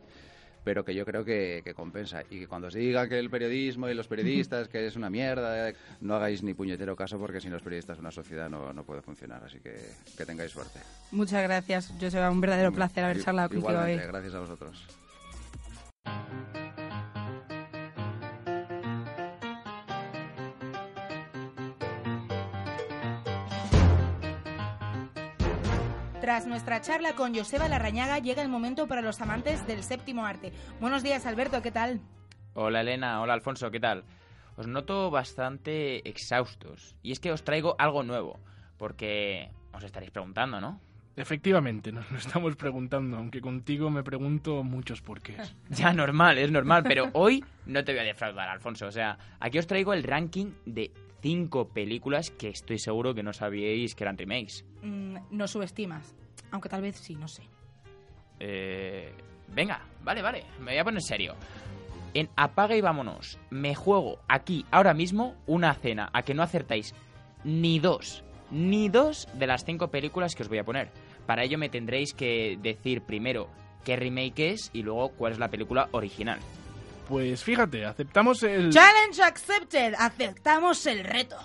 pero 0.67 0.83
que 0.83 0.93
yo 0.93 1.05
creo 1.05 1.23
que, 1.23 1.61
que 1.63 1.73
compensa. 1.73 2.23
Y 2.29 2.39
que 2.39 2.47
cuando 2.47 2.67
os 2.67 2.73
diga 2.73 3.07
que 3.07 3.17
el 3.17 3.29
periodismo 3.29 3.87
y 3.87 3.93
los 3.93 4.09
periodistas, 4.09 4.67
que 4.67 4.85
es 4.85 4.97
una 4.97 5.09
mierda, 5.09 5.69
eh, 5.69 5.75
no 6.01 6.15
hagáis 6.15 6.43
ni 6.43 6.53
puñetero 6.53 6.93
caso 6.93 7.17
porque 7.17 7.39
sin 7.39 7.53
los 7.53 7.61
periodistas 7.61 7.99
una 7.99 8.11
sociedad 8.11 8.49
no, 8.49 8.73
no 8.73 8.83
puede 8.83 9.01
funcionar. 9.01 9.41
Así 9.45 9.59
que 9.61 9.77
que 10.17 10.25
tengáis 10.25 10.51
suerte. 10.51 10.81
Muchas 11.11 11.41
gracias, 11.41 11.93
Joseba. 12.01 12.29
Un 12.29 12.41
verdadero 12.41 12.73
placer 12.73 13.05
haber 13.05 13.23
charlado 13.23 13.47
contigo 13.47 13.79
hoy. 13.79 13.95
Gracias 13.95 14.35
a 14.35 14.39
vosotros. 14.41 14.85
Tras 26.37 26.45
nuestra 26.45 26.81
charla 26.81 27.15
con 27.15 27.33
Joseba 27.33 27.67
Larrañaga, 27.67 28.19
llega 28.19 28.43
el 28.43 28.47
momento 28.47 28.87
para 28.87 29.01
los 29.01 29.19
amantes 29.21 29.65
del 29.65 29.81
séptimo 29.81 30.23
arte. 30.23 30.53
Buenos 30.79 31.01
días, 31.01 31.25
Alberto, 31.25 31.63
¿qué 31.63 31.71
tal? 31.71 31.99
Hola 32.53 32.81
Elena, 32.81 33.21
hola 33.23 33.33
Alfonso, 33.33 33.71
¿qué 33.71 33.79
tal? 33.79 34.03
Os 34.55 34.67
noto 34.67 35.09
bastante 35.09 36.07
exhaustos. 36.07 36.95
Y 37.01 37.11
es 37.11 37.19
que 37.19 37.31
os 37.31 37.43
traigo 37.43 37.75
algo 37.79 38.03
nuevo, 38.03 38.39
porque 38.77 39.49
os 39.73 39.83
estaréis 39.83 40.11
preguntando, 40.11 40.61
¿no? 40.61 40.79
Efectivamente, 41.15 41.91
nos 41.91 42.11
lo 42.11 42.19
estamos 42.19 42.55
preguntando, 42.55 43.17
aunque 43.17 43.41
contigo 43.41 43.89
me 43.89 44.03
pregunto 44.03 44.63
muchos 44.63 45.01
porqués. 45.01 45.55
Ya, 45.71 45.91
normal, 45.91 46.37
es 46.37 46.51
normal, 46.51 46.83
pero 46.83 47.09
hoy 47.13 47.43
no 47.65 47.83
te 47.83 47.93
voy 47.93 48.01
a 48.01 48.03
defraudar, 48.03 48.47
Alfonso. 48.47 48.85
O 48.85 48.91
sea, 48.91 49.17
aquí 49.39 49.57
os 49.57 49.65
traigo 49.65 49.91
el 49.91 50.03
ranking 50.03 50.51
de 50.67 50.91
cinco 51.19 51.69
películas 51.69 52.29
que 52.29 52.49
estoy 52.49 52.77
seguro 52.77 53.15
que 53.15 53.23
no 53.23 53.33
sabíais 53.33 53.95
que 53.95 54.03
eran 54.03 54.19
remakes. 54.19 54.63
Mm, 54.83 55.17
no 55.31 55.47
subestimas. 55.47 56.15
Aunque 56.51 56.69
tal 56.69 56.81
vez 56.81 56.97
sí, 56.97 57.15
no 57.15 57.27
sé. 57.27 57.43
Eh, 58.39 59.13
venga, 59.47 59.81
vale, 60.03 60.21
vale, 60.21 60.45
me 60.59 60.71
voy 60.71 60.77
a 60.77 60.83
poner 60.83 61.01
serio. 61.01 61.35
En 62.13 62.29
Apaga 62.35 62.75
y 62.75 62.81
vámonos, 62.81 63.37
me 63.49 63.75
juego 63.75 64.19
aquí, 64.27 64.65
ahora 64.71 64.93
mismo, 64.93 65.35
una 65.45 65.73
cena 65.73 66.09
a 66.13 66.23
que 66.23 66.33
no 66.33 66.43
acertáis 66.43 66.93
ni 67.43 67.79
dos, 67.79 68.23
ni 68.49 68.89
dos 68.89 69.27
de 69.33 69.47
las 69.47 69.65
cinco 69.65 69.89
películas 69.89 70.35
que 70.35 70.43
os 70.43 70.49
voy 70.49 70.57
a 70.57 70.63
poner. 70.63 70.89
Para 71.25 71.43
ello 71.43 71.57
me 71.57 71.69
tendréis 71.69 72.13
que 72.13 72.57
decir 72.61 73.01
primero 73.01 73.49
qué 73.83 73.95
remake 73.95 74.51
es 74.51 74.69
y 74.73 74.83
luego 74.83 75.09
cuál 75.09 75.33
es 75.33 75.39
la 75.39 75.49
película 75.49 75.89
original. 75.91 76.39
Pues 77.07 77.43
fíjate, 77.43 77.85
aceptamos 77.85 78.43
el... 78.43 78.69
Challenge 78.69 79.23
accepted. 79.23 79.93
Aceptamos 79.97 80.85
el 80.87 81.03
reto. 81.03 81.37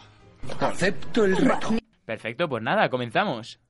Acepto 0.58 1.24
el 1.24 1.36
reto. 1.36 1.74
Perfecto, 2.04 2.48
pues 2.48 2.62
nada, 2.62 2.88
comenzamos. 2.88 3.60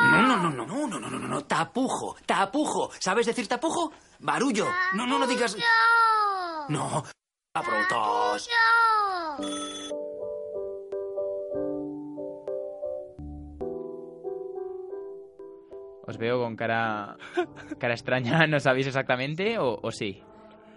No, 0.00 0.22
no, 0.22 0.36
no, 0.36 0.50
no, 0.50 0.64
no, 0.66 0.86
no, 0.86 1.00
no, 1.00 1.10
no, 1.10 1.18
no, 1.18 1.28
no, 1.28 1.44
tapujo, 1.44 2.16
tapujo. 2.24 2.90
¿Sabes 2.98 3.26
decir 3.26 3.48
tapujo? 3.48 3.92
Barullo. 4.20 4.66
No, 4.94 5.06
no, 5.06 5.18
no 5.18 5.26
digas. 5.26 5.56
No, 6.68 7.04
abrutos. 7.54 8.48
Os 16.06 16.16
veo 16.16 16.40
con 16.40 16.56
cara, 16.56 17.16
cara 17.78 17.92
extraña, 17.94 18.46
¿no 18.48 18.60
sabéis 18.60 18.86
exactamente 18.86 19.58
o, 19.58 19.78
o 19.82 19.90
sí? 19.92 20.22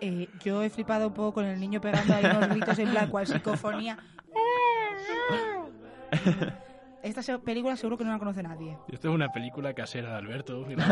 Eh, 0.02 0.28
yo 0.44 0.62
he 0.64 0.70
flipado 0.70 1.08
un 1.08 1.14
poco 1.14 1.36
con 1.36 1.46
el 1.46 1.60
niño 1.60 1.80
pegando 1.80 2.14
ahí 2.16 2.26
unos 2.26 2.50
gritos 2.50 2.80
en 2.80 2.90
plan 2.90 3.10
cual 3.10 3.28
psicofonía. 3.28 3.98
Esta 7.04 7.24
se- 7.24 7.40
película 7.40 7.76
seguro 7.76 7.98
que 7.98 8.04
no 8.04 8.12
la 8.12 8.20
conoce 8.20 8.44
nadie. 8.44 8.78
Esto 8.92 9.10
es 9.10 9.16
una 9.16 9.32
película 9.32 9.74
casera 9.74 10.12
de 10.12 10.16
Alberto. 10.18 10.66
La, 10.70 10.86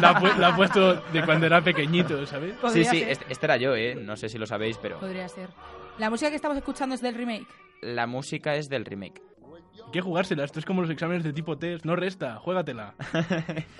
la 0.00 0.10
ha 0.10 0.20
pu- 0.20 0.36
la 0.36 0.48
ha 0.48 0.56
puesto 0.56 0.94
de 0.94 1.24
cuando 1.24 1.46
era 1.46 1.60
pequeñito, 1.62 2.26
¿sabes? 2.26 2.52
Sí, 2.54 2.58
Podría 2.60 2.90
sí, 2.90 2.98
ser. 2.98 3.08
este, 3.10 3.24
este 3.28 3.46
era 3.46 3.56
yo, 3.56 3.76
¿eh? 3.76 3.94
No 3.94 4.16
sé 4.16 4.28
si 4.28 4.38
lo 4.38 4.46
sabéis, 4.46 4.76
pero 4.78 4.98
Podría 4.98 5.28
ser. 5.28 5.50
La 5.98 6.10
música 6.10 6.30
que 6.30 6.36
estamos 6.36 6.56
escuchando 6.58 6.94
es 6.96 7.00
del 7.00 7.14
remake. 7.14 7.46
la 7.82 8.06
música 8.08 8.56
es 8.56 8.68
del 8.68 8.84
remake. 8.84 9.22
Hay 9.86 9.92
que 9.92 10.00
jugársela, 10.00 10.42
esto 10.42 10.58
es 10.58 10.64
como 10.66 10.80
los 10.82 10.90
exámenes 10.90 11.22
de 11.22 11.32
tipo 11.32 11.56
test, 11.58 11.84
no 11.84 11.94
resta, 11.94 12.36
juégatela. 12.40 12.94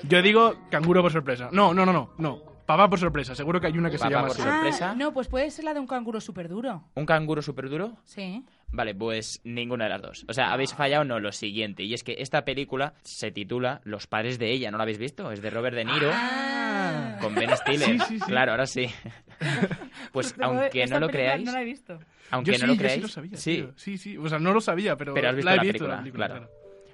Yo 0.09 0.23
digo 0.23 0.55
canguro 0.71 1.03
por 1.03 1.11
sorpresa. 1.11 1.49
No, 1.51 1.75
no, 1.75 1.85
no, 1.85 1.93
no, 1.93 2.11
no. 2.17 2.43
Papá 2.65 2.89
por 2.89 2.99
sorpresa, 3.01 3.35
seguro 3.35 3.61
que 3.61 3.67
hay 3.69 3.77
una 3.79 3.91
que 3.91 3.99
se 3.99 4.05
Papá 4.05 4.11
llama 4.15 4.29
por 4.29 4.37
así. 4.37 4.43
sorpresa. 4.43 4.91
Ah, 4.91 4.95
no, 4.97 5.13
pues 5.13 5.27
puede 5.29 5.51
ser 5.51 5.65
la 5.65 5.75
de 5.75 5.81
un 5.81 5.87
canguro 5.87 6.21
súper 6.21 6.49
duro. 6.49 6.85
¿Un 6.95 7.07
canguro 7.07 7.43
súper 7.43 7.69
duro? 7.69 7.93
Sí. 8.05 8.45
Vale, 8.73 8.95
pues 8.95 9.41
ninguna 9.45 9.85
de 9.85 9.91
las 9.91 10.03
dos. 10.03 10.25
O 10.29 10.33
sea, 10.33 10.53
habéis 10.53 10.75
fallado 10.75 11.05
no 11.05 11.19
lo 11.21 11.33
siguiente. 11.33 11.83
Y 11.85 11.95
es 11.95 12.03
que 12.05 12.17
esta 12.19 12.45
película 12.45 12.95
se 13.03 13.31
titula 13.31 13.81
Los 13.85 14.07
padres 14.07 14.39
de 14.39 14.51
ella, 14.51 14.71
¿no 14.71 14.77
la 14.77 14.83
habéis 14.83 14.99
visto? 14.99 15.31
Es 15.31 15.41
de 15.41 15.51
Robert 15.51 15.77
De 15.77 15.85
Niro 15.85 16.11
con 17.21 17.35
Ben 17.35 17.51
Stiller. 17.57 17.87
Sí, 17.87 17.99
sí, 18.01 18.19
sí. 18.19 18.25
Claro, 18.27 18.53
ahora 18.53 18.67
sí. 18.67 18.87
pues 20.13 20.35
aunque 20.41 20.87
no 20.87 21.01
lo 21.01 21.09
creáis, 21.09 21.45
No 21.45 21.53
la 21.53 21.63
he 21.63 21.65
visto. 21.65 21.99
aunque 22.31 22.53
Yo 22.53 22.59
no 22.59 22.67
lo 22.67 22.73
yo 22.75 22.79
creáis, 22.79 22.95
sí 22.97 23.01
lo 23.03 23.09
sabía, 23.09 23.37
sí. 23.37 23.55
tío. 23.57 23.73
Sí, 23.77 23.99
sí, 23.99 24.17
o 24.19 24.29
sea, 24.29 24.39
no 24.39 24.53
lo 24.53 24.61
sabía, 24.61 24.97
pero, 24.97 25.15
Pero 25.15 25.29
has 25.31 25.37
visto 25.37 25.47
la 25.51 25.55
he 25.55 25.57
la, 25.57 25.63
visto, 25.63 25.73
película, 25.79 25.95
la 25.97 26.01
película, 26.03 26.27
claro. 26.27 26.51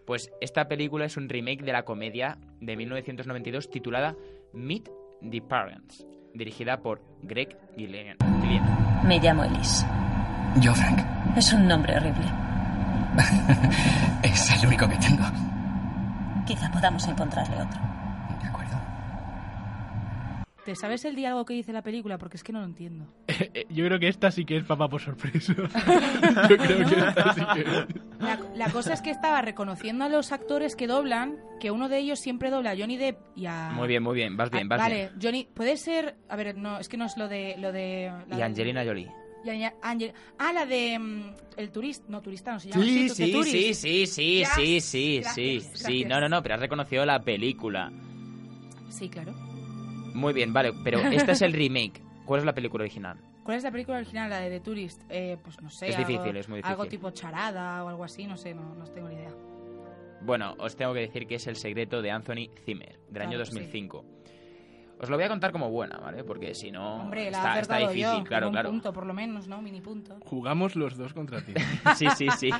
Pues 0.06 0.30
esta 0.40 0.68
película 0.68 1.04
es 1.06 1.16
un 1.16 1.28
remake 1.28 1.62
de 1.62 1.72
la 1.72 1.84
comedia 1.84 2.38
de 2.60 2.76
1992 2.76 3.70
titulada 3.70 4.16
Meet 4.52 4.88
the 5.30 5.40
Parents, 5.40 6.06
dirigida 6.34 6.80
por 6.80 7.00
Greg. 7.22 7.56
Gillian. 7.76 8.16
Me 9.04 9.18
llamo 9.20 9.44
Elise. 9.44 9.86
Yo, 10.60 10.74
Frank. 10.74 10.98
Es 11.36 11.52
un 11.52 11.66
nombre 11.66 11.96
horrible. 11.96 12.26
Es 14.22 14.50
el 14.62 14.68
único 14.68 14.88
que 14.88 14.96
tengo. 14.96 15.24
Quizá 16.46 16.70
podamos 16.70 17.06
encontrarle 17.08 17.56
otro. 17.56 17.80
¿Te 20.64 20.76
sabes 20.76 21.04
el 21.04 21.16
diálogo 21.16 21.44
que 21.44 21.54
dice 21.54 21.72
la 21.72 21.82
película? 21.82 22.18
Porque 22.18 22.36
es 22.36 22.44
que 22.44 22.52
no 22.52 22.60
lo 22.60 22.66
entiendo. 22.66 23.06
Eh, 23.54 23.66
Yo 23.68 23.84
creo 23.84 23.98
que 23.98 24.06
esta 24.08 24.30
sí 24.30 24.44
que 24.44 24.56
es 24.58 24.64
papá 24.64 24.88
por 24.88 25.00
sorpresa. 25.00 25.52
Yo 26.48 26.56
creo 26.56 26.86
que 26.88 26.94
esta 27.00 27.34
sí 27.34 27.40
que 27.54 27.64
La, 28.20 28.38
la 28.54 28.70
cosa 28.70 28.92
es 28.94 29.02
que 29.02 29.10
estaba 29.10 29.42
reconociendo 29.42 30.04
a 30.04 30.08
los 30.08 30.30
actores 30.30 30.76
que 30.76 30.86
doblan, 30.86 31.36
que 31.60 31.70
uno 31.72 31.88
de 31.88 31.98
ellos 31.98 32.20
siempre 32.20 32.50
dobla 32.50 32.70
a 32.70 32.76
Johnny 32.76 32.96
Depp 32.96 33.18
y 33.36 33.46
a... 33.46 33.70
Muy 33.74 33.88
bien, 33.88 34.02
muy 34.04 34.14
bien, 34.14 34.36
vas 34.36 34.50
bien, 34.50 34.66
Ah, 34.66 34.76
vas 34.76 34.78
vale, 34.78 34.94
bien. 34.94 35.10
Johnny, 35.20 35.48
puede 35.52 35.76
ser, 35.76 36.16
a 36.28 36.36
ver, 36.36 36.56
no, 36.56 36.78
es 36.78 36.88
que 36.88 36.96
no 36.96 37.06
es 37.06 37.16
lo 37.16 37.26
de 37.28 37.56
lo 37.58 37.72
de 37.72 38.12
la 38.28 38.36
Y 38.36 38.38
de- 38.38 38.44
Angelina 38.44 38.84
Jolie. 38.84 39.10
Y 39.44 39.50
Angel- 39.82 40.12
ah, 40.38 40.52
la 40.52 40.66
de 40.66 40.98
mm, 40.98 41.22
el 41.56 41.70
turista, 41.70 42.04
no 42.08 42.20
turista, 42.22 42.52
no 42.52 42.60
se 42.60 42.68
llama 42.70 42.84
Sí, 42.84 43.08
sí, 43.08 43.32
sí, 43.44 43.74
sí, 43.74 43.74
sí, 43.74 44.44
sí, 44.44 44.80
sí, 44.80 45.22
sí, 45.34 45.60
sí. 45.74 46.04
No, 46.04 46.20
no, 46.20 46.28
no, 46.28 46.42
pero 46.42 46.54
has 46.56 46.60
reconocido 46.60 47.04
la 47.06 47.22
película. 47.22 47.90
Sí, 48.88 49.08
claro. 49.08 49.32
Muy 50.14 50.32
bien, 50.32 50.52
vale, 50.52 50.72
pero 50.84 50.98
este 51.00 51.32
es 51.32 51.42
el 51.42 51.52
remake. 51.52 52.02
¿Cuál 52.26 52.40
es 52.40 52.46
la 52.46 52.54
película 52.54 52.82
original? 52.84 53.18
¿Cuál 53.42 53.56
es 53.56 53.64
la 53.64 53.72
película 53.72 53.96
original, 53.96 54.30
la 54.30 54.38
de 54.40 54.50
The 54.50 54.60
Tourist? 54.60 55.02
Eh, 55.08 55.36
pues 55.42 55.60
no 55.60 55.68
sé. 55.70 55.88
Es 55.88 55.96
algo- 55.96 56.08
difícil, 56.08 56.36
es 56.36 56.48
muy 56.48 56.60
Algo 56.62 56.84
difícil. 56.84 56.98
tipo 57.00 57.10
charada 57.10 57.82
o 57.84 57.88
algo 57.88 58.04
así, 58.04 58.26
no 58.26 58.36
sé, 58.36 58.54
no, 58.54 58.74
no 58.74 58.84
tengo 58.84 59.08
ni 59.08 59.16
idea. 59.16 59.32
Bueno, 60.20 60.54
os 60.58 60.76
tengo 60.76 60.94
que 60.94 61.00
decir 61.00 61.26
que 61.26 61.34
es 61.34 61.46
El 61.48 61.56
secreto 61.56 62.00
de 62.02 62.12
Anthony 62.12 62.48
Zimmer, 62.64 63.00
del 63.08 63.22
año 63.22 63.30
Claro, 63.30 63.44
sí. 63.46 63.52
2005. 65.02 65.04
Os 65.04 65.10
lo 65.10 65.16
voy 65.16 65.24
a 65.24 65.28
contar 65.28 65.52
como 65.52 65.70
buena, 65.70 65.98
¿vale? 65.98 66.24
Porque 66.24 66.54
si 66.54 66.70
no, 66.70 67.02
Hombre, 67.02 67.30
la 67.30 67.38
está, 67.38 67.60
está 67.60 67.78
difícil, 67.78 68.18
yo. 68.18 68.24
claro, 68.24 68.46
un 68.46 68.52
claro. 68.52 68.70
punto, 68.70 68.92
por 68.92 69.06
lo 69.06 69.12
menos, 69.14 69.48
¿no? 69.48 69.60
Mini 69.60 69.80
punto. 69.80 70.18
Jugamos 70.24 70.76
los 70.76 70.96
dos 70.96 71.12
contra 71.12 71.44
ti. 71.44 71.54
Sí, 71.96 72.06
sí, 72.16 72.28
sí. 72.38 72.50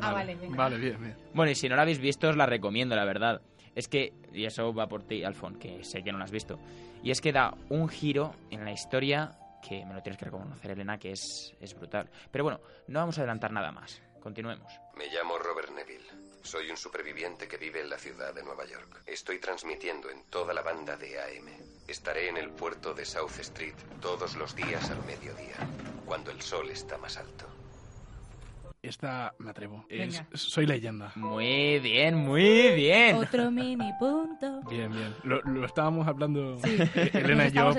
Ah, 0.00 0.12
vale, 0.12 0.34
venga. 0.40 0.56
Vale, 0.56 0.78
bien, 0.78 1.00
bien. 1.00 1.16
Bueno, 1.32 1.52
y 1.52 1.54
si 1.54 1.68
no 1.68 1.76
la 1.76 1.82
habéis 1.82 1.98
visto, 1.98 2.28
os 2.28 2.36
la 2.36 2.46
recomiendo, 2.46 2.96
la 2.96 3.04
verdad. 3.04 3.40
Es 3.74 3.88
que, 3.88 4.12
y 4.32 4.44
eso 4.44 4.72
va 4.72 4.86
por 4.86 5.02
ti, 5.02 5.24
Alfon, 5.24 5.56
que 5.58 5.82
sé 5.82 6.02
que 6.02 6.12
no 6.12 6.18
la 6.18 6.24
has 6.24 6.30
visto. 6.30 6.58
Y 7.02 7.10
es 7.10 7.20
que 7.20 7.32
da 7.32 7.54
un 7.70 7.88
giro 7.88 8.32
en 8.50 8.64
la 8.64 8.72
historia 8.72 9.32
que 9.66 9.84
me 9.86 9.94
lo 9.94 10.02
tienes 10.02 10.18
que 10.18 10.26
reconocer, 10.26 10.70
Elena, 10.70 10.98
que 10.98 11.12
es, 11.12 11.54
es 11.60 11.74
brutal. 11.74 12.08
Pero 12.30 12.44
bueno, 12.44 12.60
no 12.88 13.00
vamos 13.00 13.18
a 13.18 13.22
adelantar 13.22 13.50
nada 13.52 13.72
más. 13.72 14.00
Continuemos. 14.20 14.72
Me 14.96 15.06
llamo 15.08 15.38
Robert 15.38 15.70
Neville. 15.70 16.04
Soy 16.44 16.70
un 16.70 16.76
superviviente 16.76 17.48
que 17.48 17.56
vive 17.56 17.80
en 17.80 17.88
la 17.90 17.98
ciudad 17.98 18.34
de 18.34 18.42
Nueva 18.44 18.64
York. 18.66 19.02
Estoy 19.06 19.38
transmitiendo 19.40 20.10
en 20.10 20.24
toda 20.30 20.52
la 20.54 20.62
banda 20.62 20.96
de 20.96 21.18
AM. 21.18 21.48
Estaré 21.88 22.28
en 22.28 22.36
el 22.36 22.50
puerto 22.50 22.94
de 22.94 23.04
South 23.04 23.38
Street 23.40 23.74
todos 24.00 24.36
los 24.36 24.54
días 24.54 24.90
al 24.90 25.02
mediodía, 25.04 25.56
cuando 26.04 26.30
el 26.30 26.40
sol 26.42 26.68
está 26.70 26.98
más 26.98 27.16
alto. 27.16 27.46
Esta 28.82 29.34
me 29.38 29.50
atrevo. 29.50 29.86
Es- 29.88 30.22
soy 30.34 30.66
leyenda. 30.66 31.10
Muy 31.14 31.78
bien, 31.80 32.14
muy 32.16 32.74
bien. 32.74 33.16
Otro 33.16 33.50
mini 33.50 33.90
punto. 33.98 34.60
Bien, 34.68 34.92
bien. 34.92 35.14
Lo, 35.24 35.40
lo 35.40 35.64
estábamos 35.64 36.06
hablando 36.06 36.58
Sí. 36.62 36.76
eh, 36.94 37.10
Elena 37.14 37.46
y 37.48 37.52
yo, 37.52 37.72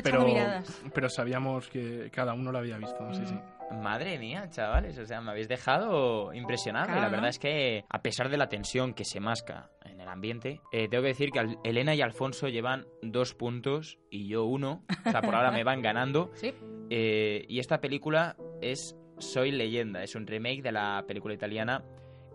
pero 0.96 1.10
sabíamos 1.10 1.68
que 1.68 2.10
cada 2.12 2.34
uno 2.34 2.52
lo 2.52 2.58
había 2.58 2.80
visto. 2.80 2.98
Sí, 3.14 3.22
sí. 3.28 3.40
Madre 3.72 4.18
mía, 4.20 4.48
chavales, 4.50 4.98
o 5.00 5.06
sea, 5.06 5.22
me 5.22 5.32
habéis 5.32 5.48
dejado 5.48 6.34
impresionado. 6.34 6.86
Claro, 6.86 7.02
la 7.02 7.08
¿no? 7.08 7.12
verdad 7.14 7.30
es 7.30 7.40
que, 7.40 7.84
a 7.90 8.02
pesar 8.02 8.30
de 8.30 8.38
la 8.38 8.48
tensión 8.48 8.94
que 8.94 9.04
se 9.06 9.20
masca 9.20 9.70
en 9.84 10.00
el 10.00 10.08
ambiente, 10.08 10.62
eh, 10.72 10.88
tengo 10.88 11.02
que 11.02 11.10
decir 11.10 11.32
que 11.32 11.40
Al- 11.40 11.58
Elena 11.64 11.96
y 11.96 12.02
Alfonso 12.02 12.48
llevan 12.48 12.86
dos 13.02 13.34
puntos 13.34 13.98
y 14.10 14.28
yo 14.28 14.46
uno. 14.46 14.84
O 15.06 15.10
sea, 15.12 15.22
por 15.22 15.34
ahora 15.36 15.52
me 15.52 15.64
van 15.64 15.82
ganando. 15.82 16.32
Sí. 16.36 16.54
Eh, 16.92 17.46
y 17.50 17.60
esta 17.60 17.82
película 17.82 18.36
es 18.62 18.96
Soy 19.18 19.52
leyenda, 19.52 20.04
es 20.04 20.14
un 20.16 20.28
remake 20.28 20.62
de 20.62 20.72
la 20.72 21.04
película 21.08 21.34
italiana 21.34 21.84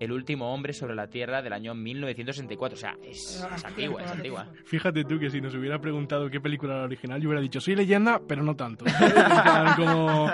El 0.00 0.12
último 0.12 0.52
hombre 0.52 0.72
sobre 0.72 0.94
la 0.94 1.06
Tierra 1.08 1.42
del 1.42 1.52
año 1.52 1.74
1964. 1.74 2.74
O 2.74 2.80
sea, 2.80 2.96
es, 3.04 3.46
es 3.54 3.64
antigua, 3.64 4.02
es 4.02 4.10
antigua. 4.12 4.46
Fíjate 4.64 5.04
tú 5.04 5.18
que 5.20 5.30
si 5.30 5.40
nos 5.42 5.54
hubiera 5.54 5.78
preguntado 5.80 6.30
qué 6.30 6.40
película 6.40 6.72
era 6.72 6.80
la 6.80 6.86
original, 6.86 7.20
yo 7.20 7.28
hubiera 7.28 7.42
dicho, 7.42 7.60
soy 7.60 7.76
leyenda, 7.76 8.20
pero 8.26 8.42
no 8.42 8.56
tanto. 8.56 8.86
Como 9.76 10.30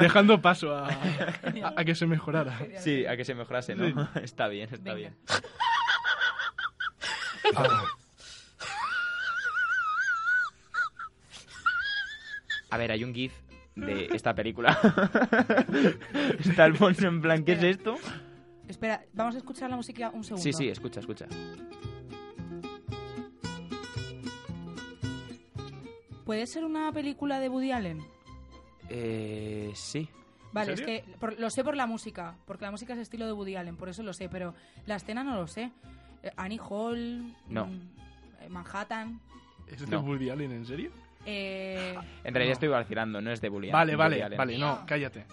dejando 0.00 0.42
paso 0.42 0.74
a, 0.74 0.88
a- 0.88 1.74
a 1.76 1.84
que 1.84 1.94
se 1.94 2.06
mejorara. 2.06 2.58
Sí, 2.78 3.06
a 3.06 3.16
que 3.16 3.24
se 3.24 3.34
mejorase, 3.34 3.74
¿no? 3.76 3.86
Sí. 3.86 3.94
Está 4.24 4.48
bien, 4.48 4.68
está 4.72 4.92
bien. 4.94 5.14
A 12.70 12.76
ver, 12.76 12.92
hay 12.92 13.04
un 13.04 13.14
GIF 13.14 13.32
de 13.76 14.08
esta 14.12 14.34
película. 14.34 14.78
Está 16.40 16.64
Alfonso 16.64 17.06
en 17.06 17.22
plan, 17.22 17.44
¿qué 17.44 17.52
es 17.52 17.62
esto? 17.62 17.96
Espera, 18.68 19.02
vamos 19.14 19.34
a 19.34 19.38
escuchar 19.38 19.70
la 19.70 19.76
música 19.76 20.10
un 20.10 20.22
segundo. 20.22 20.42
Sí, 20.42 20.52
sí, 20.52 20.68
escucha, 20.68 21.00
escucha. 21.00 21.26
¿Puede 26.24 26.46
ser 26.46 26.64
una 26.64 26.92
película 26.92 27.40
de 27.40 27.48
Woody 27.48 27.72
Allen? 27.72 28.02
Eh, 28.90 29.70
sí. 29.74 30.08
Vale, 30.52 30.72
es 30.74 30.80
que 30.82 31.04
por- 31.18 31.38
lo 31.38 31.50
sé 31.50 31.62
por 31.64 31.76
la 31.76 31.86
música, 31.86 32.36
porque 32.46 32.64
la 32.64 32.70
música 32.70 32.92
es 32.94 32.98
estilo 32.98 33.26
de 33.26 33.32
Woody 33.32 33.56
Allen, 33.56 33.76
por 33.76 33.88
eso 33.88 34.02
lo 34.02 34.12
sé, 34.12 34.28
pero 34.28 34.54
la 34.86 34.96
escena 34.96 35.24
no 35.24 35.34
lo 35.36 35.46
sé. 35.46 35.70
Eh, 36.22 36.30
Annie 36.36 36.58
Hall, 36.68 37.34
No. 37.48 37.66
mm, 37.66 37.80
eh, 38.42 38.48
Manhattan. 38.48 39.20
¿Es 39.66 39.80
de 39.80 39.86
No. 39.86 40.00
Woody 40.00 40.30
Allen, 40.30 40.52
en 40.52 40.66
serio? 40.66 40.90
Eh, 41.24 41.94
En 42.24 42.34
realidad 42.34 42.52
estoy 42.54 42.68
vacilando, 42.68 43.20
no 43.20 43.30
es 43.30 43.40
de 43.40 43.48
bullying. 43.48 43.72
Vale, 43.72 43.96
vale, 43.96 44.16
Woody 44.16 44.22
Allen. 44.26 44.38
vale, 44.38 44.58
no, 44.58 44.84
cállate. 44.86 45.24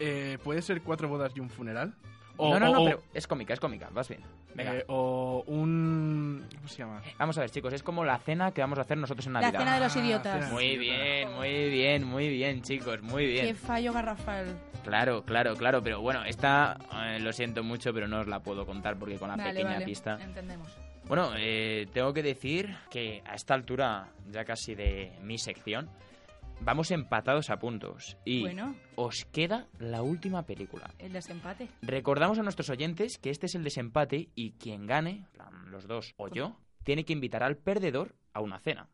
Eh, 0.00 0.38
¿Puede 0.42 0.62
ser 0.62 0.82
cuatro 0.82 1.08
bodas 1.08 1.32
y 1.36 1.40
un 1.40 1.48
funeral? 1.50 1.94
O, 2.36 2.50
no, 2.52 2.58
no, 2.60 2.72
no, 2.72 2.82
o- 2.82 2.84
pero 2.84 3.02
es 3.14 3.26
cómica, 3.26 3.54
es 3.54 3.60
cómica, 3.60 3.88
vas 3.92 4.08
bien. 4.08 4.20
Venga. 4.54 4.74
eh, 4.76 4.84
o 4.88 5.44
un... 5.46 6.44
¿Cómo 6.56 6.68
se 6.68 6.78
llama? 6.78 7.00
Vamos 7.18 7.38
a 7.38 7.42
ver, 7.42 7.50
chicos, 7.50 7.72
es 7.72 7.82
como 7.82 8.04
la 8.04 8.18
cena 8.18 8.50
que 8.52 8.60
vamos 8.60 8.78
a 8.78 8.82
hacer 8.82 8.98
nosotros 8.98 9.26
en 9.26 9.34
La 9.34 9.40
Navidad. 9.40 9.60
cena 9.60 9.74
de 9.74 9.80
los 9.80 9.96
idiotas. 9.96 10.34
cena. 10.44 10.52
Muy 10.52 10.76
bien, 10.76 11.32
muy 11.32 11.70
bien, 11.70 12.04
muy 12.04 12.28
bien, 12.28 12.62
chicos, 12.62 13.02
muy 13.02 13.26
bien. 13.26 13.46
Qué 13.46 13.54
fallo 13.54 13.92
garrafal. 13.92 14.58
Claro, 14.84 15.22
claro, 15.24 15.54
claro, 15.56 15.82
pero 15.82 16.00
bueno, 16.00 16.24
esta 16.24 16.76
eh, 17.06 17.18
lo 17.20 17.32
siento 17.32 17.62
mucho, 17.62 17.94
pero 17.94 18.08
no 18.08 18.20
os 18.20 18.26
la 18.26 18.40
puedo 18.40 18.66
contar 18.66 18.96
porque 18.98 19.16
con 19.16 19.28
la 19.28 19.36
Vale, 19.36 19.50
pequeña 19.50 19.72
vale, 19.74 19.84
pista. 19.84 20.18
Entendemos. 20.20 20.68
Bueno, 21.06 21.32
eh, 21.36 21.86
tengo 21.92 22.12
que 22.12 22.22
decir 22.22 22.74
que 22.90 23.22
a 23.26 23.34
esta 23.34 23.54
altura 23.54 24.08
ya 24.30 24.44
casi 24.44 24.74
de 24.74 25.12
mi 25.22 25.38
sección 25.38 25.88
vamos 26.60 26.90
empatados 26.90 27.50
a 27.50 27.58
puntos 27.58 28.16
y 28.24 28.40
Bueno. 28.42 28.74
os 28.96 29.24
queda 29.26 29.66
la 29.78 30.02
última 30.02 30.44
película. 30.46 30.90
El 30.98 31.12
desempate. 31.12 31.68
Recordamos 31.82 32.38
a 32.38 32.42
nuestros 32.42 32.70
oyentes 32.70 33.18
que 33.18 33.30
este 33.30 33.46
es 33.46 33.54
el 33.54 33.64
desempate 33.64 34.28
y 34.34 34.52
quien 34.52 34.86
gane, 34.86 35.26
los 35.68 35.86
dos 35.86 36.14
o 36.16 36.28
yo, 36.28 36.56
tiene 36.84 37.04
que 37.04 37.12
invitar 37.12 37.42
al 37.42 37.56
perdedor 37.56 38.14
a 38.32 38.40
una 38.40 38.58
cena. 38.60 38.88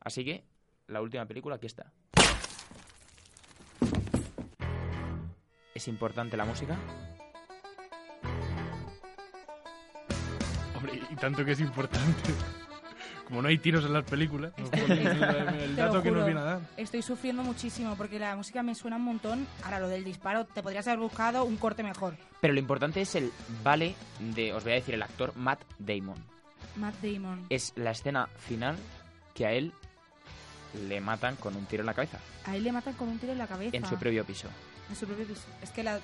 Así 0.00 0.24
que 0.24 0.44
la 0.86 1.00
última 1.00 1.26
película 1.26 1.56
aquí 1.56 1.66
está. 1.66 1.92
¿Es 5.74 5.88
importante 5.88 6.36
la 6.36 6.44
música? 6.44 6.78
Hombre, 10.76 11.00
y 11.10 11.16
tanto 11.16 11.44
que 11.44 11.52
es 11.52 11.60
importante. 11.60 12.30
Como 13.26 13.40
no 13.40 13.48
hay 13.48 13.58
tiros 13.58 13.84
en 13.84 13.92
las 13.94 14.04
películas, 14.04 14.52
nos 14.58 14.70
Estoy- 14.72 14.80
ponen 14.82 15.60
el, 15.60 15.76
dato 15.76 16.02
que 16.02 16.10
nos 16.10 16.24
viene 16.26 16.40
a 16.40 16.44
dar. 16.44 16.60
Estoy 16.76 17.00
sufriendo 17.02 17.42
muchísimo 17.42 17.94
porque 17.96 18.18
la 18.18 18.36
música 18.36 18.62
me 18.62 18.74
suena 18.74 18.96
un 18.96 19.04
montón. 19.04 19.46
Ahora, 19.62 19.80
lo 19.80 19.88
del 19.88 20.04
disparo, 20.04 20.44
te 20.44 20.62
podrías 20.62 20.86
haber 20.86 21.00
buscado 21.00 21.44
un 21.44 21.56
corte 21.56 21.82
mejor. 21.82 22.16
Pero 22.40 22.52
lo 22.52 22.60
importante 22.60 23.00
es 23.00 23.14
el 23.14 23.32
vale 23.62 23.94
de, 24.20 24.52
os 24.52 24.62
voy 24.62 24.72
a 24.72 24.76
decir, 24.76 24.94
el 24.94 25.02
actor 25.02 25.34
Matt 25.36 25.62
Damon. 25.78 26.22
Matt 26.76 26.96
Damon. 27.02 27.46
Es 27.48 27.72
la 27.76 27.92
escena 27.92 28.26
final 28.38 28.76
que 29.34 29.46
a 29.46 29.52
él 29.52 29.72
le 30.88 31.00
matan 31.00 31.36
con 31.36 31.56
un 31.56 31.64
tiro 31.66 31.82
en 31.82 31.86
la 31.86 31.94
cabeza. 31.94 32.18
A 32.44 32.56
él 32.56 32.64
le 32.64 32.72
matan 32.72 32.94
con 32.94 33.08
un 33.08 33.18
tiro 33.18 33.32
en 33.32 33.38
la 33.38 33.46
cabeza. 33.46 33.76
En 33.76 33.86
su 33.86 33.96
previo 33.96 34.24
piso. 34.24 34.48
En 34.90 34.96
su 34.96 35.06
propio 35.06 35.26
piso. 35.26 35.46
Es 35.62 35.70
que 35.70 35.82
la... 35.82 35.98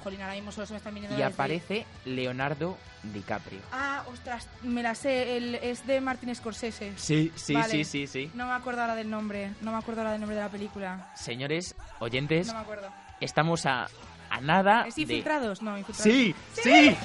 Jolín, 0.00 0.20
ahora 0.22 0.34
mismo 0.34 0.50
solo 0.52 0.66
se 0.66 0.72
me 0.72 0.78
están 0.78 0.94
viniendo 0.94 1.18
Y 1.18 1.22
aparece 1.22 1.86
Leonardo 2.04 2.76
DiCaprio. 3.02 3.60
Ah, 3.72 4.04
ostras, 4.12 4.48
me 4.62 4.82
la 4.82 4.94
sé. 4.94 5.36
El, 5.36 5.54
es 5.56 5.86
de 5.86 6.00
Martin 6.00 6.34
Scorsese. 6.34 6.92
Sí, 6.96 7.32
sí, 7.36 7.54
Vale. 7.54 7.68
sí, 7.70 7.84
sí, 7.84 8.06
sí. 8.06 8.30
No 8.34 8.46
me 8.46 8.52
acuerdo 8.52 8.82
ahora 8.82 8.94
del 8.94 9.08
nombre. 9.10 9.52
No 9.60 9.72
me 9.72 9.78
acuerdo 9.78 10.00
ahora 10.02 10.12
del 10.12 10.20
nombre 10.20 10.36
de 10.36 10.42
la 10.42 10.48
película. 10.50 11.12
Señores, 11.14 11.74
oyentes, 12.00 12.48
No 12.48 12.54
me 12.54 12.60
acuerdo. 12.60 12.88
estamos 13.20 13.64
a, 13.66 13.88
a 14.30 14.40
nada 14.40 14.84
¿Es 14.86 14.96
de... 14.96 15.02
Infiltrados? 15.02 15.62
No, 15.62 15.78
Infiltrados. 15.78 16.12
Sí, 16.12 16.34
sí. 16.62 16.96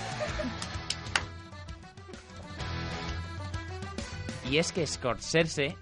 Y 4.50 4.58
es 4.58 4.72
que 4.72 4.86
Scorsese 4.86 5.76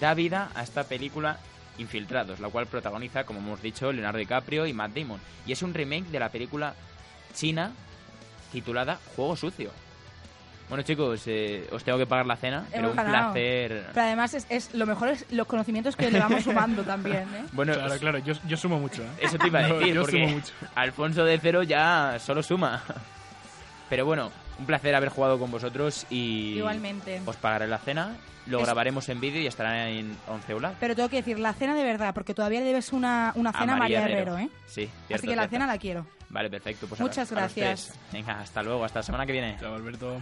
da 0.00 0.14
vida 0.14 0.50
a 0.54 0.62
esta 0.62 0.84
película 0.84 1.38
Infiltrados, 1.80 2.40
la 2.40 2.48
cual 2.48 2.66
protagoniza, 2.66 3.24
como 3.24 3.40
hemos 3.40 3.62
dicho, 3.62 3.90
Leonardo 3.92 4.18
DiCaprio 4.18 4.66
y 4.66 4.72
Matt 4.72 4.92
Damon. 4.94 5.20
Y 5.46 5.52
es 5.52 5.62
un 5.62 5.72
remake 5.74 6.06
de 6.10 6.20
la 6.20 6.28
película 6.28 6.74
china 7.34 7.72
titulada 8.52 8.98
Juego 9.16 9.34
Sucio. 9.36 9.70
Bueno 10.68 10.84
chicos, 10.84 11.22
eh, 11.26 11.66
os 11.72 11.82
tengo 11.82 11.98
que 11.98 12.06
pagar 12.06 12.26
la 12.26 12.36
cena, 12.36 12.64
pero 12.70 12.90
un 12.90 12.96
ganado. 12.96 13.32
placer... 13.32 13.86
Pero 13.92 14.06
además, 14.06 14.34
es, 14.34 14.46
es 14.50 14.72
lo 14.74 14.86
mejor 14.86 15.08
es 15.08 15.26
los 15.32 15.46
conocimientos 15.48 15.96
que 15.96 16.10
le 16.12 16.20
vamos 16.20 16.44
sumando 16.44 16.84
también, 16.84 17.22
¿eh? 17.34 17.44
Bueno, 17.52 17.72
Claro, 17.74 17.98
claro, 17.98 18.18
yo, 18.18 18.34
yo 18.46 18.56
sumo 18.56 18.78
mucho. 18.78 19.02
¿eh? 19.02 19.06
Eso 19.22 19.36
te 19.36 19.48
iba 19.48 19.58
a 19.58 19.62
decir, 19.72 19.94
yo 19.94 20.02
porque 20.02 20.20
sumo 20.24 20.28
mucho. 20.36 20.52
Alfonso 20.76 21.24
de 21.24 21.38
Cero 21.40 21.62
ya 21.64 22.18
solo 22.20 22.40
suma. 22.42 22.82
Pero 23.88 24.04
bueno, 24.06 24.30
un 24.60 24.66
placer 24.66 24.94
haber 24.94 25.08
jugado 25.08 25.38
con 25.38 25.50
vosotros 25.50 26.06
y 26.10 26.54
Igualmente. 26.58 27.20
os 27.26 27.36
pagaré 27.36 27.66
la 27.66 27.78
cena, 27.78 28.16
lo 28.46 28.58
Es- 28.58 28.64
grabaremos 28.64 29.08
en 29.08 29.20
vídeo 29.20 29.40
y 29.40 29.46
estará 29.46 29.88
en 29.88 30.16
Onceula. 30.28 30.74
Pero 30.78 30.94
tengo 30.94 31.08
que 31.08 31.16
decir, 31.16 31.38
la 31.38 31.52
cena 31.54 31.74
de 31.74 31.82
verdad, 31.82 32.14
porque 32.14 32.34
todavía 32.34 32.60
le 32.60 32.66
debes 32.66 32.92
una, 32.92 33.32
una 33.36 33.52
cena 33.52 33.72
a 33.72 33.76
María 33.76 34.02
Herrero, 34.04 34.38
¿eh? 34.38 34.48
Sí, 34.66 34.82
Así 34.84 34.92
cierto, 35.08 35.26
que 35.28 35.36
la 35.36 35.48
cena 35.48 35.66
la 35.66 35.78
quiero. 35.78 36.06
Vale, 36.28 36.48
perfecto. 36.50 36.86
Pues 36.86 37.00
a- 37.00 37.04
Muchas 37.04 37.32
a 37.32 37.34
gracias. 37.34 37.94
Venga, 38.12 38.40
hasta 38.40 38.62
luego, 38.62 38.84
hasta 38.84 39.00
la 39.00 39.02
semana 39.02 39.26
que 39.26 39.32
viene. 39.32 39.56
Chao, 39.58 39.74
Alberto. 39.74 40.20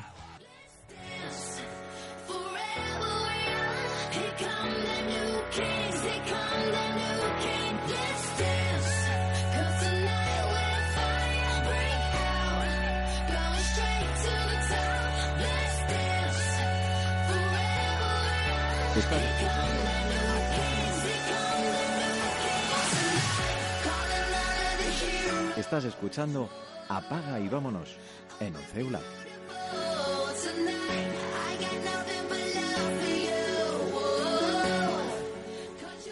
Estás 25.56 25.84
escuchando 25.84 26.48
Apaga 26.88 27.38
y 27.38 27.48
vámonos 27.48 27.96
en 28.40 28.56
Onceula. 28.56 29.00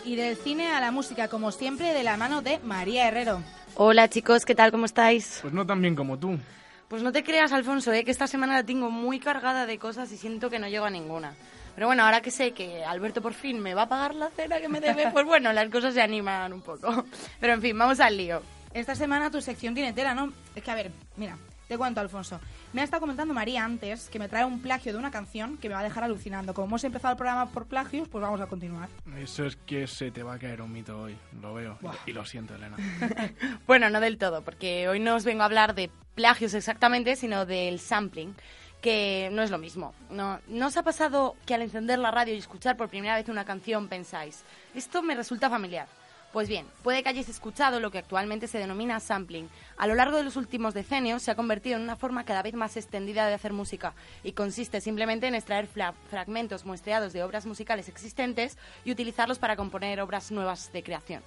Y 0.04 0.14
del 0.14 0.36
cine 0.36 0.72
a 0.72 0.80
la 0.80 0.92
música, 0.92 1.26
como 1.26 1.50
siempre, 1.50 1.92
de 1.92 2.04
la 2.04 2.16
mano 2.16 2.42
de 2.42 2.60
María 2.60 3.08
Herrero. 3.08 3.42
Hola 3.74 4.08
chicos, 4.08 4.44
¿qué 4.44 4.54
tal? 4.54 4.70
¿Cómo 4.70 4.86
estáis? 4.86 5.40
Pues 5.42 5.52
no 5.52 5.66
tan 5.66 5.82
bien 5.82 5.96
como 5.96 6.18
tú. 6.18 6.38
Pues 6.86 7.02
no 7.02 7.10
te 7.10 7.24
creas, 7.24 7.50
Alfonso, 7.50 7.92
¿eh? 7.92 8.04
que 8.04 8.12
esta 8.12 8.28
semana 8.28 8.54
la 8.54 8.62
tengo 8.62 8.90
muy 8.90 9.18
cargada 9.18 9.66
de 9.66 9.78
cosas 9.78 10.12
y 10.12 10.16
siento 10.16 10.50
que 10.50 10.60
no 10.60 10.68
llego 10.68 10.84
a 10.84 10.90
ninguna. 10.90 11.34
Pero 11.76 11.88
bueno, 11.88 12.04
ahora 12.04 12.22
que 12.22 12.30
sé 12.30 12.52
que 12.52 12.84
Alberto 12.84 13.20
por 13.20 13.34
fin 13.34 13.60
me 13.60 13.74
va 13.74 13.82
a 13.82 13.88
pagar 13.88 14.14
la 14.14 14.30
cena 14.30 14.60
que 14.60 14.68
me 14.68 14.80
debe, 14.80 15.10
pues 15.12 15.26
bueno, 15.26 15.52
las 15.52 15.68
cosas 15.68 15.92
se 15.92 16.00
animan 16.00 16.54
un 16.54 16.62
poco. 16.62 17.04
Pero 17.38 17.52
en 17.52 17.60
fin, 17.60 17.78
vamos 17.78 18.00
al 18.00 18.16
lío. 18.16 18.40
Esta 18.72 18.94
semana 18.94 19.30
tu 19.30 19.42
sección 19.42 19.74
tiene 19.74 19.92
tela, 19.92 20.14
¿no? 20.14 20.32
Es 20.54 20.62
que, 20.62 20.70
a 20.70 20.74
ver, 20.74 20.90
mira, 21.16 21.36
te 21.68 21.76
cuento, 21.76 22.00
Alfonso. 22.00 22.40
Me 22.72 22.80
ha 22.80 22.84
estado 22.84 23.00
comentando 23.00 23.34
María 23.34 23.62
antes 23.62 24.08
que 24.08 24.18
me 24.18 24.28
trae 24.28 24.46
un 24.46 24.62
plagio 24.62 24.92
de 24.94 24.98
una 24.98 25.10
canción 25.10 25.58
que 25.58 25.68
me 25.68 25.74
va 25.74 25.80
a 25.80 25.84
dejar 25.84 26.04
alucinando. 26.04 26.54
Como 26.54 26.66
hemos 26.66 26.84
empezado 26.84 27.12
el 27.12 27.18
programa 27.18 27.50
por 27.50 27.66
plagios, 27.66 28.08
pues 28.08 28.22
vamos 28.22 28.40
a 28.40 28.46
continuar. 28.46 28.88
Eso 29.18 29.44
es 29.44 29.56
que 29.56 29.86
se 29.86 30.10
te 30.10 30.22
va 30.22 30.34
a 30.34 30.38
caer 30.38 30.62
un 30.62 30.72
mito 30.72 30.98
hoy. 30.98 31.16
Lo 31.42 31.52
veo. 31.52 31.78
Y 32.06 32.12
lo 32.12 32.24
siento, 32.24 32.54
Elena. 32.54 32.76
Bueno, 33.66 33.90
no 33.90 34.00
del 34.00 34.16
todo, 34.16 34.42
porque 34.42 34.88
hoy 34.88 35.00
no 35.00 35.14
os 35.14 35.24
vengo 35.24 35.42
a 35.42 35.46
hablar 35.46 35.74
de 35.74 35.90
plagios 36.14 36.54
exactamente, 36.54 37.16
sino 37.16 37.44
del 37.44 37.80
sampling, 37.80 38.34
que 38.80 39.28
no 39.32 39.42
es 39.42 39.50
lo 39.50 39.58
mismo. 39.58 39.94
¿No, 40.10 40.40
¿No 40.48 40.66
os 40.66 40.76
ha 40.76 40.82
pasado 40.82 41.36
que 41.46 41.54
al 41.54 41.62
encender 41.62 41.98
la 41.98 42.10
radio 42.10 42.34
y 42.34 42.38
escuchar 42.38 42.76
por 42.76 42.88
primera 42.88 43.16
vez 43.16 43.28
una 43.28 43.44
canción 43.44 43.88
pensáis, 43.88 44.42
esto 44.74 45.02
me 45.02 45.14
resulta 45.14 45.50
familiar? 45.50 45.88
Pues 46.32 46.48
bien, 46.48 46.66
puede 46.82 47.02
que 47.02 47.08
hayáis 47.08 47.30
escuchado 47.30 47.80
lo 47.80 47.90
que 47.90 47.96
actualmente 47.96 48.46
se 48.46 48.58
denomina 48.58 49.00
sampling. 49.00 49.48
A 49.78 49.86
lo 49.86 49.94
largo 49.94 50.18
de 50.18 50.22
los 50.22 50.36
últimos 50.36 50.74
decenios 50.74 51.22
se 51.22 51.30
ha 51.30 51.34
convertido 51.34 51.76
en 51.76 51.82
una 51.82 51.96
forma 51.96 52.24
cada 52.24 52.42
vez 52.42 52.52
más 52.52 52.76
extendida 52.76 53.26
de 53.26 53.32
hacer 53.32 53.54
música 53.54 53.94
y 54.22 54.32
consiste 54.32 54.82
simplemente 54.82 55.28
en 55.28 55.34
extraer 55.34 55.66
fragmentos 55.66 56.66
muestreados 56.66 57.14
de 57.14 57.22
obras 57.22 57.46
musicales 57.46 57.88
existentes 57.88 58.58
y 58.84 58.90
utilizarlos 58.90 59.38
para 59.38 59.56
componer 59.56 59.98
obras 60.00 60.30
nuevas 60.30 60.70
de 60.74 60.82
creación. 60.82 61.22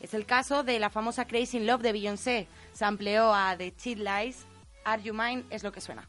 Es 0.00 0.14
el 0.14 0.26
caso 0.26 0.64
de 0.64 0.80
la 0.80 0.90
famosa 0.90 1.26
Crazy 1.26 1.58
in 1.58 1.66
Love 1.66 1.82
de 1.82 1.92
Beyoncé. 1.92 2.48
Sampleó 2.72 3.32
a 3.32 3.54
The 3.56 3.72
Cheat 3.76 3.98
Lies, 3.98 4.46
Are 4.84 5.00
You 5.00 5.14
Mine 5.14 5.44
es 5.50 5.62
lo 5.62 5.70
que 5.70 5.80
suena. 5.80 6.08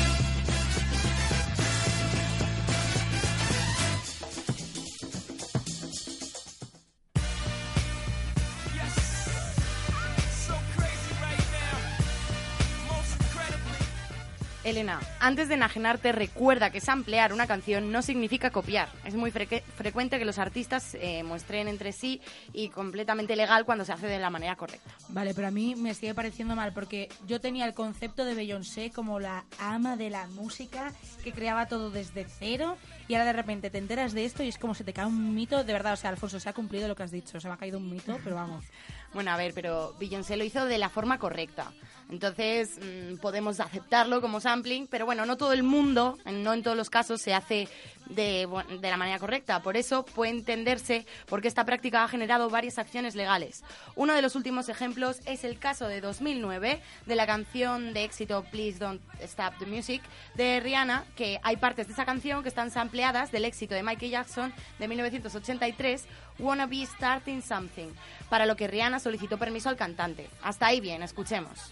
Elena, 14.63 14.99
antes 15.19 15.47
de 15.47 15.55
enajenarte, 15.55 16.11
recuerda 16.11 16.69
que 16.69 16.81
samplear 16.81 17.33
una 17.33 17.47
canción 17.47 17.91
no 17.91 18.03
significa 18.03 18.51
copiar. 18.51 18.89
Es 19.05 19.15
muy 19.15 19.31
frecuente 19.31 20.19
que 20.19 20.25
los 20.25 20.37
artistas 20.37 20.95
eh, 21.01 21.23
muestren 21.23 21.67
entre 21.67 21.91
sí 21.91 22.21
y 22.53 22.69
completamente 22.69 23.35
legal 23.35 23.65
cuando 23.65 23.85
se 23.85 23.93
hace 23.93 24.05
de 24.05 24.19
la 24.19 24.29
manera 24.29 24.55
correcta. 24.55 24.91
Vale, 25.09 25.33
pero 25.33 25.47
a 25.47 25.51
mí 25.51 25.75
me 25.75 25.95
sigue 25.95 26.13
pareciendo 26.13 26.55
mal 26.55 26.73
porque 26.73 27.09
yo 27.25 27.41
tenía 27.41 27.65
el 27.65 27.73
concepto 27.73 28.23
de 28.23 28.35
Beyoncé 28.35 28.91
como 28.91 29.19
la 29.19 29.45
ama 29.57 29.97
de 29.97 30.11
la 30.11 30.27
música 30.27 30.93
que 31.23 31.31
creaba 31.31 31.65
todo 31.65 31.89
desde 31.89 32.25
cero 32.25 32.77
y 33.07 33.15
ahora 33.15 33.25
de 33.25 33.33
repente 33.33 33.71
te 33.71 33.79
enteras 33.79 34.13
de 34.13 34.25
esto 34.25 34.43
y 34.43 34.47
es 34.47 34.59
como 34.59 34.75
se 34.75 34.83
te 34.83 34.93
cae 34.93 35.07
un 35.07 35.33
mito. 35.33 35.63
De 35.63 35.73
verdad, 35.73 35.93
o 35.93 35.97
sea, 35.97 36.11
Alfonso, 36.11 36.39
se 36.39 36.49
ha 36.49 36.53
cumplido 36.53 36.87
lo 36.87 36.95
que 36.95 37.03
has 37.03 37.11
dicho. 37.11 37.39
Se 37.39 37.47
me 37.47 37.55
ha 37.55 37.57
caído 37.57 37.79
un 37.79 37.89
mito, 37.89 38.17
pero 38.23 38.35
vamos. 38.35 38.63
Bueno, 39.13 39.31
a 39.31 39.35
ver, 39.35 39.53
pero 39.53 39.93
Beyoncé 39.99 40.37
lo 40.37 40.45
hizo 40.45 40.65
de 40.65 40.77
la 40.77 40.87
forma 40.87 41.19
correcta. 41.19 41.73
Entonces, 42.11 42.77
mm, 42.77 43.17
podemos 43.17 43.61
aceptarlo 43.61 44.19
como 44.19 44.41
sampling, 44.41 44.85
pero 44.87 45.05
bueno, 45.05 45.25
no 45.25 45.37
todo 45.37 45.53
el 45.53 45.63
mundo, 45.63 46.17
no 46.25 46.53
en 46.53 46.61
todos 46.61 46.75
los 46.75 46.89
casos, 46.89 47.21
se 47.21 47.33
hace 47.33 47.69
de, 48.09 48.47
la 48.81 48.97
manera 48.97 49.17
correcta. 49.17 49.61
Por 49.61 49.77
eso 49.77 50.03
puede 50.03 50.31
entenderse 50.31 51.05
porque 51.27 51.47
esta 51.47 51.65
práctica 51.65 52.03
ha 52.03 52.07
generado 52.09 52.49
varias 52.49 52.77
acciones 52.77 53.15
legales. 53.15 53.63
Uno 53.95 54.13
de 54.13 54.21
los 54.21 54.35
últimos 54.35 54.67
ejemplos 54.67 55.21
es 55.25 55.45
el 55.45 55.57
caso 55.57 55.87
de 55.87 56.01
2009 56.01 56.81
de 57.05 57.15
la 57.15 57.25
canción 57.25 57.93
de 57.93 58.03
éxito 58.03 58.43
Please 58.51 58.77
Don't 58.77 59.01
Stop 59.21 59.57
the 59.59 59.65
Music 59.65 60.01
de 60.35 60.59
Rihanna, 60.59 61.05
que 61.15 61.39
hay 61.43 61.55
partes 61.55 61.87
de 61.87 61.93
esa 61.93 62.05
canción 62.05 62.43
que 62.43 62.49
están 62.49 62.71
sampleadas 62.71 63.31
del 63.31 63.45
éxito 63.45 63.73
de 63.73 63.83
Michael 63.83 64.11
Jackson 64.11 64.53
de 64.79 64.87
1983, 64.89 66.05
Wanna 66.39 66.65
Be 66.65 66.85
Starting 66.85 67.41
Something, 67.41 67.89
para 68.29 68.45
lo 68.45 68.57
que 68.57 68.67
Rihanna 68.67 68.99
solicitó 68.99 69.37
permiso 69.37 69.69
al 69.69 69.77
cantante. 69.77 70.29
Hasta 70.41 70.67
ahí 70.67 70.81
bien, 70.81 71.03
escuchemos. 71.03 71.71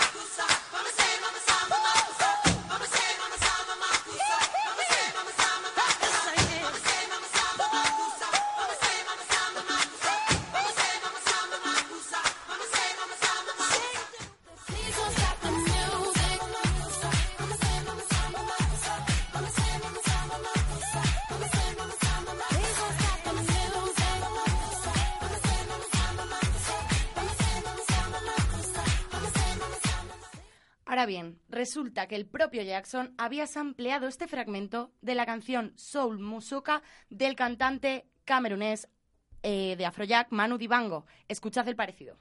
resulta 31.49 32.07
que 32.07 32.15
el 32.15 32.25
propio 32.25 32.63
Jackson 32.63 33.13
había 33.17 33.47
sampleado 33.47 34.07
este 34.07 34.27
fragmento 34.27 34.91
de 35.01 35.15
la 35.15 35.25
canción 35.25 35.73
Soul 35.75 36.19
Musoka 36.19 36.81
del 37.09 37.35
cantante 37.35 38.05
camerunés 38.25 38.87
eh, 39.43 39.75
de 39.77 39.85
Afrojack 39.85 40.31
Manu 40.31 40.57
Dibango. 40.57 41.05
Escuchad 41.27 41.67
el 41.67 41.75
parecido. 41.75 42.17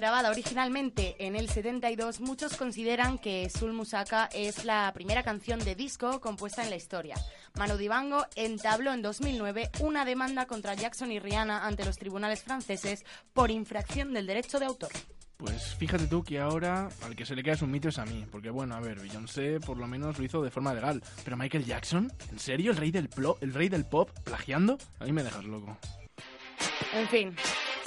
Grabada 0.00 0.30
originalmente 0.30 1.14
en 1.18 1.36
el 1.36 1.50
72, 1.50 2.20
muchos 2.20 2.56
consideran 2.56 3.18
que 3.18 3.50
Soul 3.50 3.74
Musaka 3.74 4.30
es 4.32 4.64
la 4.64 4.90
primera 4.94 5.22
canción 5.22 5.58
de 5.62 5.74
disco 5.74 6.22
compuesta 6.22 6.64
en 6.64 6.70
la 6.70 6.76
historia. 6.76 7.16
Manu 7.58 7.76
Dibango 7.76 8.24
entabló 8.34 8.94
en 8.94 9.02
2009 9.02 9.68
una 9.80 10.06
demanda 10.06 10.46
contra 10.46 10.72
Jackson 10.72 11.12
y 11.12 11.18
Rihanna 11.18 11.66
ante 11.66 11.84
los 11.84 11.98
tribunales 11.98 12.42
franceses 12.42 13.04
por 13.34 13.50
infracción 13.50 14.14
del 14.14 14.26
derecho 14.26 14.58
de 14.58 14.64
autor. 14.64 14.88
Pues 15.36 15.74
fíjate 15.74 16.06
tú 16.06 16.24
que 16.24 16.40
ahora 16.40 16.88
al 17.04 17.14
que 17.14 17.26
se 17.26 17.36
le 17.36 17.42
queda 17.42 17.52
es 17.56 17.62
un 17.62 17.70
mito 17.70 17.90
es 17.90 17.98
a 17.98 18.06
mí. 18.06 18.24
Porque 18.32 18.48
bueno, 18.48 18.74
a 18.76 18.80
ver, 18.80 19.00
Beyoncé 19.00 19.60
por 19.60 19.76
lo 19.76 19.86
menos 19.86 20.18
lo 20.18 20.24
hizo 20.24 20.40
de 20.40 20.50
forma 20.50 20.72
legal. 20.72 21.02
Pero 21.24 21.36
Michael 21.36 21.66
Jackson, 21.66 22.10
¿en 22.32 22.38
serio? 22.38 22.70
¿El 22.70 22.78
rey 22.78 22.90
del, 22.90 23.10
plo- 23.10 23.36
el 23.42 23.52
rey 23.52 23.68
del 23.68 23.84
pop 23.84 24.08
plagiando? 24.24 24.78
A 24.98 25.04
mí 25.04 25.12
me 25.12 25.22
dejas 25.22 25.44
loco. 25.44 25.76
En 26.94 27.06
fin, 27.08 27.36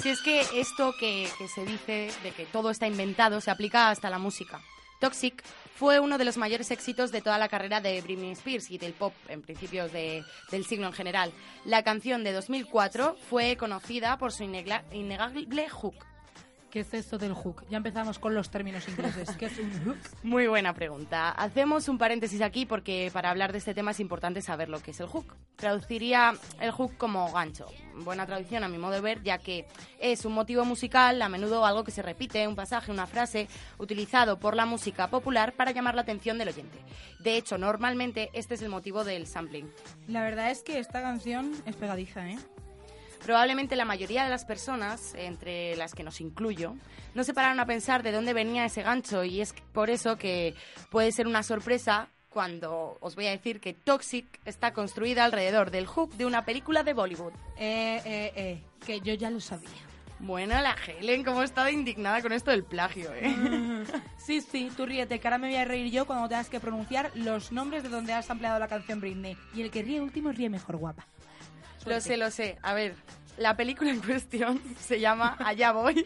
si 0.02 0.10
es 0.10 0.22
que 0.22 0.42
esto 0.60 0.94
que, 1.00 1.28
se 1.54 1.66
dice 1.66 2.12
de 2.24 2.32
que 2.32 2.46
todo 2.46 2.70
está 2.70 2.88
inventado 2.88 3.40
se 3.42 3.52
aplica 3.52 3.90
hasta 3.90 4.10
la 4.10 4.18
música. 4.20 4.62
Toxic 5.00 5.44
fue 5.76 6.00
uno 6.00 6.18
de 6.18 6.26
los 6.26 6.38
mayores 6.38 6.72
éxitos 6.72 7.12
de 7.12 7.22
toda 7.22 7.38
la 7.38 7.50
carrera 7.50 7.82
de 7.82 8.02
Britney 8.02 8.32
Spears 8.32 8.72
y 8.72 8.78
del 8.78 8.94
pop 8.94 9.14
en 9.28 9.42
principios 9.42 9.92
de- 9.92 10.24
del 10.52 10.66
siglo 10.66 10.88
en 10.88 10.94
general. 10.94 11.34
La 11.66 11.84
canción 11.84 12.24
de 12.24 12.32
2004 12.32 13.18
fue 13.30 13.58
conocida 13.58 14.18
por 14.18 14.32
su 14.32 14.44
innegable 14.44 15.70
hook. 15.70 15.96
¿Qué 16.74 16.80
es 16.80 16.92
esto 16.96 17.20
del 17.20 17.36
hook? 17.36 17.68
Ya 17.70 17.78
empezamos 17.78 18.18
con 18.18 18.34
los 18.34 18.50
términos 18.50 18.88
ingleses. 18.88 19.30
¿Qué 19.38 19.46
es 19.46 19.60
un 19.60 19.72
hook? 19.86 19.98
Muy 20.24 20.48
buena 20.48 20.74
pregunta. 20.74 21.30
Hacemos 21.30 21.88
un 21.88 22.00
paréntesis 22.00 22.42
aquí 22.42 22.66
porque 22.66 23.12
para 23.14 23.30
hablar 23.30 23.52
de 23.52 23.60
este 23.60 23.76
tema 23.76 23.92
es 23.92 24.00
importante 24.00 24.42
saber 24.42 24.70
lo 24.70 24.80
que 24.82 24.90
es 24.90 25.00
el 25.00 25.06
hook. 25.06 25.36
Traduciría 25.56 26.34
el 26.60 26.72
hook 26.72 26.98
como 26.98 27.32
gancho. 27.32 27.68
Buena 27.98 28.26
traducción 28.26 28.64
a 28.64 28.70
mi 28.70 28.80
modo 28.80 28.94
de 28.94 29.02
ver, 29.02 29.22
ya 29.22 29.38
que 29.38 29.68
es 30.00 30.26
un 30.26 30.34
motivo 30.34 30.66
musical, 30.66 31.22
a 31.22 31.30
menudo 31.30 31.64
algo 31.64 31.84
que 31.84 31.92
se 31.92 32.02
repite, 32.02 32.48
un 32.48 32.56
pasaje, 32.56 32.92
una 32.92 33.06
frase, 33.06 33.48
utilizado 33.78 34.40
por 34.40 34.56
la 34.56 34.66
música 34.66 35.12
popular 35.12 35.54
para 35.54 35.70
llamar 35.70 35.94
la 35.94 36.02
atención 36.02 36.40
del 36.40 36.48
oyente. 36.48 36.80
De 37.20 37.38
hecho, 37.38 37.60
normalmente 37.60 38.32
este 38.34 38.56
es 38.56 38.64
el 38.64 38.70
motivo 38.70 39.04
del 39.04 39.28
sampling. 39.28 39.72
La 40.08 40.24
verdad 40.24 40.50
es 40.50 40.64
que 40.64 40.80
esta 40.80 41.04
canción 41.04 41.52
es 41.68 41.76
pegadiza, 41.76 42.28
¿eh? 42.32 42.40
Probablemente 43.26 43.76
la 43.76 43.86
mayoría 43.86 44.24
de 44.24 44.30
las 44.30 44.46
personas, 44.46 45.14
entre 45.16 45.76
las 45.78 45.94
que 45.94 46.04
nos 46.04 46.20
incluyo, 46.20 46.76
no 47.16 47.24
se 47.24 47.34
pararon 47.34 47.60
a 47.60 47.66
pensar 47.66 48.04
de 48.04 48.12
dónde 48.12 48.34
venía 48.34 48.66
ese 48.66 48.84
gancho 48.84 49.24
y 49.24 49.42
es 49.42 49.54
por 49.72 49.90
eso 49.90 50.18
que 50.18 50.56
puede 50.90 51.12
ser 51.12 51.28
una 51.28 51.44
sorpresa 51.44 52.10
cuando 52.30 52.98
os 53.00 53.16
voy 53.16 53.28
a 53.28 53.32
decir 53.32 53.62
que 53.62 53.74
Toxic 53.74 54.26
está 54.44 54.74
construida 54.74 55.24
alrededor 55.24 55.72
del 55.72 55.86
hook 55.86 56.16
de 56.16 56.26
una 56.26 56.44
película 56.44 56.84
de 56.84 56.94
Bollywood. 56.94 57.34
Eh, 57.58 58.02
eh, 58.04 58.34
eh, 58.36 58.64
que 58.86 59.00
yo 59.02 59.14
ya 59.14 59.30
lo 59.30 59.40
sabía. 59.40 59.70
Bueno, 60.20 60.60
la 60.62 60.76
Helen, 60.88 61.24
cómo 61.24 61.42
he 61.42 61.46
estado 61.46 61.70
indignada 61.70 62.22
con 62.22 62.32
esto 62.32 62.52
del 62.52 62.64
plagio, 62.64 63.12
¿eh? 63.14 63.36
Sí, 64.18 64.40
sí, 64.40 64.72
tú 64.76 64.86
ríete, 64.86 65.20
que 65.20 65.28
ahora 65.28 65.38
me 65.38 65.48
voy 65.48 65.58
a 65.58 65.66
reír 65.66 65.92
yo 65.92 66.06
cuando 66.06 66.30
tengas 66.30 66.50
que 66.50 66.62
pronunciar 66.62 67.12
los 67.14 67.52
nombres 67.52 67.84
de 67.84 67.90
donde 67.90 68.14
has 68.14 68.30
ampliado 68.30 68.58
la 68.58 68.70
canción 68.70 69.02
Britney. 69.02 69.38
Y 69.54 69.62
el 69.62 69.70
que 69.70 69.84
ríe 69.84 70.00
último 70.00 70.32
ríe 70.32 70.50
mejor, 70.50 70.78
guapa. 70.78 71.06
Lo 71.86 72.02
sé, 72.02 72.18
lo 72.18 72.32
sé. 72.32 72.58
A 72.62 72.74
ver, 72.74 72.96
la 73.38 73.56
película 73.56 73.90
en 73.92 74.00
cuestión 74.06 74.62
se 74.80 75.00
llama 75.00 75.36
Allá 75.40 75.72
voy, 75.72 76.06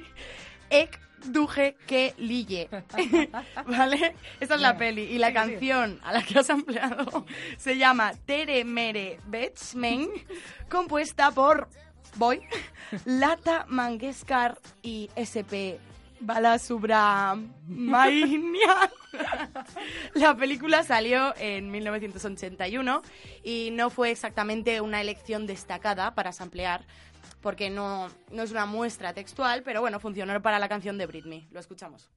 Ek 0.70 1.00
duje 1.26 1.76
que 1.86 2.14
lille. 2.18 2.70
¿Vale? 3.68 4.16
Esa 4.40 4.56
es 4.56 4.62
la 4.62 4.78
peli. 4.78 5.04
Y 5.04 5.18
la 5.18 5.34
canción 5.34 6.00
a 6.04 6.14
la 6.14 6.24
que 6.24 6.40
has 6.40 6.50
empleado 6.50 7.26
se 7.58 7.78
llama 7.78 8.14
Tere 8.26 8.64
Mere 8.64 9.20
Betsmen, 9.26 10.10
compuesta 10.70 11.32
por 11.32 11.70
Boy, 12.16 12.42
Lata 13.06 13.66
Mangeskar 13.68 14.58
y 14.82 15.10
SP 15.14 15.78
Balasubramanian. 16.20 18.92
La 20.14 20.36
película 20.36 20.84
salió 20.84 21.34
en 21.38 21.72
1981 21.72 23.02
y 23.44 23.70
no 23.72 23.90
fue 23.90 24.12
exactamente 24.12 24.82
una 24.82 25.02
elección 25.02 25.48
destacada 25.48 26.16
para 26.16 26.32
samplear, 26.32 26.86
porque 27.42 27.70
no, 27.70 28.10
no 28.32 28.44
es 28.44 28.52
una 28.52 28.66
muestra 28.66 29.14
textual, 29.14 29.64
pero 29.64 29.82
bueno, 29.82 30.00
funcionó 30.00 30.42
para 30.42 30.60
la 30.60 30.70
canción 30.70 30.98
de 30.98 31.06
Britney. 31.06 31.48
Lo 31.52 31.60
escuchamos. 31.60 32.10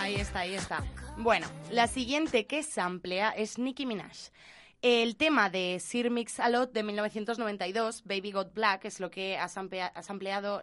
Ahí 0.00 0.16
está, 0.16 0.40
ahí 0.40 0.54
está. 0.54 0.84
Bueno, 1.16 1.46
la 1.70 1.86
siguiente 1.86 2.46
que 2.46 2.62
samplea 2.62 3.30
es 3.30 3.58
Nicki 3.58 3.86
Minaj. 3.86 4.30
El 4.82 5.16
tema 5.16 5.48
de 5.48 5.78
Sir 5.80 6.10
Mix 6.10 6.40
a 6.40 6.48
Lot 6.48 6.72
de 6.72 6.82
1992, 6.82 8.02
Baby 8.04 8.32
Got 8.32 8.52
Black, 8.52 8.84
es 8.84 9.00
lo 9.00 9.10
que 9.10 9.38
ha 9.38 9.48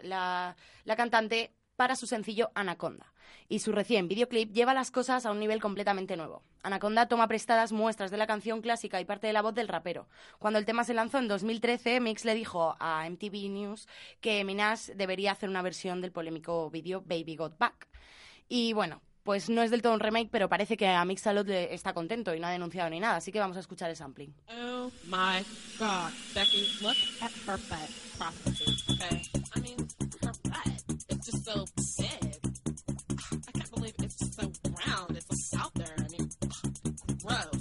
la, 0.03 0.55
la 0.83 0.95
cantante 0.95 1.53
para 1.75 1.95
su 1.95 2.05
sencillo 2.05 2.51
Anaconda. 2.53 3.13
Y 3.49 3.59
su 3.59 3.71
recién 3.71 4.07
videoclip 4.07 4.51
lleva 4.51 4.73
las 4.73 4.91
cosas 4.91 5.25
a 5.25 5.31
un 5.31 5.39
nivel 5.39 5.61
completamente 5.61 6.17
nuevo. 6.17 6.43
Anaconda 6.63 7.07
toma 7.07 7.27
prestadas 7.27 7.71
muestras 7.71 8.11
de 8.11 8.17
la 8.17 8.27
canción 8.27 8.61
clásica 8.61 8.99
y 9.01 9.05
parte 9.05 9.27
de 9.27 9.33
la 9.33 9.41
voz 9.41 9.53
del 9.53 9.67
rapero. 9.67 10.07
Cuando 10.39 10.59
el 10.59 10.65
tema 10.65 10.83
se 10.83 10.93
lanzó 10.93 11.17
en 11.17 11.27
2013, 11.27 11.99
Mix 11.99 12.25
le 12.25 12.35
dijo 12.35 12.75
a 12.79 13.09
MTV 13.09 13.49
News 13.49 13.87
que 14.21 14.43
Minaj 14.43 14.91
debería 14.95 15.31
hacer 15.31 15.49
una 15.49 15.61
versión 15.61 16.01
del 16.01 16.11
polémico 16.11 16.69
vídeo 16.69 17.01
Baby 17.05 17.35
Got 17.35 17.57
Back. 17.57 17.87
Y 18.55 18.71
bueno, 18.73 19.01
pues 19.23 19.49
no 19.49 19.63
es 19.63 19.71
del 19.71 19.81
todo 19.81 19.95
un 19.95 19.99
remake, 19.99 20.29
pero 20.31 20.47
parece 20.47 20.77
que 20.77 20.87
a 20.87 21.03
Mixalot 21.05 21.47
le 21.47 21.73
está 21.73 21.91
contento 21.91 22.35
y 22.35 22.39
no 22.39 22.45
ha 22.45 22.51
denunciado 22.51 22.87
ni 22.91 22.99
nada, 22.99 23.15
así 23.15 23.31
que 23.31 23.39
vamos 23.39 23.57
a 23.57 23.61
escuchar 23.61 23.89
el 23.89 23.95
sampling. 23.95 24.31
Oh 24.47 24.91
my 25.05 25.43
God, 25.79 26.11
Becky, 26.35 26.67
look 26.83 26.95
at 27.19 27.31
her 27.47 27.57
butt 27.67 27.89
prostitute, 28.15 28.83
okay? 28.91 29.23
I 29.55 29.59
mean, 29.59 29.87
her 30.21 30.33
butt 30.43 30.67
is 31.09 31.25
just 31.25 31.43
so 31.43 31.65
big. 31.97 32.37
I 33.47 33.51
can't 33.53 33.71
believe 33.71 33.95
it's 33.97 34.17
just 34.19 34.39
so 34.39 34.51
round. 34.85 35.17
It's 35.17 35.25
just 35.25 35.55
out 35.55 35.73
there. 35.73 35.95
I 35.97 36.07
mean, 36.09 36.29
gross. 37.25 37.52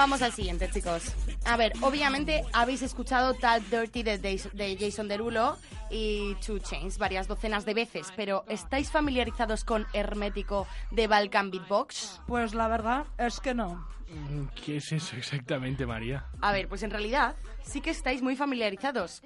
Vamos 0.00 0.22
al 0.22 0.32
siguiente, 0.32 0.70
chicos. 0.70 1.14
A 1.44 1.58
ver, 1.58 1.74
obviamente 1.82 2.42
habéis 2.54 2.80
escuchado 2.80 3.34
Tal 3.34 3.62
Dirty 3.68 4.02
de, 4.02 4.16
de- 4.16 4.40
de 4.54 4.76
Jason 4.80 5.08
Derulo 5.08 5.58
y 5.90 6.36
Two 6.36 6.58
Chains 6.58 6.96
varias 6.96 7.28
docenas 7.28 7.66
de 7.66 7.74
veces, 7.74 8.10
pero 8.16 8.46
¿estáis 8.48 8.90
familiarizados 8.90 9.62
con 9.62 9.86
Hermético 9.92 10.66
de 10.90 11.06
Balkan 11.06 11.50
Beatbox? 11.50 12.22
Pues 12.26 12.54
la 12.54 12.66
verdad 12.68 13.04
es 13.18 13.40
que 13.40 13.52
no. 13.52 13.86
Mm, 14.08 14.46
¿Qué 14.64 14.78
es 14.78 14.90
eso 14.90 15.16
exactamente, 15.16 15.84
María? 15.84 16.24
A 16.40 16.52
ver, 16.52 16.66
pues 16.66 16.82
en 16.82 16.90
realidad 16.92 17.34
sí 17.62 17.82
que 17.82 17.90
estáis 17.90 18.22
muy 18.22 18.36
familiarizados. 18.36 19.22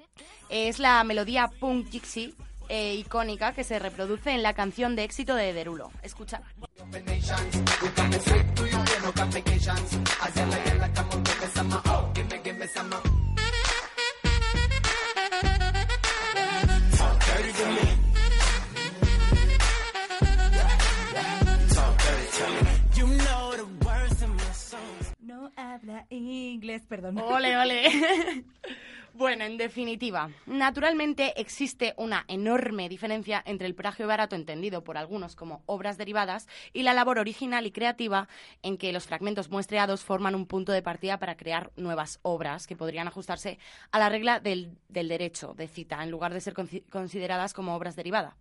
Es 0.49 0.77
la 0.79 1.01
melodía 1.05 1.47
punk 1.61 1.89
gypsy 1.89 2.35
eh, 2.69 2.95
icónica 2.95 3.53
que 3.53 3.63
se 3.63 3.79
reproduce 3.79 4.31
en 4.31 4.43
la 4.43 4.53
canción 4.53 4.95
de 4.95 5.03
éxito 5.03 5.35
de 5.35 5.53
Derulo. 5.53 5.91
Escucha. 6.03 6.41
No 25.19 25.51
habla 25.55 26.05
inglés, 26.09 26.83
perdón. 26.87 27.17
Ole, 27.19 27.57
ole. 27.57 27.83
bueno, 29.15 29.45
en 29.45 29.55
definitiva, 29.55 30.29
naturalmente 30.45 31.39
existe 31.39 31.93
una 31.97 32.25
enorme 32.27 32.89
diferencia 32.89 33.41
entre 33.45 33.65
el 33.65 33.73
plagio 33.73 34.07
barato 34.07 34.35
entendido 34.35 34.83
por 34.83 34.97
algunos 34.97 35.37
como 35.37 35.63
obras 35.67 35.97
derivadas 35.97 36.47
y 36.73 36.83
la 36.83 36.93
labor 36.93 37.19
original 37.19 37.65
y 37.65 37.71
creativa 37.71 38.27
en 38.61 38.77
que 38.77 38.91
los 38.91 39.05
fragmentos 39.05 39.49
muestreados 39.49 40.03
forman 40.03 40.35
un 40.35 40.45
punto 40.45 40.73
de 40.73 40.81
partida 40.81 41.17
para 41.17 41.37
crear 41.37 41.71
nuevas 41.77 42.19
obras 42.23 42.67
que 42.67 42.75
podrían 42.75 43.07
ajustarse 43.07 43.57
a 43.91 43.99
la 43.99 44.09
regla 44.09 44.41
del, 44.41 44.77
del 44.89 45.07
derecho 45.07 45.53
de 45.53 45.69
cita 45.69 46.03
en 46.03 46.11
lugar 46.11 46.33
de 46.33 46.41
ser 46.41 46.53
consideradas 46.89 47.53
como 47.53 47.73
obras 47.73 47.95
derivadas. 47.95 48.33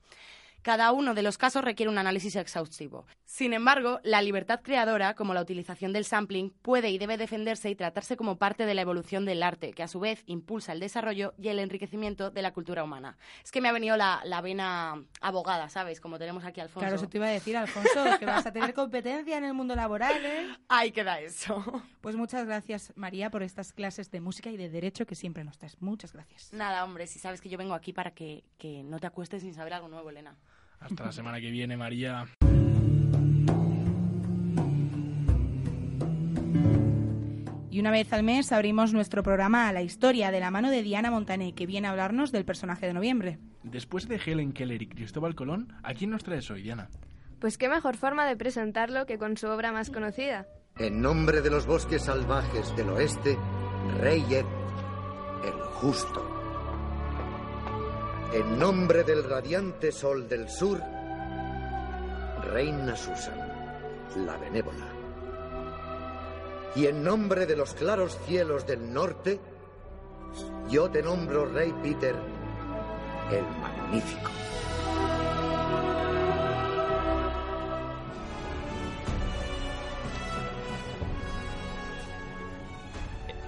Cada 0.65 0.93
uno 0.93 1.13
de 1.13 1.21
los 1.21 1.37
casos 1.37 1.63
requiere 1.63 1.91
un 1.91 1.99
análisis 1.99 2.37
exhaustivo. 2.37 3.05
Sin 3.27 3.53
embargo, 3.53 4.01
la 4.03 4.23
libertad 4.23 4.61
creadora, 4.63 5.15
como 5.15 5.35
la 5.35 5.43
utilización 5.43 5.93
del 5.93 6.07
sampling, 6.07 6.55
puede 6.63 6.89
y 6.89 6.97
debe 6.97 7.19
defenderse 7.19 7.69
y 7.69 7.75
tratarse 7.75 8.17
como 8.17 8.39
parte 8.39 8.65
de 8.65 8.73
la 8.73 8.81
evolución 8.81 9.27
del 9.27 9.43
arte, 9.43 9.75
que 9.75 9.83
a 9.83 9.89
su 9.89 10.01
vez 10.01 10.23
impulsa 10.25 10.73
el 10.73 10.81
desarrollo 10.81 11.35
y 11.37 11.49
el 11.49 11.59
enriquecimiento 11.59 12.31
de 12.31 12.41
la 12.41 12.55
cultura 12.55 12.83
humana. 12.83 13.19
Es 13.45 13.53
que 13.53 13.61
me 13.61 13.69
ha 13.69 13.73
venido 13.73 13.99
la, 13.99 14.23
la 14.25 14.41
vena 14.41 15.05
abogada, 15.21 15.69
¿sabes? 15.69 16.01
Como 16.01 16.19
tenemos 16.19 16.47
aquí 16.47 16.61
a 16.61 16.63
Alfonso. 16.63 16.81
Claro, 16.81 16.97
eso 16.97 17.11
te 17.11 17.19
iba 17.19 17.27
a 17.27 17.31
decir, 17.31 17.59
Alfonso, 17.59 18.19
que 18.19 18.25
vas 18.25 18.47
a 18.47 18.53
tener 18.53 18.73
competencia 18.75 19.37
en 19.37 19.45
el 19.45 19.53
mundo 19.53 19.77
laboral, 19.77 20.25
¿eh? 20.25 20.49
Ahí 20.69 20.93
queda 20.93 21.21
eso. 21.21 21.63
Pues 22.01 22.17
muchas 22.17 22.47
gracias, 22.47 22.91
María, 22.97 23.29
por 23.29 23.43
estas 23.43 23.75
clases 23.75 24.11
de 24.11 24.21
música 24.21 24.49
y 24.49 24.57
de 24.57 24.71
derecho 24.71 25.05
que 25.05 25.15
siempre 25.15 25.45
nos 25.45 25.59
das. 25.59 25.77
Muchas 25.83 26.15
gracias. 26.15 26.55
Nada, 26.55 26.83
hombre, 26.85 27.07
si 27.07 27.19
sabes 27.19 27.43
que 27.43 27.51
yo 27.51 27.59
vengo 27.59 27.75
aquí 27.75 27.93
para 27.93 28.13
que, 28.13 28.45
que 28.57 28.83
no 28.83 28.99
te 28.99 29.07
acuestes 29.07 29.43
sin 29.43 29.53
saber 29.53 29.75
algo 29.75 29.89
nuevo, 29.89 30.09
Elena. 30.09 30.39
Hasta 30.85 31.05
la 31.05 31.13
semana 31.13 31.41
que 31.41 31.51
viene, 31.51 31.79
María. 31.79 32.27
Y 37.71 37.81
una 37.81 37.91
vez 37.91 38.13
al 38.13 38.23
mes 38.23 38.53
abrimos 38.53 38.93
nuestro 38.93 39.23
programa 39.23 39.67
a 39.67 39.73
la 39.73 39.83
historia 39.83 40.31
de 40.31 40.41
la 40.41 40.51
mano 40.51 40.71
de 40.71 40.83
Diana 40.83 41.11
Montané, 41.11 41.55
que 41.55 41.67
viene 41.67 41.89
a 41.89 41.91
hablarnos 41.91 42.33
del 42.33 42.45
personaje 42.45 42.87
de 42.87 42.93
noviembre. 42.93 43.39
Después 43.63 44.07
de 44.07 44.21
Helen 44.25 44.53
Keller 44.53 44.83
y 44.83 44.87
Cristóbal 44.87 45.35
Colón, 45.35 45.73
¿a 45.83 45.95
quién 45.95 46.11
nos 46.11 46.23
traes 46.23 46.51
hoy, 46.51 46.63
Diana? 46.63 46.89
Pues 47.41 47.57
qué 47.59 47.69
mejor 47.69 47.97
forma 47.97 48.27
de 48.27 48.37
presentarlo 48.37 49.07
que 49.07 49.19
con 49.19 49.37
su 49.39 49.49
obra 49.49 49.73
más 49.73 49.91
conocida. 49.91 50.47
En 50.79 51.01
nombre 51.01 51.41
de 51.41 51.51
los 51.51 51.67
bosques 51.67 52.05
salvajes 52.05 52.77
del 52.77 52.91
oeste, 52.91 53.39
Rey 54.01 54.23
Ed, 54.31 54.45
el 55.45 55.61
justo. 55.73 56.34
En 58.35 58.59
nombre 58.59 59.05
del 59.05 59.23
radiante 59.23 59.93
sol 59.93 60.29
del 60.29 60.49
sur, 60.49 60.83
Reina 62.43 62.97
Susan, 62.97 63.39
la 64.27 64.37
benévola. 64.39 64.89
Y 66.75 66.87
en 66.87 67.05
nombre 67.05 67.47
de 67.47 67.55
los 67.55 67.75
claros 67.75 68.19
cielos 68.27 68.67
del 68.67 68.93
norte, 68.93 69.39
yo 70.69 70.91
te 70.91 71.01
nombro 71.01 71.47
Rey 71.47 71.73
Peter, 71.81 72.17
el 73.31 73.45
magnífico. 73.61 74.31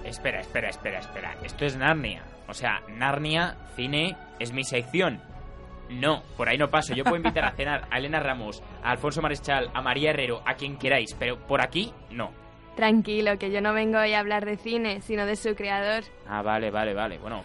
Espera, 0.05 0.39
espera, 0.39 0.69
espera, 0.69 0.99
espera. 0.99 1.35
Esto 1.43 1.65
es 1.65 1.75
Narnia. 1.75 2.36
O 2.47 2.53
sea, 2.53 2.81
Narnia, 2.89 3.57
cine, 3.75 4.15
es 4.39 4.53
mi 4.53 4.63
sección. 4.63 5.21
No, 5.89 6.21
por 6.35 6.49
ahí 6.49 6.57
no 6.57 6.69
paso. 6.69 6.93
Yo 6.93 7.03
puedo 7.03 7.17
invitar 7.17 7.45
a 7.45 7.51
cenar 7.51 7.87
a 7.91 7.97
Elena 7.97 8.19
Ramos, 8.19 8.61
a 8.83 8.91
Alfonso 8.91 9.21
Marechal, 9.21 9.69
a 9.73 9.81
María 9.81 10.09
Herrero, 10.11 10.41
a 10.45 10.55
quien 10.55 10.77
queráis, 10.77 11.13
pero 11.13 11.37
por 11.47 11.61
aquí 11.61 11.93
no. 12.11 12.31
Tranquilo, 12.75 13.37
que 13.39 13.51
yo 13.51 13.61
no 13.61 13.73
vengo 13.73 13.97
hoy 13.99 14.13
a 14.13 14.19
hablar 14.19 14.45
de 14.45 14.57
cine, 14.57 15.01
sino 15.01 15.25
de 15.25 15.35
su 15.35 15.55
creador. 15.55 16.03
Ah, 16.27 16.41
vale, 16.41 16.69
vale, 16.71 16.93
vale. 16.93 17.17
Bueno, 17.17 17.43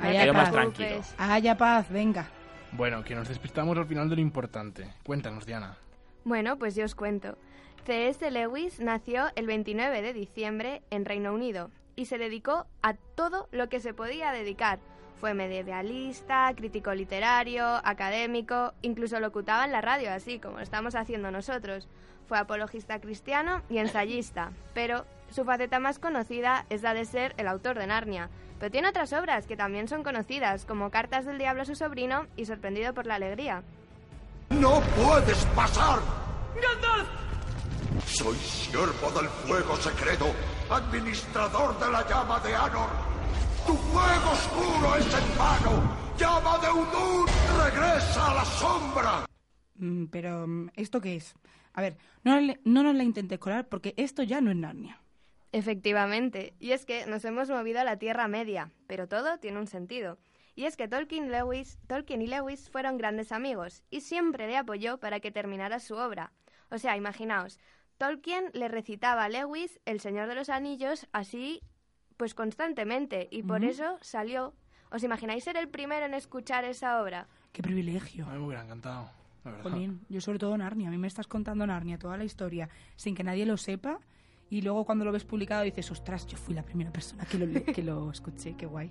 me 0.00 0.08
Haya 0.08 0.22
quedo 0.22 0.34
más 0.34 0.44
paz. 0.50 0.52
tranquilo. 0.52 1.00
Haya 1.18 1.56
paz, 1.56 1.90
venga. 1.90 2.28
Bueno, 2.72 3.02
que 3.02 3.14
nos 3.14 3.28
despistamos 3.28 3.76
al 3.78 3.86
final 3.86 4.08
de 4.08 4.16
lo 4.16 4.20
importante. 4.22 4.86
Cuéntanos, 5.02 5.46
Diana. 5.46 5.76
Bueno, 6.24 6.58
pues 6.58 6.76
yo 6.76 6.84
os 6.84 6.94
cuento. 6.94 7.38
C.S. 7.86 8.30
Lewis 8.30 8.80
nació 8.80 9.28
el 9.34 9.46
29 9.46 10.02
de 10.02 10.12
diciembre 10.12 10.82
en 10.90 11.06
Reino 11.06 11.32
Unido 11.32 11.70
y 11.98 12.04
se 12.04 12.16
dedicó 12.16 12.64
a 12.80 12.94
todo 12.94 13.48
lo 13.50 13.68
que 13.68 13.80
se 13.80 13.92
podía 13.92 14.30
dedicar. 14.30 14.78
Fue 15.20 15.34
medievalista, 15.34 16.54
crítico 16.54 16.94
literario, 16.94 17.66
académico, 17.82 18.72
incluso 18.82 19.18
locutaba 19.18 19.64
en 19.64 19.72
la 19.72 19.80
radio, 19.80 20.12
así 20.12 20.38
como 20.38 20.58
lo 20.58 20.62
estamos 20.62 20.94
haciendo 20.94 21.32
nosotros. 21.32 21.88
Fue 22.28 22.38
apologista 22.38 23.00
cristiano 23.00 23.62
y 23.68 23.78
ensayista, 23.78 24.52
pero 24.74 25.06
su 25.28 25.44
faceta 25.44 25.80
más 25.80 25.98
conocida 25.98 26.66
es 26.70 26.82
la 26.82 26.94
de 26.94 27.04
ser 27.04 27.34
el 27.36 27.48
autor 27.48 27.76
de 27.76 27.88
Narnia. 27.88 28.30
Pero 28.60 28.70
tiene 28.70 28.90
otras 28.90 29.12
obras 29.12 29.48
que 29.48 29.56
también 29.56 29.88
son 29.88 30.04
conocidas, 30.04 30.66
como 30.66 30.92
Cartas 30.92 31.26
del 31.26 31.38
Diablo 31.38 31.62
a 31.62 31.64
su 31.64 31.74
sobrino 31.74 32.28
y 32.36 32.44
Sorprendido 32.44 32.94
por 32.94 33.06
la 33.06 33.16
Alegría. 33.16 33.64
¡No 34.50 34.80
puedes 34.94 35.44
pasar! 35.46 35.98
¡Gandalf! 36.54 37.27
Soy 38.16 38.36
siervo 38.36 39.10
del 39.18 39.28
fuego 39.28 39.76
secreto, 39.76 40.26
administrador 40.70 41.78
de 41.78 41.90
la 41.90 42.08
llama 42.08 42.40
de 42.40 42.54
Anor. 42.54 42.88
Tu 43.66 43.74
fuego 43.74 44.30
oscuro 44.32 44.96
es 44.96 45.06
en 45.06 45.38
vano. 45.38 45.96
¡Llama 46.18 46.58
de 46.58 46.70
Udun! 46.72 47.26
¡Regresa 47.64 48.30
a 48.30 48.34
la 48.34 48.44
sombra! 48.44 49.26
Mm, 49.74 50.06
pero, 50.06 50.46
mm, 50.46 50.70
¿esto 50.74 51.00
qué 51.00 51.16
es? 51.16 51.34
A 51.74 51.82
ver, 51.82 51.96
no, 52.24 52.40
le- 52.40 52.60
no 52.64 52.82
nos 52.82 52.94
la 52.94 53.04
intentes 53.04 53.38
colar 53.38 53.68
porque 53.68 53.94
esto 53.96 54.22
ya 54.22 54.40
no 54.40 54.50
es 54.50 54.56
Narnia. 54.56 55.00
Efectivamente, 55.52 56.54
y 56.58 56.72
es 56.72 56.84
que 56.84 57.06
nos 57.06 57.24
hemos 57.24 57.48
movido 57.50 57.80
a 57.80 57.84
la 57.84 57.98
Tierra 57.98 58.26
Media, 58.26 58.72
pero 58.86 59.06
todo 59.06 59.38
tiene 59.38 59.58
un 59.58 59.66
sentido. 59.66 60.18
Y 60.56 60.64
es 60.64 60.76
que 60.76 60.88
Tolkien, 60.88 61.30
Lewis, 61.30 61.78
Tolkien 61.86 62.20
y 62.22 62.26
Lewis 62.26 62.68
fueron 62.68 62.98
grandes 62.98 63.30
amigos 63.32 63.82
y 63.90 64.00
siempre 64.00 64.46
le 64.48 64.56
apoyó 64.56 64.98
para 64.98 65.20
que 65.20 65.30
terminara 65.30 65.78
su 65.78 65.94
obra. 65.94 66.32
O 66.70 66.78
sea, 66.78 66.96
imaginaos, 66.96 67.58
Tolkien 67.98 68.50
le 68.54 68.68
recitaba 68.68 69.24
a 69.24 69.28
Lewis 69.28 69.80
El 69.84 69.98
Señor 70.00 70.28
de 70.28 70.36
los 70.36 70.48
Anillos 70.48 71.08
así, 71.12 71.60
pues 72.16 72.32
constantemente, 72.32 73.28
y 73.30 73.42
por 73.42 73.64
eso 73.64 73.98
salió. 74.00 74.54
¿Os 74.90 75.02
imagináis 75.02 75.44
ser 75.44 75.56
el 75.56 75.68
primero 75.68 76.06
en 76.06 76.14
escuchar 76.14 76.64
esa 76.64 77.02
obra? 77.02 77.26
¡Qué 77.52 77.60
privilegio! 77.60 78.24
A 78.26 78.30
mí 78.30 78.38
me 78.38 78.46
hubiera 78.46 78.64
encantado, 78.64 79.10
la 79.44 79.50
verdad. 79.50 79.70
Jolín, 79.70 80.00
yo 80.08 80.20
sobre 80.20 80.38
todo 80.38 80.56
Narnia. 80.56 80.88
A 80.88 80.90
mí 80.92 80.96
me 80.96 81.08
estás 81.08 81.26
contando 81.26 81.66
Narnia, 81.66 81.98
toda 81.98 82.16
la 82.16 82.24
historia, 82.24 82.68
sin 82.94 83.16
que 83.16 83.24
nadie 83.24 83.44
lo 83.44 83.56
sepa. 83.56 83.98
Y 84.48 84.62
luego 84.62 84.84
cuando 84.84 85.04
lo 85.04 85.12
ves 85.12 85.24
publicado 85.24 85.64
dices, 85.64 85.90
ostras, 85.90 86.26
yo 86.26 86.38
fui 86.38 86.54
la 86.54 86.62
primera 86.62 86.90
persona 86.92 87.26
que 87.26 87.38
lo, 87.38 87.62
que 87.64 87.82
lo 87.82 88.10
escuché, 88.10 88.54
qué 88.56 88.66
guay. 88.66 88.90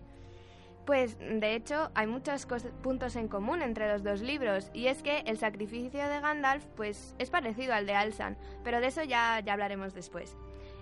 Pues 0.88 1.18
de 1.20 1.54
hecho 1.54 1.92
hay 1.96 2.08
muchos 2.08 2.48
puntos 2.82 3.18
en 3.18 3.28
común 3.28 3.62
entre 3.62 3.92
los 3.92 4.04
dos 4.04 4.22
libros 4.22 4.72
y 4.74 4.88
es 4.88 5.04
que 5.04 5.20
el 5.26 5.38
sacrificio 5.38 6.08
de 6.08 6.22
Gandalf 6.22 6.64
pues 6.78 7.14
es 7.20 7.30
parecido 7.30 7.74
al 7.74 7.86
de 7.86 7.94
Alsan, 7.94 8.38
pero 8.64 8.80
de 8.80 8.88
eso 8.88 9.04
ya, 9.04 9.42
ya 9.42 9.52
hablaremos 9.52 9.94
después. 9.94 10.38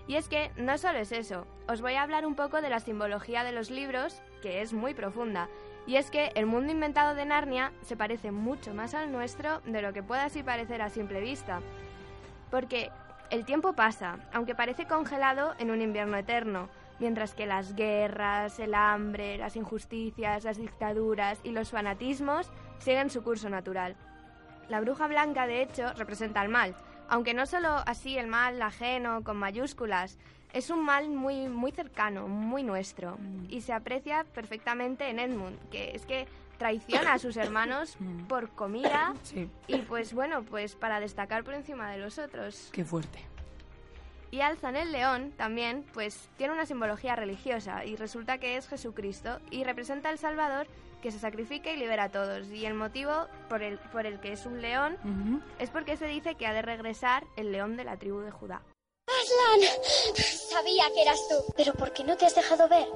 Y 0.06 0.14
es 0.14 0.28
que 0.28 0.52
no 0.56 0.78
solo 0.78 1.00
es 1.00 1.10
eso, 1.10 1.48
os 1.66 1.82
voy 1.82 1.94
a 1.94 2.02
hablar 2.02 2.24
un 2.24 2.36
poco 2.36 2.62
de 2.62 2.68
la 2.68 2.78
simbología 2.78 3.42
de 3.42 3.50
los 3.50 3.68
libros, 3.68 4.22
que 4.42 4.62
es 4.62 4.72
muy 4.72 4.94
profunda, 4.94 5.48
y 5.88 5.96
es 5.96 6.08
que 6.12 6.30
el 6.36 6.46
mundo 6.46 6.70
inventado 6.70 7.16
de 7.16 7.26
Narnia 7.26 7.72
se 7.82 7.96
parece 7.96 8.30
mucho 8.30 8.74
más 8.74 8.94
al 8.94 9.10
nuestro 9.10 9.58
de 9.62 9.82
lo 9.82 9.92
que 9.92 10.04
pueda 10.04 10.26
así 10.26 10.44
parecer 10.44 10.82
a 10.82 10.88
simple 10.88 11.20
vista. 11.20 11.62
Porque 12.52 12.92
el 13.30 13.44
tiempo 13.44 13.72
pasa, 13.72 14.20
aunque 14.32 14.54
parece 14.54 14.86
congelado 14.86 15.56
en 15.58 15.72
un 15.72 15.82
invierno 15.82 16.16
eterno, 16.16 16.68
mientras 16.98 17.34
que 17.34 17.46
las 17.46 17.74
guerras, 17.74 18.58
el 18.58 18.74
hambre, 18.74 19.38
las 19.38 19.56
injusticias, 19.56 20.44
las 20.44 20.58
dictaduras 20.58 21.40
y 21.42 21.50
los 21.50 21.70
fanatismos 21.70 22.50
siguen 22.78 23.10
su 23.10 23.22
curso 23.22 23.48
natural. 23.48 23.96
La 24.68 24.80
bruja 24.80 25.06
blanca, 25.06 25.46
de 25.46 25.62
hecho, 25.62 25.92
representa 25.94 26.40
al 26.40 26.48
mal, 26.48 26.74
Aunque 27.08 27.34
no 27.34 27.46
solo 27.46 27.68
así 27.86 28.18
el 28.18 28.26
mal 28.26 28.60
ajeno 28.60 29.22
con 29.22 29.36
mayúsculas, 29.36 30.18
es 30.52 30.70
un 30.70 30.84
mal 30.84 31.08
muy, 31.08 31.48
muy 31.48 31.70
cercano, 31.70 32.26
muy 32.26 32.64
nuestro. 32.64 33.16
Y 33.48 33.60
se 33.60 33.72
aprecia 33.72 34.24
perfectamente 34.34 35.08
en 35.08 35.20
Edmund, 35.20 35.56
que 35.70 35.92
es 35.94 36.04
que 36.04 36.26
traiciona 36.58 37.12
a 37.12 37.18
sus 37.18 37.36
hermanos 37.36 37.96
por 38.28 38.48
comida 38.50 39.14
Sí, 39.22 39.48
y 39.68 39.78
pues 39.82 40.14
bueno, 40.14 40.42
pues 40.42 40.74
para 40.74 40.98
destacar 40.98 41.44
por 41.44 41.54
encima 41.54 41.90
de 41.90 41.98
los 41.98 42.18
otros. 42.18 42.70
qué 42.72 42.84
fuerte. 42.84 43.20
Y 44.36 44.42
alzan 44.42 44.76
el 44.76 44.92
león 44.92 45.32
también, 45.38 45.86
pues 45.94 46.28
tiene 46.36 46.52
una 46.52 46.66
simbología 46.66 47.16
religiosa 47.16 47.86
y 47.86 47.96
resulta 47.96 48.36
que 48.36 48.58
es 48.58 48.68
Jesucristo 48.68 49.40
y 49.50 49.64
representa 49.64 50.10
al 50.10 50.18
Salvador 50.18 50.66
que 51.00 51.10
se 51.10 51.18
sacrifica 51.18 51.70
y 51.70 51.78
libera 51.78 52.04
a 52.04 52.10
todos. 52.10 52.46
Y 52.48 52.66
el 52.66 52.74
motivo 52.74 53.28
por 53.48 53.62
el, 53.62 53.78
por 53.78 54.04
el 54.04 54.20
que 54.20 54.32
es 54.32 54.44
un 54.44 54.60
león 54.60 54.98
es 55.58 55.70
porque 55.70 55.96
se 55.96 56.04
dice 56.04 56.34
que 56.34 56.46
ha 56.46 56.52
de 56.52 56.60
regresar 56.60 57.24
el 57.38 57.50
león 57.50 57.78
de 57.78 57.84
la 57.84 57.96
tribu 57.96 58.20
de 58.20 58.30
Judá. 58.30 58.60
Aslan, 59.06 59.70
sabía 60.50 60.84
que 60.94 61.00
eras 61.00 61.28
tú. 61.30 61.54
Pero 61.56 61.72
¿por 61.72 61.94
qué 61.94 62.04
no 62.04 62.18
te 62.18 62.26
has 62.26 62.34
dejado 62.34 62.68
ver? 62.68 62.88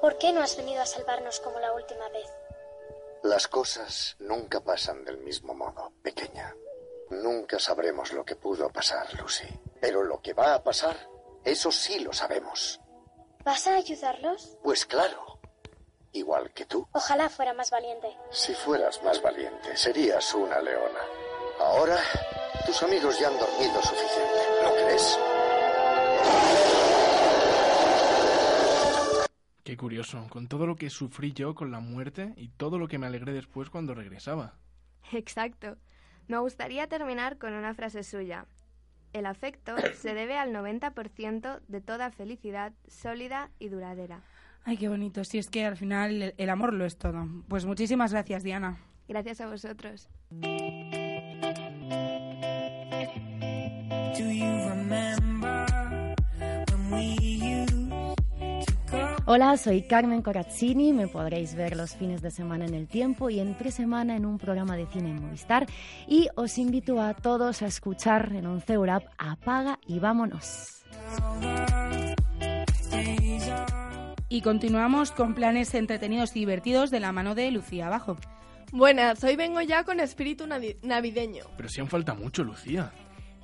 ¿Por 0.00 0.16
qué 0.16 0.32
no 0.32 0.40
has 0.40 0.56
venido 0.56 0.80
a 0.80 0.86
salvarnos 0.86 1.38
como 1.40 1.60
la 1.60 1.74
última 1.74 2.08
vez? 2.08 2.30
Las 3.24 3.46
cosas 3.46 4.16
nunca 4.20 4.60
pasan 4.60 5.04
del 5.04 5.18
mismo 5.18 5.52
modo, 5.52 5.92
pequeña. 6.02 6.56
Nunca 7.12 7.58
sabremos 7.58 8.12
lo 8.14 8.24
que 8.24 8.36
pudo 8.36 8.70
pasar, 8.70 9.06
Lucy. 9.20 9.46
Pero 9.80 10.02
lo 10.02 10.22
que 10.22 10.32
va 10.32 10.54
a 10.54 10.62
pasar, 10.62 10.96
eso 11.44 11.70
sí 11.70 12.00
lo 12.00 12.12
sabemos. 12.12 12.80
¿Vas 13.44 13.66
a 13.66 13.74
ayudarlos? 13.76 14.56
Pues 14.62 14.86
claro, 14.86 15.38
igual 16.12 16.52
que 16.52 16.64
tú. 16.64 16.88
Ojalá 16.92 17.28
fuera 17.28 17.52
más 17.52 17.70
valiente. 17.70 18.08
Si 18.30 18.54
fueras 18.54 19.02
más 19.02 19.20
valiente, 19.20 19.76
serías 19.76 20.32
una 20.34 20.58
leona. 20.60 21.00
Ahora, 21.60 21.98
tus 22.64 22.82
amigos 22.82 23.18
ya 23.18 23.28
han 23.28 23.38
dormido 23.38 23.82
suficiente, 23.82 24.40
¿no 24.62 24.72
crees? 24.72 25.18
Qué 29.64 29.76
curioso, 29.76 30.26
con 30.30 30.48
todo 30.48 30.66
lo 30.66 30.76
que 30.76 30.88
sufrí 30.88 31.34
yo 31.34 31.54
con 31.54 31.70
la 31.70 31.80
muerte 31.80 32.32
y 32.36 32.48
todo 32.48 32.78
lo 32.78 32.88
que 32.88 32.98
me 32.98 33.06
alegré 33.06 33.32
después 33.32 33.68
cuando 33.68 33.94
regresaba. 33.94 34.54
Exacto. 35.12 35.76
Me 36.28 36.38
gustaría 36.38 36.86
terminar 36.86 37.38
con 37.38 37.52
una 37.52 37.74
frase 37.74 38.02
suya. 38.02 38.46
El 39.12 39.26
afecto 39.26 39.74
se 39.94 40.14
debe 40.14 40.36
al 40.38 40.52
90% 40.52 41.60
de 41.66 41.80
toda 41.80 42.10
felicidad 42.10 42.72
sólida 42.88 43.50
y 43.58 43.68
duradera. 43.68 44.20
Ay, 44.64 44.76
qué 44.76 44.88
bonito. 44.88 45.24
Si 45.24 45.38
es 45.38 45.48
que 45.48 45.64
al 45.64 45.76
final 45.76 46.22
el, 46.22 46.34
el 46.36 46.50
amor 46.50 46.72
lo 46.72 46.84
es 46.84 46.96
todo. 46.96 47.26
Pues 47.48 47.64
muchísimas 47.64 48.12
gracias, 48.12 48.44
Diana. 48.44 48.78
Gracias 49.08 49.40
a 49.40 49.48
vosotros. 49.48 50.08
Hola, 59.24 59.56
soy 59.56 59.82
Carmen 59.82 60.20
Corazzini. 60.22 60.92
Me 60.92 61.06
podréis 61.06 61.54
ver 61.54 61.76
los 61.76 61.94
fines 61.94 62.22
de 62.22 62.30
semana 62.30 62.66
en 62.66 62.74
El 62.74 62.88
Tiempo 62.88 63.30
y 63.30 63.38
entre 63.38 63.70
semana 63.70 64.16
en 64.16 64.26
un 64.26 64.38
programa 64.38 64.76
de 64.76 64.86
cine 64.86 65.10
en 65.10 65.22
Movistar. 65.22 65.66
Y 66.08 66.28
os 66.34 66.58
invito 66.58 67.00
a 67.00 67.14
todos 67.14 67.62
a 67.62 67.66
escuchar 67.66 68.32
en 68.34 68.46
Once 68.46 68.76
Urap 68.76 69.04
Apaga 69.18 69.78
y 69.86 70.00
vámonos. 70.00 70.82
Y 74.28 74.40
continuamos 74.40 75.12
con 75.12 75.34
planes 75.34 75.72
entretenidos 75.74 76.34
y 76.34 76.40
divertidos 76.40 76.90
de 76.90 77.00
la 77.00 77.12
mano 77.12 77.34
de 77.34 77.50
Lucía 77.52 77.86
Abajo. 77.86 78.16
Buenas, 78.72 79.22
hoy 79.22 79.36
vengo 79.36 79.60
ya 79.60 79.84
con 79.84 80.00
espíritu 80.00 80.46
navi- 80.46 80.78
navideño. 80.82 81.44
Pero 81.56 81.68
si 81.68 81.80
aún 81.80 81.90
falta 81.90 82.14
mucho, 82.14 82.42
Lucía. 82.42 82.90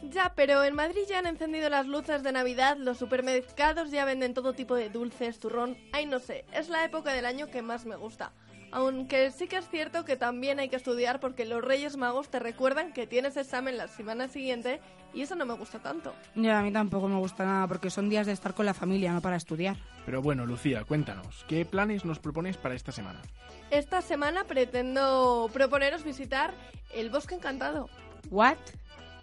Ya, 0.03 0.33
pero 0.35 0.63
en 0.63 0.75
Madrid 0.75 1.03
ya 1.09 1.19
han 1.19 1.27
encendido 1.27 1.69
las 1.69 1.87
luces 1.87 2.23
de 2.23 2.33
Navidad, 2.33 2.77
los 2.79 2.99
supermercados 2.99 3.91
ya 3.91 4.05
venden 4.05 4.33
todo 4.33 4.53
tipo 4.53 4.75
de 4.75 4.91
dulces, 4.91 5.39
turrón. 5.39 5.77
Ay, 5.93 6.07
no 6.07 6.21
sé, 6.21 6.45
es 6.53 6.69
la 6.69 6.85
época 6.85 7.13
del 7.13 7.27
año 7.27 7.51
que 7.51 7.63
más 7.63 7.85
me 7.85 7.97
gusta. 7.97 8.33
Aunque 8.71 9.31
sí 9.31 9.49
que 9.49 9.57
es 9.57 9.69
cierto 9.69 10.05
que 10.05 10.17
también 10.17 10.61
hay 10.61 10.69
que 10.69 10.77
estudiar 10.77 11.21
porque 11.21 11.47
los 11.47 11.65
Reyes 11.65 11.97
Magos 11.97 12.29
te 12.29 12.39
recuerdan 12.39 12.93
que 12.93 13.07
tienes 13.07 13.37
examen 13.37 13.79
la 13.79 13.89
semana 13.89 14.29
siguiente 14.29 14.81
y 15.15 15.23
eso 15.23 15.35
no 15.37 15.47
me 15.47 15.55
gusta 15.55 15.79
tanto. 15.79 16.15
Ya, 16.35 16.59
a 16.59 16.63
mí 16.63 16.71
tampoco 16.71 17.09
me 17.09 17.17
gusta 17.17 17.47
nada 17.47 17.67
porque 17.67 17.89
son 17.89 18.11
días 18.11 18.27
de 18.27 18.33
estar 18.33 18.53
con 18.55 18.67
la 18.67 18.75
familia, 18.75 19.13
no 19.13 19.23
para 19.23 19.37
estudiar. 19.37 19.77
Pero 20.05 20.21
bueno, 20.21 20.45
Lucía, 20.45 20.85
cuéntanos, 20.85 21.45
¿qué 21.49 21.65
planes 21.65 22.05
nos 22.05 22.19
propones 22.19 22.59
para 22.59 22.75
esta 22.75 22.93
semana? 22.93 23.23
Esta 23.71 24.03
semana 24.03 24.45
pretendo 24.45 25.49
proponeros 25.53 26.05
visitar 26.05 26.53
el 26.95 27.09
Bosque 27.09 27.37
Encantado. 27.37 27.89
¿What? 28.31 28.59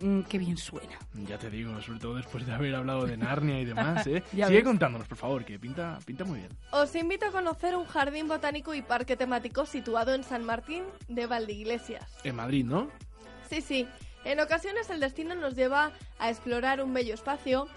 Mm, 0.06 0.22
qué 0.22 0.38
bien 0.38 0.56
suena. 0.56 0.99
Ya 1.16 1.39
te 1.39 1.49
digo, 1.49 1.82
sobre 1.82 1.97
todo 1.97 2.16
después 2.16 2.45
de 2.45 2.53
haber 2.53 2.76
hablado 2.76 3.08
de 3.08 3.18
Narnia 3.18 3.60
y 3.60 3.66
demás, 3.66 4.06
¿eh? 4.06 4.22
Ya 4.34 4.45
Sigue 4.45 4.60
ves. 4.60 4.68
contándonos, 4.68 5.08
por 5.08 5.18
favor, 5.18 5.43
que 5.43 5.58
pinta, 5.58 5.97
pinta 6.06 6.24
muy 6.24 6.39
bien. 6.39 6.51
Os 6.72 6.95
invito 6.95 7.26
a 7.26 7.32
conocer 7.32 7.76
un 7.76 7.86
jardín 7.86 8.28
botánico 8.28 8.76
y 8.76 8.84
parque 8.84 9.18
temático 9.18 9.66
situado 9.66 10.14
en 10.14 10.24
San 10.24 10.43
Martín 10.43 10.84
de 11.08 11.26
Valdeiglesias. 11.26 12.06
En 12.24 12.36
Madrid, 12.36 12.64
¿no? 12.66 12.91
Sí, 13.49 13.62
sí. 13.62 13.88
En 14.26 14.39
ocasiones 14.39 14.91
el 14.91 14.99
destino 14.99 15.34
nos 15.34 15.56
lleva 15.56 15.91
a 16.20 16.30
explorar 16.30 16.84
un 16.84 16.93
bello 16.93 17.16
espacio, 17.16 17.68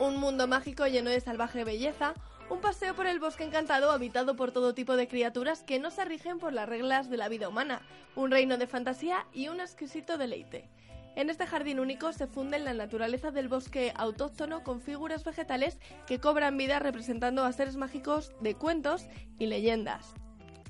un 0.00 0.16
mundo 0.16 0.48
mágico 0.48 0.88
lleno 0.88 1.10
de 1.10 1.20
salvaje 1.20 1.62
belleza, 1.62 2.14
un 2.48 2.60
paseo 2.60 2.96
por 2.96 3.06
el 3.06 3.20
bosque 3.20 3.44
encantado 3.44 3.92
habitado 3.92 4.34
por 4.34 4.50
todo 4.50 4.74
tipo 4.74 4.96
de 4.96 5.06
criaturas 5.06 5.62
que 5.62 5.78
no 5.78 5.92
se 5.92 6.04
rigen 6.04 6.40
por 6.40 6.52
las 6.52 6.68
reglas 6.68 7.10
de 7.10 7.16
la 7.16 7.28
vida 7.28 7.48
humana, 7.48 7.80
un 8.16 8.32
reino 8.32 8.58
de 8.58 8.66
fantasía 8.66 9.24
y 9.32 9.46
un 9.46 9.60
exquisito 9.60 10.18
deleite. 10.18 10.68
En 11.16 11.28
este 11.28 11.46
jardín 11.46 11.80
único 11.80 12.12
se 12.12 12.26
funden 12.26 12.64
la 12.64 12.74
naturaleza 12.74 13.30
del 13.30 13.48
bosque 13.48 13.92
autóctono 13.96 14.62
con 14.62 14.80
figuras 14.80 15.24
vegetales 15.24 15.78
que 16.06 16.20
cobran 16.20 16.56
vida 16.56 16.78
representando 16.78 17.44
a 17.44 17.52
seres 17.52 17.76
mágicos 17.76 18.32
de 18.40 18.54
cuentos 18.54 19.06
y 19.38 19.46
leyendas. 19.46 20.14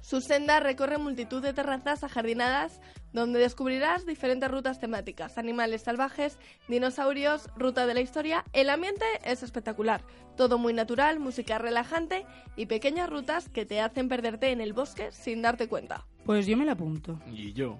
Su 0.02 0.22
senda 0.22 0.60
recorre 0.60 0.96
multitud 0.96 1.42
de 1.42 1.52
terrazas 1.52 2.02
ajardinadas 2.04 2.80
donde 3.12 3.38
descubrirás 3.38 4.06
diferentes 4.06 4.50
rutas 4.50 4.78
temáticas, 4.78 5.36
animales 5.36 5.82
salvajes, 5.82 6.38
dinosaurios, 6.68 7.50
ruta 7.56 7.86
de 7.86 7.94
la 7.94 8.00
historia. 8.00 8.44
El 8.52 8.70
ambiente 8.70 9.04
es 9.24 9.42
espectacular, 9.42 10.02
todo 10.36 10.58
muy 10.58 10.72
natural, 10.72 11.20
música 11.20 11.58
relajante 11.58 12.24
y 12.56 12.66
pequeñas 12.66 13.10
rutas 13.10 13.48
que 13.48 13.66
te 13.66 13.80
hacen 13.80 14.08
perderte 14.08 14.52
en 14.52 14.60
el 14.60 14.72
bosque 14.72 15.12
sin 15.12 15.42
darte 15.42 15.68
cuenta. 15.68 16.06
Pues 16.24 16.46
yo 16.46 16.56
me 16.56 16.64
la 16.64 16.72
apunto. 16.72 17.18
Y 17.26 17.52
yo. 17.52 17.78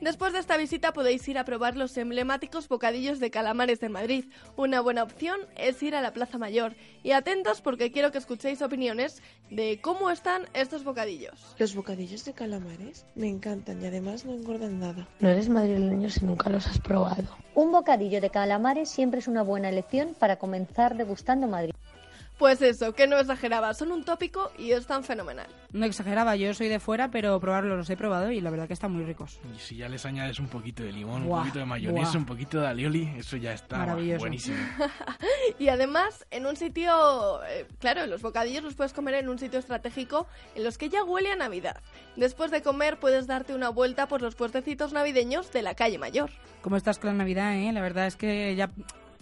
Después 0.00 0.32
de 0.32 0.38
esta 0.38 0.56
visita 0.56 0.92
podéis 0.92 1.26
ir 1.28 1.38
a 1.38 1.44
probar 1.44 1.76
los 1.76 1.96
emblemáticos 1.96 2.68
bocadillos 2.68 3.20
de 3.20 3.30
calamares 3.30 3.80
de 3.80 3.88
Madrid. 3.88 4.24
Una 4.56 4.80
buena 4.80 5.02
opción 5.02 5.40
es 5.56 5.82
ir 5.82 5.94
a 5.94 6.02
la 6.02 6.12
Plaza 6.12 6.36
Mayor. 6.36 6.74
Y 7.02 7.12
atentos 7.12 7.60
porque 7.60 7.90
quiero 7.90 8.12
que 8.12 8.18
escuchéis 8.18 8.60
opiniones 8.60 9.22
de 9.50 9.80
cómo 9.80 10.10
están 10.10 10.42
estos 10.52 10.84
bocadillos. 10.84 11.54
Los 11.58 11.74
bocadillos 11.74 12.24
de 12.24 12.32
calamares 12.32 13.06
me 13.14 13.28
encantan 13.28 13.82
y 13.82 13.86
además 13.86 14.24
no 14.24 14.34
engordan 14.34 14.80
nada. 14.80 15.08
No 15.20 15.28
eres 15.28 15.48
madrileño 15.48 16.10
si 16.10 16.24
nunca 16.24 16.50
los 16.50 16.66
has 16.66 16.78
probado. 16.80 17.28
Un 17.54 17.72
bocadillo 17.72 18.20
de 18.20 18.30
calamares 18.30 18.90
siempre 18.90 19.20
es 19.20 19.28
una 19.28 19.42
buena 19.42 19.68
elección 19.68 20.14
para 20.18 20.36
comenzar 20.36 20.96
degustando 20.96 21.46
Madrid. 21.46 21.72
Pues 22.38 22.60
eso, 22.62 22.92
que 22.94 23.06
no 23.06 23.16
exageraba, 23.16 23.74
son 23.74 23.92
un 23.92 24.04
tópico 24.04 24.50
y 24.58 24.72
están 24.72 25.04
fenomenal. 25.04 25.46
No 25.72 25.86
exageraba, 25.86 26.34
yo 26.34 26.52
soy 26.52 26.68
de 26.68 26.80
fuera, 26.80 27.08
pero 27.10 27.38
probarlos 27.38 27.76
los 27.76 27.88
he 27.90 27.96
probado 27.96 28.32
y 28.32 28.40
la 28.40 28.50
verdad 28.50 28.66
que 28.66 28.72
están 28.72 28.90
muy 28.92 29.04
ricos. 29.04 29.38
Y 29.54 29.58
si 29.60 29.76
ya 29.76 29.88
les 29.88 30.04
añades 30.04 30.40
un 30.40 30.48
poquito 30.48 30.82
de 30.82 30.92
limón, 30.92 31.24
Buah, 31.24 31.38
un 31.38 31.42
poquito 31.44 31.58
de 31.60 31.64
mayonesa, 31.64 32.10
buah. 32.10 32.18
un 32.18 32.26
poquito 32.26 32.60
de 32.60 32.66
alioli, 32.66 33.08
eso 33.18 33.36
ya 33.36 33.52
está 33.52 33.78
Maravilloso. 33.78 34.18
buenísimo. 34.20 34.56
Y 35.58 35.68
además, 35.68 36.26
en 36.30 36.46
un 36.46 36.56
sitio, 36.56 37.44
eh, 37.44 37.66
claro, 37.78 38.06
los 38.06 38.22
bocadillos 38.22 38.64
los 38.64 38.74
puedes 38.74 38.92
comer 38.92 39.14
en 39.14 39.28
un 39.28 39.38
sitio 39.38 39.58
estratégico 39.58 40.26
en 40.54 40.64
los 40.64 40.78
que 40.78 40.88
ya 40.88 41.04
huele 41.04 41.30
a 41.30 41.36
Navidad. 41.36 41.80
Después 42.16 42.50
de 42.50 42.62
comer 42.62 42.98
puedes 42.98 43.26
darte 43.26 43.54
una 43.54 43.68
vuelta 43.68 44.08
por 44.08 44.22
los 44.22 44.34
puestecitos 44.34 44.92
navideños 44.92 45.52
de 45.52 45.62
la 45.62 45.74
calle 45.74 45.98
Mayor. 45.98 46.30
¿Cómo 46.62 46.76
estás 46.76 46.98
con 46.98 47.10
la 47.10 47.14
Navidad, 47.14 47.54
eh? 47.56 47.72
La 47.72 47.82
verdad 47.82 48.06
es 48.06 48.16
que 48.16 48.56
ya, 48.56 48.70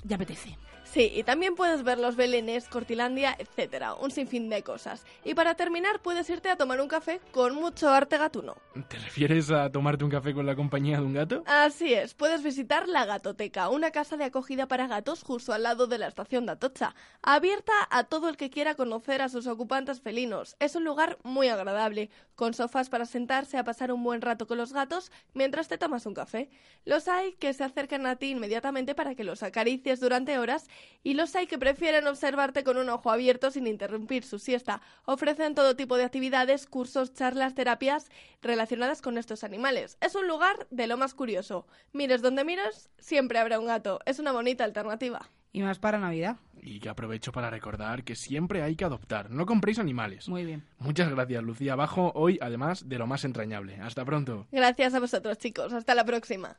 ya 0.05 0.17
apetece. 0.17 0.57
Sí, 0.93 1.11
y 1.15 1.23
también 1.23 1.55
puedes 1.55 1.85
ver 1.85 1.99
los 1.99 2.17
belenes, 2.17 2.69
Cortilandia, 2.69 3.35
etcétera, 3.39 3.95
un 3.95 4.11
sinfín 4.11 4.51
de 4.51 4.63
cosas. 4.63 5.07
Y 5.25 5.33
para 5.33 5.55
terminar 5.55 6.03
puedes 6.03 6.29
irte 6.29 6.51
a 6.51 6.57
tomar 6.57 6.83
un 6.83 6.89
café 6.89 7.19
con 7.31 7.55
mucho 7.55 7.89
arte 7.89 8.19
gatuno. 8.19 8.59
¿Te 8.89 8.99
refieres 8.99 9.51
a 9.51 9.73
tomarte 9.73 10.05
un 10.05 10.11
café 10.11 10.35
con 10.35 10.45
la 10.45 10.55
compañía 10.55 10.99
de 10.99 11.05
un 11.05 11.15
gato? 11.15 11.45
Así 11.47 11.95
es, 11.95 12.13
puedes 12.13 12.43
visitar 12.43 12.89
la 12.89 13.07
Gatoteca, 13.07 13.71
una 13.71 13.91
casa 13.91 14.19
de 14.19 14.25
acogida 14.25 14.69
para 14.69 14.87
gatos 14.87 15.23
justo 15.23 15.55
al 15.55 15.63
lado 15.63 15.87
de 15.87 15.97
la 15.97 16.09
estación 16.09 16.45
de 16.45 16.53
Atocha, 16.53 16.95
abierta 17.23 17.73
a 17.89 18.05
todo 18.05 18.29
el 18.29 18.37
que 18.37 18.51
quiera 18.51 18.75
conocer 18.75 19.23
a 19.23 19.31
sus 19.31 19.47
ocupantes 19.47 20.03
felinos. 20.03 20.57
Es 20.61 20.77
un 20.77 20.85
lugar 20.85 21.17
muy 21.23 21.49
agradable, 21.49 22.11
con 22.35 22.53
sofás 22.53 22.91
para 22.91 23.07
sentarse 23.07 23.57
a 23.57 23.65
pasar 23.65 23.93
un 23.93 24.05
buen 24.05 24.21
rato 24.21 24.47
con 24.47 24.59
los 24.59 24.75
gatos 24.75 25.11
mientras 25.33 25.69
te 25.69 25.79
tomas 25.79 26.05
un 26.05 26.13
café. 26.13 26.51
Los 26.85 27.09
hay 27.09 27.33
que 27.33 27.55
se 27.55 27.65
acercan 27.65 28.05
a 28.05 28.17
ti 28.17 28.31
inmediatamente 28.31 28.95
para 28.95 29.15
que 29.15 29.25
los 29.25 29.43
acaricies 29.43 29.99
durante 29.99 30.39
horas 30.39 30.69
y 31.03 31.15
los 31.15 31.35
hay 31.37 31.47
que 31.47 31.59
prefieren 31.59 32.07
observarte 32.07 32.65
con 32.65 32.77
un 32.77 32.89
ojo 32.89 33.11
abierto 33.11 33.51
sin 33.51 33.67
interrumpir 33.67 34.25
su 34.25 34.39
siesta. 34.39 34.81
Ofrecen 35.05 35.55
todo 35.55 35.77
tipo 35.77 35.97
de 35.97 36.05
actividades, 36.05 36.67
cursos, 36.67 37.13
charlas, 37.15 37.55
terapias 37.55 38.11
relacionadas 38.41 39.03
con 39.03 39.19
estos 39.19 39.45
animales. 39.45 39.99
Es 40.01 40.15
un 40.15 40.29
lugar 40.29 40.67
de 40.71 40.87
lo 40.87 40.97
más 40.97 41.15
curioso. 41.15 41.67
Mires 41.93 42.23
donde 42.23 42.45
mires, 42.45 42.91
siempre 42.99 43.39
habrá 43.39 43.59
un 43.59 43.67
gato. 43.67 44.01
Es 44.07 44.19
una 44.19 44.33
bonita 44.33 44.65
alternativa. 44.65 45.31
Y 45.53 45.63
más 45.63 45.79
para 45.79 45.99
Navidad. 45.99 46.37
Y 46.63 46.81
que 46.81 46.89
aprovecho 46.89 47.31
para 47.31 47.51
recordar 47.51 48.05
que 48.05 48.15
siempre 48.15 48.63
hay 48.63 48.75
que 48.75 48.85
adoptar. 48.85 49.31
No 49.31 49.45
compréis 49.45 49.79
animales. 49.79 50.29
Muy 50.29 50.45
bien. 50.45 50.65
Muchas 50.79 51.11
gracias, 51.11 51.43
Lucía 51.43 51.75
Bajo. 51.75 52.13
Hoy, 52.15 52.39
además, 52.41 52.89
de 52.89 52.99
lo 52.99 53.07
más 53.07 53.25
entrañable. 53.25 53.77
Hasta 53.81 54.05
pronto. 54.05 54.47
Gracias 54.51 54.95
a 54.95 55.01
vosotros, 55.01 55.39
chicos. 55.39 55.73
Hasta 55.73 55.95
la 55.95 56.05
próxima. 56.05 56.57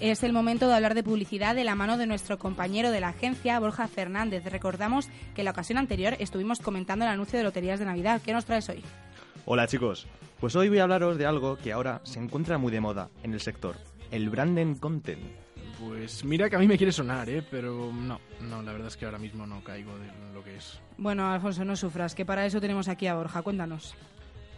Es 0.00 0.22
el 0.22 0.32
momento 0.32 0.66
de 0.66 0.74
hablar 0.74 0.94
de 0.94 1.02
publicidad 1.02 1.54
de 1.54 1.62
la 1.62 1.74
mano 1.74 1.98
de 1.98 2.06
nuestro 2.06 2.38
compañero 2.38 2.90
de 2.90 3.00
la 3.00 3.08
agencia, 3.08 3.60
Borja 3.60 3.86
Fernández. 3.86 4.42
Recordamos 4.46 5.10
que 5.34 5.42
en 5.42 5.44
la 5.44 5.50
ocasión 5.50 5.76
anterior 5.76 6.16
estuvimos 6.18 6.58
comentando 6.58 7.04
el 7.04 7.10
anuncio 7.10 7.38
de 7.38 7.44
loterías 7.44 7.78
de 7.78 7.84
Navidad. 7.84 8.22
¿Qué 8.24 8.32
nos 8.32 8.46
traes 8.46 8.70
hoy? 8.70 8.82
Hola 9.44 9.66
chicos, 9.66 10.06
pues 10.40 10.56
hoy 10.56 10.70
voy 10.70 10.78
a 10.78 10.84
hablaros 10.84 11.18
de 11.18 11.26
algo 11.26 11.58
que 11.58 11.72
ahora 11.72 12.00
se 12.04 12.18
encuentra 12.18 12.56
muy 12.56 12.72
de 12.72 12.80
moda 12.80 13.10
en 13.22 13.34
el 13.34 13.40
sector, 13.40 13.76
el 14.10 14.30
branded 14.30 14.78
content. 14.78 15.20
Pues 15.78 16.24
mira 16.24 16.48
que 16.48 16.56
a 16.56 16.60
mí 16.60 16.66
me 16.66 16.78
quiere 16.78 16.92
sonar, 16.92 17.28
¿eh? 17.28 17.44
Pero 17.50 17.92
no, 17.92 18.20
no, 18.40 18.62
la 18.62 18.72
verdad 18.72 18.88
es 18.88 18.96
que 18.96 19.04
ahora 19.04 19.18
mismo 19.18 19.46
no 19.46 19.62
caigo 19.62 19.92
de 19.98 20.06
lo 20.32 20.42
que 20.42 20.56
es. 20.56 20.80
Bueno, 20.96 21.30
Alfonso, 21.30 21.62
no 21.66 21.76
sufras, 21.76 22.14
que 22.14 22.24
para 22.24 22.46
eso 22.46 22.58
tenemos 22.58 22.88
aquí 22.88 23.06
a 23.06 23.16
Borja. 23.16 23.42
Cuéntanos. 23.42 23.94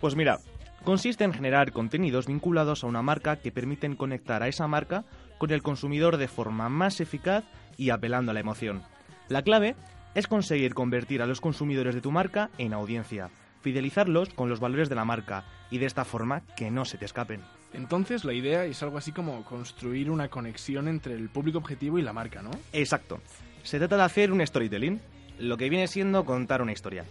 Pues 0.01 0.15
mira, 0.15 0.39
consiste 0.85 1.25
en 1.25 1.33
generar 1.33 1.73
contenidos 1.73 2.27
vinculados 2.27 2.85
a 2.85 2.87
una 2.87 3.03
marca 3.03 3.37
que 3.37 3.51
permiten 3.51 3.97
conectar 3.97 4.45
a 4.45 4.49
esa 4.49 4.69
marca 4.69 5.05
con 5.43 5.51
el 5.51 5.61
consumidor 5.61 6.19
de 6.19 6.29
forma 6.29 6.69
más 6.69 7.01
eficaz 7.01 7.43
y 7.77 7.91
apelando 7.91 8.31
a 8.31 8.35
la 8.35 8.39
emoción. 8.39 8.85
La 9.29 9.43
clave 9.43 9.75
es 10.15 10.29
conseguir 10.29 10.73
convertir 10.73 11.21
a 11.21 11.27
los 11.27 11.41
consumidores 11.41 11.97
de 11.97 12.01
tu 12.01 12.13
marca 12.13 12.51
en 12.59 12.73
audiencia, 12.73 13.29
fidelizarlos 13.61 14.29
con 14.35 14.49
los 14.49 14.61
valores 14.61 14.89
de 14.89 14.95
la 14.95 15.05
marca 15.05 15.45
y 15.69 15.79
de 15.79 15.87
esta 15.87 16.05
forma 16.05 16.43
que 16.55 16.71
no 16.71 16.85
se 16.85 16.97
te 16.97 17.07
escapen. 17.07 17.41
Entonces 17.73 18.25
la 18.25 18.35
idea 18.35 18.65
es 18.67 18.85
algo 18.85 18.99
así 18.99 19.11
como 19.11 19.45
construir 19.45 20.13
una 20.13 20.29
conexión 20.29 20.87
entre 20.87 21.15
el 21.15 21.29
público 21.29 21.59
objetivo 21.59 21.99
y 21.99 22.03
la 22.03 22.13
marca, 22.13 22.41
¿no? 22.41 22.53
Exacto. 22.73 23.21
Se 23.65 23.81
trata 23.81 23.97
de 23.97 24.05
hacer 24.05 24.31
un 24.31 24.47
storytelling, 24.47 25.01
lo 25.41 25.57
que 25.57 25.71
viene 25.71 25.89
siendo 25.89 26.25
contar 26.25 26.63
una 26.63 26.71
historia, 26.71 27.05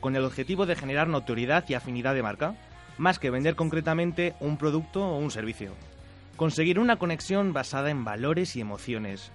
con 0.00 0.16
el 0.16 0.24
objetivo 0.24 0.64
de 0.64 0.74
generar 0.74 1.08
notoriedad 1.08 1.66
y 1.68 1.74
afinidad 1.74 2.14
de 2.14 2.22
marca, 2.22 2.56
más 2.96 3.18
que 3.18 3.28
vender 3.28 3.56
concretamente 3.56 4.36
un 4.40 4.56
producto 4.56 5.06
o 5.06 5.18
un 5.18 5.30
servicio. 5.30 5.72
Conseguir 6.36 6.78
una 6.78 6.96
conexión 6.96 7.52
basada 7.52 7.90
en 7.90 8.04
valores 8.04 8.56
y 8.56 8.60
emociones, 8.60 9.30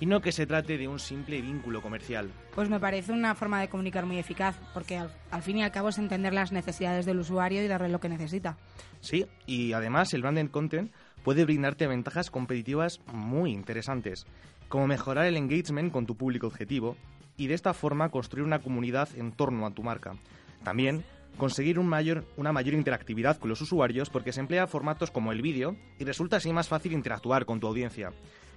y 0.00 0.06
no 0.06 0.20
que 0.20 0.32
se 0.32 0.46
trate 0.46 0.78
de 0.78 0.88
un 0.88 0.98
simple 0.98 1.40
vínculo 1.40 1.80
comercial. 1.80 2.30
Pues 2.54 2.68
me 2.68 2.80
parece 2.80 3.12
una 3.12 3.34
forma 3.34 3.60
de 3.60 3.68
comunicar 3.68 4.04
muy 4.04 4.18
eficaz, 4.18 4.56
porque 4.74 4.98
al, 4.98 5.10
al, 5.30 5.42
fin 5.42 5.58
y 5.58 5.62
al 5.62 5.72
cabo 5.72 5.88
es 5.88 5.98
entender 5.98 6.34
las 6.34 6.52
necesidades 6.52 7.06
del 7.06 7.20
usuario 7.20 7.62
y 7.62 7.68
darle 7.68 7.88
lo 7.88 8.00
que 8.00 8.08
necesita. 8.08 8.58
Sí, 9.00 9.26
y 9.46 9.72
además 9.72 10.12
el 10.12 10.22
branded 10.22 10.50
content 10.50 10.92
puede 11.22 11.44
brindarte 11.44 11.86
ventajas 11.86 12.30
competitivas 12.30 13.00
muy 13.12 13.52
interesantes, 13.52 14.26
como 14.68 14.86
mejorar 14.86 15.26
el 15.26 15.36
engagement 15.36 15.92
con 15.92 16.04
tu 16.04 16.16
público 16.16 16.48
objetivo 16.48 16.96
y 17.36 17.46
de 17.46 17.54
esta 17.54 17.72
forma 17.72 18.10
construir 18.10 18.44
una 18.44 18.58
comunidad 18.58 19.08
en 19.16 19.32
torno 19.32 19.66
a 19.66 19.70
tu 19.70 19.82
marca. 19.82 20.16
También 20.64 21.04
conseguir 21.36 21.78
un 21.78 21.86
mayor, 21.86 22.24
una 22.36 22.52
mayor 22.52 22.74
interactividad 22.74 23.38
con 23.38 23.48
los 23.48 23.60
usuarios 23.60 24.10
porque 24.10 24.32
se 24.32 24.40
emplea 24.40 24.66
formatos 24.66 25.10
como 25.10 25.32
el 25.32 25.42
vídeo 25.42 25.76
y 25.98 26.04
resulta 26.04 26.36
así 26.36 26.52
más 26.52 26.68
fácil 26.68 26.92
interactuar 26.92 27.44
con 27.44 27.60
tu 27.60 27.66
audiencia. 27.66 28.12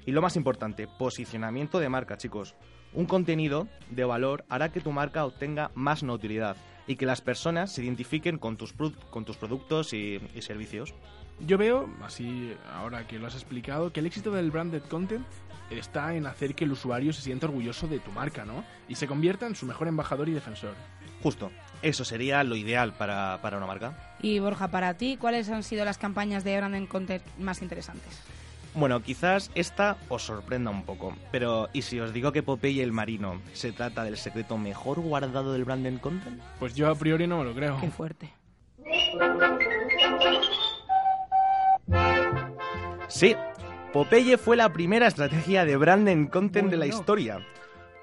Y 0.05 0.11
lo 0.11 0.21
más 0.21 0.35
importante, 0.35 0.87
posicionamiento 0.87 1.79
de 1.79 1.89
marca, 1.89 2.17
chicos. 2.17 2.55
Un 2.93 3.05
contenido 3.05 3.67
de 3.89 4.05
valor 4.05 4.45
hará 4.49 4.71
que 4.71 4.81
tu 4.81 4.91
marca 4.91 5.25
obtenga 5.25 5.71
más 5.73 6.03
notoriedad 6.03 6.55
y 6.87 6.95
que 6.95 7.05
las 7.05 7.21
personas 7.21 7.71
se 7.71 7.83
identifiquen 7.83 8.37
con 8.37 8.57
tus, 8.57 8.73
con 9.09 9.25
tus 9.25 9.37
productos 9.37 9.93
y, 9.93 10.21
y 10.35 10.41
servicios. 10.41 10.93
Yo 11.39 11.57
veo, 11.57 11.89
así 12.03 12.53
ahora 12.71 13.07
que 13.07 13.19
lo 13.19 13.27
has 13.27 13.33
explicado, 13.33 13.91
que 13.91 13.99
el 13.99 14.05
éxito 14.05 14.31
del 14.31 14.51
branded 14.51 14.83
content 14.83 15.25
está 15.69 16.15
en 16.15 16.27
hacer 16.27 16.55
que 16.55 16.63
el 16.63 16.71
usuario 16.71 17.11
se 17.11 17.21
sienta 17.21 17.47
orgulloso 17.47 17.87
de 17.87 17.99
tu 17.99 18.11
marca, 18.11 18.45
¿no? 18.45 18.63
Y 18.87 18.95
se 18.95 19.07
convierta 19.07 19.47
en 19.47 19.55
su 19.55 19.65
mejor 19.65 19.87
embajador 19.87 20.29
y 20.29 20.33
defensor. 20.33 20.75
Justo, 21.21 21.51
eso 21.85 22.03
sería 22.03 22.43
lo 22.43 22.55
ideal 22.55 22.93
para, 22.93 23.39
para 23.41 23.57
una 23.57 23.67
marca. 23.67 23.93
Y 24.19 24.39
Borja, 24.39 24.69
para 24.69 24.95
ti, 24.95 25.17
¿cuáles 25.17 25.49
han 25.49 25.61
sido 25.61 25.85
las 25.85 25.99
campañas 25.99 26.43
de 26.43 26.57
branded 26.57 26.87
content 26.87 27.23
más 27.37 27.61
interesantes? 27.61 28.21
Bueno, 28.73 29.01
quizás 29.01 29.51
esta 29.55 29.95
os 30.09 30.23
sorprenda 30.23 30.71
un 30.71 30.83
poco, 30.83 31.15
pero 31.31 31.69
¿y 31.71 31.83
si 31.83 31.99
os 31.99 32.11
digo 32.11 32.31
que 32.31 32.43
Popeye 32.43 32.83
el 32.83 32.91
Marino 32.91 33.39
se 33.53 33.71
trata 33.71 34.03
del 34.03 34.17
secreto 34.17 34.57
mejor 34.57 34.99
guardado 34.99 35.53
del 35.53 35.63
branded 35.63 35.99
content? 35.99 36.41
Pues 36.59 36.73
yo 36.73 36.89
a 36.89 36.95
priori 36.95 37.27
no 37.27 37.37
me 37.37 37.45
lo 37.45 37.53
creo. 37.53 37.79
Qué 37.79 37.89
fuerte. 37.89 38.33
Sí, 43.07 43.35
Popeye 43.93 44.37
fue 44.37 44.57
la 44.57 44.73
primera 44.73 45.07
estrategia 45.07 45.63
de 45.63 45.77
branded 45.77 46.29
content 46.29 46.69
de 46.69 46.77
la 46.77 46.87
historia. 46.87 47.39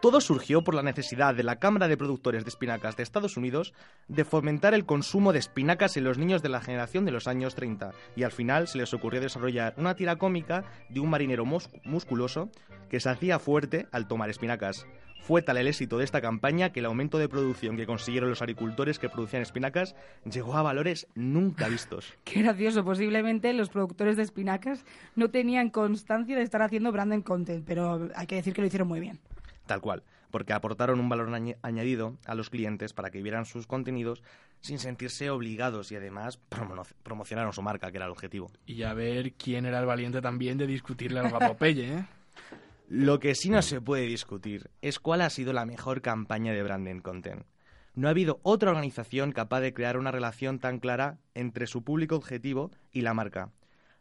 Todo 0.02 0.20
surgió 0.20 0.64
por 0.64 0.74
la 0.74 0.82
necesidad 0.82 1.32
de 1.32 1.44
la 1.44 1.60
Cámara 1.60 1.86
de 1.86 1.96
Productores 1.96 2.42
de 2.42 2.48
Espinacas 2.48 2.96
de 2.96 3.04
Estados 3.04 3.36
Unidos 3.36 3.72
de 4.08 4.24
fomentar 4.24 4.74
el 4.74 4.84
consumo 4.84 5.32
de 5.32 5.38
espinacas 5.38 5.96
en 5.96 6.02
los 6.02 6.18
niños 6.18 6.42
de 6.42 6.48
la 6.48 6.60
generación 6.60 7.04
de 7.04 7.12
los 7.12 7.28
años 7.28 7.54
30 7.54 7.92
y 8.16 8.24
al 8.24 8.32
final 8.32 8.66
se 8.66 8.78
les 8.78 8.92
ocurrió 8.94 9.20
desarrollar 9.20 9.74
una 9.76 9.94
tira 9.94 10.16
cómica 10.16 10.64
de 10.88 10.98
un 10.98 11.08
marinero 11.08 11.44
mus 11.44 11.68
musculoso 11.84 12.50
que 12.90 12.98
se 12.98 13.10
hacía 13.10 13.38
fuerte 13.38 13.86
al 13.92 14.08
tomar 14.08 14.28
espinacas. 14.28 14.88
Fue 15.20 15.40
tal 15.40 15.56
el 15.56 15.68
éxito 15.68 15.98
de 15.98 16.04
esta 16.04 16.20
campaña 16.20 16.72
que 16.72 16.80
el 16.80 16.86
aumento 16.86 17.18
de 17.18 17.28
producción 17.28 17.76
que 17.76 17.86
consiguieron 17.86 18.28
los 18.28 18.42
agricultores 18.42 18.98
que 18.98 19.08
producían 19.08 19.42
espinacas 19.42 19.94
llegó 20.24 20.56
a 20.56 20.62
valores 20.62 21.06
nunca 21.14 21.68
vistos. 21.68 22.12
Qué 22.24 22.42
gracioso, 22.42 22.84
posiblemente 22.84 23.52
los 23.52 23.68
productores 23.68 24.16
de 24.16 24.24
espinacas 24.24 24.84
no 25.14 25.30
tenían 25.30 25.70
constancia 25.70 26.34
de 26.34 26.42
estar 26.42 26.60
haciendo 26.60 26.90
branded 26.90 27.22
content, 27.22 27.64
pero 27.64 28.08
hay 28.16 28.26
que 28.26 28.34
decir 28.34 28.52
que 28.52 28.62
lo 28.62 28.66
hicieron 28.66 28.88
muy 28.88 28.98
bien. 28.98 29.20
Tal 29.66 29.80
cual, 29.80 30.02
porque 30.30 30.52
aportaron 30.52 31.00
un 31.00 31.08
valor 31.08 31.32
añadido 31.62 32.16
a 32.24 32.34
los 32.34 32.50
clientes 32.50 32.92
para 32.92 33.10
que 33.10 33.22
vieran 33.22 33.44
sus 33.44 33.66
contenidos 33.66 34.22
sin 34.60 34.78
sentirse 34.78 35.30
obligados 35.30 35.92
y 35.92 35.96
además 35.96 36.38
promo 36.48 36.82
promocionaron 37.02 37.52
su 37.52 37.62
marca, 37.62 37.90
que 37.90 37.98
era 37.98 38.06
el 38.06 38.12
objetivo. 38.12 38.50
Y 38.66 38.82
a 38.82 38.94
ver 38.94 39.32
quién 39.34 39.66
era 39.66 39.80
el 39.80 39.86
valiente 39.86 40.20
también 40.20 40.58
de 40.58 40.66
discutirle 40.66 41.20
algo 41.20 41.36
a 41.36 41.48
Popeye, 41.48 41.98
¿eh? 41.98 42.06
Lo 42.88 43.20
que 43.20 43.34
sí 43.34 43.48
no 43.48 43.62
se 43.62 43.80
puede 43.80 44.02
discutir 44.02 44.68
es 44.82 44.98
cuál 44.98 45.22
ha 45.22 45.30
sido 45.30 45.54
la 45.54 45.64
mejor 45.64 46.02
campaña 46.02 46.52
de 46.52 46.62
branding 46.62 47.00
content. 47.00 47.46
No 47.94 48.08
ha 48.08 48.10
habido 48.10 48.40
otra 48.42 48.70
organización 48.70 49.32
capaz 49.32 49.60
de 49.60 49.72
crear 49.72 49.96
una 49.96 50.10
relación 50.10 50.58
tan 50.58 50.78
clara 50.78 51.18
entre 51.34 51.66
su 51.66 51.84
público 51.84 52.16
objetivo 52.16 52.70
y 52.92 53.00
la 53.00 53.14
marca. 53.14 53.50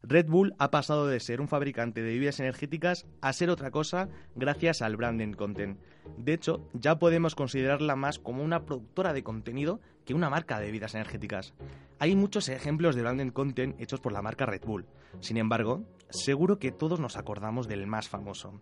Red 0.04 0.28
Bull 0.28 0.56
ha 0.58 0.72
pasado 0.72 1.06
de 1.08 1.20
ser 1.20 1.42
un 1.42 1.48
fabricante 1.48 2.02
de 2.02 2.10
bebidas 2.10 2.40
energéticas 2.40 3.06
a 3.22 3.34
ser 3.34 3.52
otra 3.52 3.70
cosa 3.70 4.10
gracias 4.36 4.82
al 4.82 4.98
branding 4.98 5.34
content. 5.34 5.80
De 6.18 6.34
hecho, 6.34 6.68
ya 6.74 6.98
podemos 6.98 7.36
considerarla 7.36 7.96
más 7.96 8.18
como 8.18 8.44
una 8.44 8.66
productora 8.66 9.14
de 9.14 9.24
contenido 9.24 9.80
que 10.04 10.16
una 10.16 10.32
marca 10.32 10.60
de 10.60 10.66
bebidas 10.66 10.96
energéticas. 10.96 11.54
Hay 12.00 12.16
muchos 12.16 12.50
ejemplos 12.50 12.96
de 12.96 13.04
branding 13.04 13.30
content 13.30 13.80
hechos 13.80 14.00
por 14.00 14.12
la 14.12 14.24
marca 14.24 14.48
Red 14.48 14.66
Bull. 14.66 14.88
Sin 15.20 15.38
embargo, 15.38 15.84
seguro 16.10 16.58
que 16.58 16.72
todos 16.72 17.00
nos 17.00 17.16
acordamos 17.16 17.68
del 17.68 17.86
más 17.86 18.10
famoso. 18.10 18.60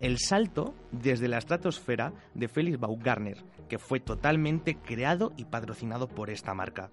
El 0.00 0.18
salto 0.18 0.74
desde 0.90 1.28
la 1.28 1.38
estratosfera 1.38 2.12
de 2.34 2.48
Felix 2.48 2.80
Baumgartner, 2.80 3.44
que 3.68 3.78
fue 3.78 4.00
totalmente 4.00 4.76
creado 4.76 5.32
y 5.36 5.44
patrocinado 5.44 6.08
por 6.08 6.30
esta 6.30 6.52
marca. 6.52 6.90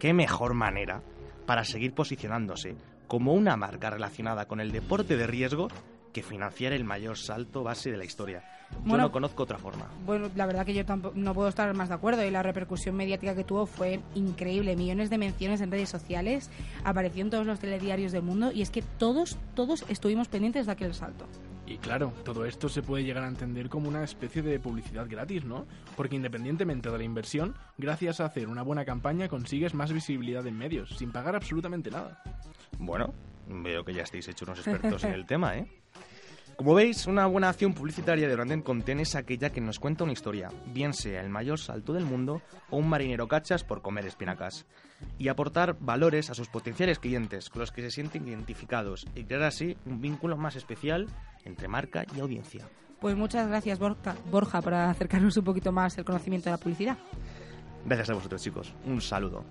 ¿Qué 0.00 0.12
mejor 0.12 0.54
manera 0.54 1.02
para 1.46 1.64
seguir 1.64 1.94
posicionándose 1.94 2.74
como 3.06 3.34
una 3.34 3.56
marca 3.56 3.90
relacionada 3.90 4.46
con 4.46 4.60
el 4.60 4.72
deporte 4.72 5.16
de 5.16 5.26
riesgo 5.26 5.68
que 6.12 6.22
financiar 6.22 6.72
el 6.72 6.84
mayor 6.84 7.18
salto 7.18 7.62
base 7.62 7.90
de 7.90 7.98
la 7.98 8.04
historia. 8.04 8.42
Yo 8.70 8.78
Bueno, 8.86 9.04
no 9.04 9.12
conozco 9.12 9.42
otra 9.42 9.58
forma. 9.58 9.86
Bueno, 10.06 10.30
la 10.34 10.46
verdad 10.46 10.64
que 10.64 10.72
yo 10.72 10.84
tampoco, 10.86 11.14
no 11.14 11.34
puedo 11.34 11.48
estar 11.48 11.72
más 11.74 11.90
de 11.90 11.94
acuerdo 11.94 12.24
y 12.24 12.30
la 12.30 12.42
repercusión 12.42 12.96
mediática 12.96 13.34
que 13.34 13.44
tuvo 13.44 13.66
fue 13.66 14.00
increíble. 14.14 14.76
Millones 14.76 15.10
de 15.10 15.18
menciones 15.18 15.60
en 15.60 15.70
redes 15.70 15.90
sociales, 15.90 16.50
apareció 16.84 17.22
en 17.22 17.30
todos 17.30 17.46
los 17.46 17.60
telediarios 17.60 18.12
del 18.12 18.22
mundo 18.22 18.50
y 18.50 18.62
es 18.62 18.70
que 18.70 18.80
todos, 18.80 19.36
todos 19.54 19.84
estuvimos 19.88 20.28
pendientes 20.28 20.64
de 20.64 20.72
aquel 20.72 20.94
salto. 20.94 21.26
Y 21.66 21.78
claro, 21.78 22.12
todo 22.24 22.44
esto 22.44 22.68
se 22.68 22.82
puede 22.82 23.02
llegar 23.02 23.24
a 23.24 23.28
entender 23.28 23.68
como 23.68 23.88
una 23.88 24.04
especie 24.04 24.40
de 24.40 24.60
publicidad 24.60 25.06
gratis, 25.08 25.44
¿no? 25.44 25.66
Porque 25.96 26.14
independientemente 26.14 26.90
de 26.90 26.98
la 26.98 27.04
inversión, 27.04 27.56
gracias 27.76 28.20
a 28.20 28.26
hacer 28.26 28.48
una 28.48 28.62
buena 28.62 28.84
campaña 28.84 29.28
consigues 29.28 29.74
más 29.74 29.92
visibilidad 29.92 30.46
en 30.46 30.56
medios, 30.56 30.96
sin 30.96 31.10
pagar 31.10 31.34
absolutamente 31.34 31.90
nada. 31.90 32.22
Bueno, 32.78 33.12
veo 33.48 33.84
que 33.84 33.94
ya 33.94 34.04
estáis 34.04 34.28
hechos 34.28 34.46
unos 34.46 34.60
expertos 34.60 35.02
en 35.04 35.12
el 35.12 35.26
tema, 35.26 35.56
¿eh? 35.56 35.66
Como 36.56 36.72
veis, 36.72 37.06
una 37.06 37.26
buena 37.26 37.50
acción 37.50 37.74
publicitaria 37.74 38.26
de 38.26 38.34
Brandon 38.34 38.62
Content 38.62 39.02
es 39.02 39.14
aquella 39.14 39.50
que 39.50 39.60
nos 39.60 39.78
cuenta 39.78 40.04
una 40.04 40.14
historia, 40.14 40.48
bien 40.72 40.94
sea 40.94 41.20
el 41.20 41.28
mayor 41.28 41.58
salto 41.58 41.92
del 41.92 42.06
mundo 42.06 42.40
o 42.70 42.78
un 42.78 42.88
marinero 42.88 43.28
cachas 43.28 43.62
por 43.62 43.82
comer 43.82 44.06
espinacas, 44.06 44.64
y 45.18 45.28
aportar 45.28 45.76
valores 45.78 46.30
a 46.30 46.34
sus 46.34 46.48
potenciales 46.48 46.98
clientes 46.98 47.50
con 47.50 47.60
los 47.60 47.72
que 47.72 47.82
se 47.82 47.90
sienten 47.90 48.26
identificados 48.26 49.06
y 49.14 49.24
crear 49.24 49.42
así 49.42 49.76
un 49.84 50.00
vínculo 50.00 50.38
más 50.38 50.56
especial 50.56 51.08
entre 51.44 51.68
marca 51.68 52.06
y 52.16 52.20
audiencia. 52.20 52.66
Pues 53.00 53.14
muchas 53.16 53.46
gracias, 53.48 53.78
Borja, 53.78 54.16
Borja, 54.30 54.62
por 54.62 54.72
acercarnos 54.72 55.36
un 55.36 55.44
poquito 55.44 55.72
más 55.72 55.98
el 55.98 56.06
conocimiento 56.06 56.46
de 56.46 56.52
la 56.52 56.58
publicidad. 56.58 56.96
Gracias 57.84 58.08
a 58.08 58.14
vosotros, 58.14 58.42
chicos. 58.42 58.72
Un 58.86 59.02
saludo. 59.02 59.44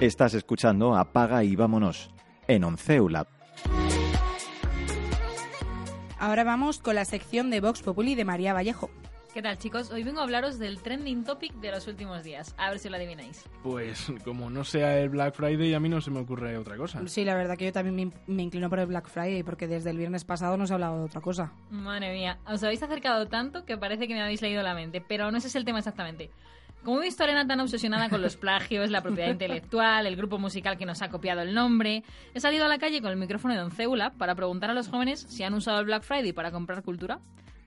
Estás 0.00 0.32
escuchando 0.32 0.96
Apaga 0.96 1.44
y 1.44 1.56
vámonos 1.56 2.10
en 2.48 2.64
Onceula. 2.64 3.26
Ahora 6.18 6.42
vamos 6.42 6.78
con 6.78 6.94
la 6.94 7.04
sección 7.04 7.50
de 7.50 7.60
Vox 7.60 7.82
Populi 7.82 8.14
de 8.14 8.24
María 8.24 8.54
Vallejo. 8.54 8.88
¿Qué 9.34 9.42
tal 9.42 9.58
chicos? 9.58 9.90
Hoy 9.90 10.02
vengo 10.02 10.20
a 10.20 10.22
hablaros 10.22 10.58
del 10.58 10.80
trending 10.80 11.24
topic 11.24 11.52
de 11.56 11.70
los 11.70 11.86
últimos 11.86 12.24
días. 12.24 12.54
A 12.56 12.70
ver 12.70 12.78
si 12.78 12.88
lo 12.88 12.96
adivináis. 12.96 13.44
Pues 13.62 14.10
como 14.24 14.48
no 14.48 14.64
sea 14.64 14.98
el 14.98 15.10
Black 15.10 15.34
Friday, 15.34 15.74
a 15.74 15.80
mí 15.80 15.90
no 15.90 16.00
se 16.00 16.10
me 16.10 16.20
ocurre 16.20 16.56
otra 16.56 16.78
cosa. 16.78 17.06
Sí, 17.06 17.22
la 17.26 17.34
verdad 17.34 17.58
que 17.58 17.66
yo 17.66 17.72
también 17.72 17.94
me, 17.94 18.10
me 18.26 18.42
inclino 18.42 18.70
por 18.70 18.78
el 18.78 18.86
Black 18.86 19.06
Friday 19.06 19.42
porque 19.42 19.68
desde 19.68 19.90
el 19.90 19.98
viernes 19.98 20.24
pasado 20.24 20.56
no 20.56 20.66
se 20.66 20.72
ha 20.72 20.76
hablado 20.76 20.96
de 20.96 21.04
otra 21.04 21.20
cosa. 21.20 21.52
Madre 21.68 22.10
mía, 22.14 22.38
os 22.46 22.62
habéis 22.62 22.82
acercado 22.82 23.28
tanto 23.28 23.66
que 23.66 23.76
parece 23.76 24.08
que 24.08 24.14
me 24.14 24.22
habéis 24.22 24.40
leído 24.40 24.62
la 24.62 24.72
mente, 24.72 25.02
pero 25.06 25.30
no 25.30 25.36
ese 25.36 25.48
es 25.48 25.56
el 25.56 25.66
tema 25.66 25.78
exactamente. 25.78 26.30
Como 26.84 27.00
he 27.00 27.04
visto 27.04 27.22
a 27.22 27.26
Elena 27.26 27.46
tan 27.46 27.60
obsesionada 27.60 28.08
con 28.08 28.22
los 28.22 28.36
plagios, 28.36 28.90
la 28.90 29.02
propiedad 29.02 29.30
intelectual, 29.30 30.06
el 30.06 30.16
grupo 30.16 30.38
musical 30.38 30.78
que 30.78 30.86
nos 30.86 31.02
ha 31.02 31.10
copiado 31.10 31.42
el 31.42 31.52
nombre, 31.52 32.04
he 32.32 32.40
salido 32.40 32.64
a 32.64 32.68
la 32.68 32.78
calle 32.78 33.02
con 33.02 33.10
el 33.10 33.18
micrófono 33.18 33.52
de 33.52 33.60
Don 33.60 33.70
Ceula 33.70 34.14
para 34.16 34.34
preguntar 34.34 34.70
a 34.70 34.74
los 34.74 34.88
jóvenes 34.88 35.20
si 35.28 35.42
han 35.42 35.52
usado 35.52 35.80
el 35.80 35.84
Black 35.84 36.04
Friday 36.04 36.32
para 36.32 36.50
comprar 36.50 36.82
cultura. 36.82 37.20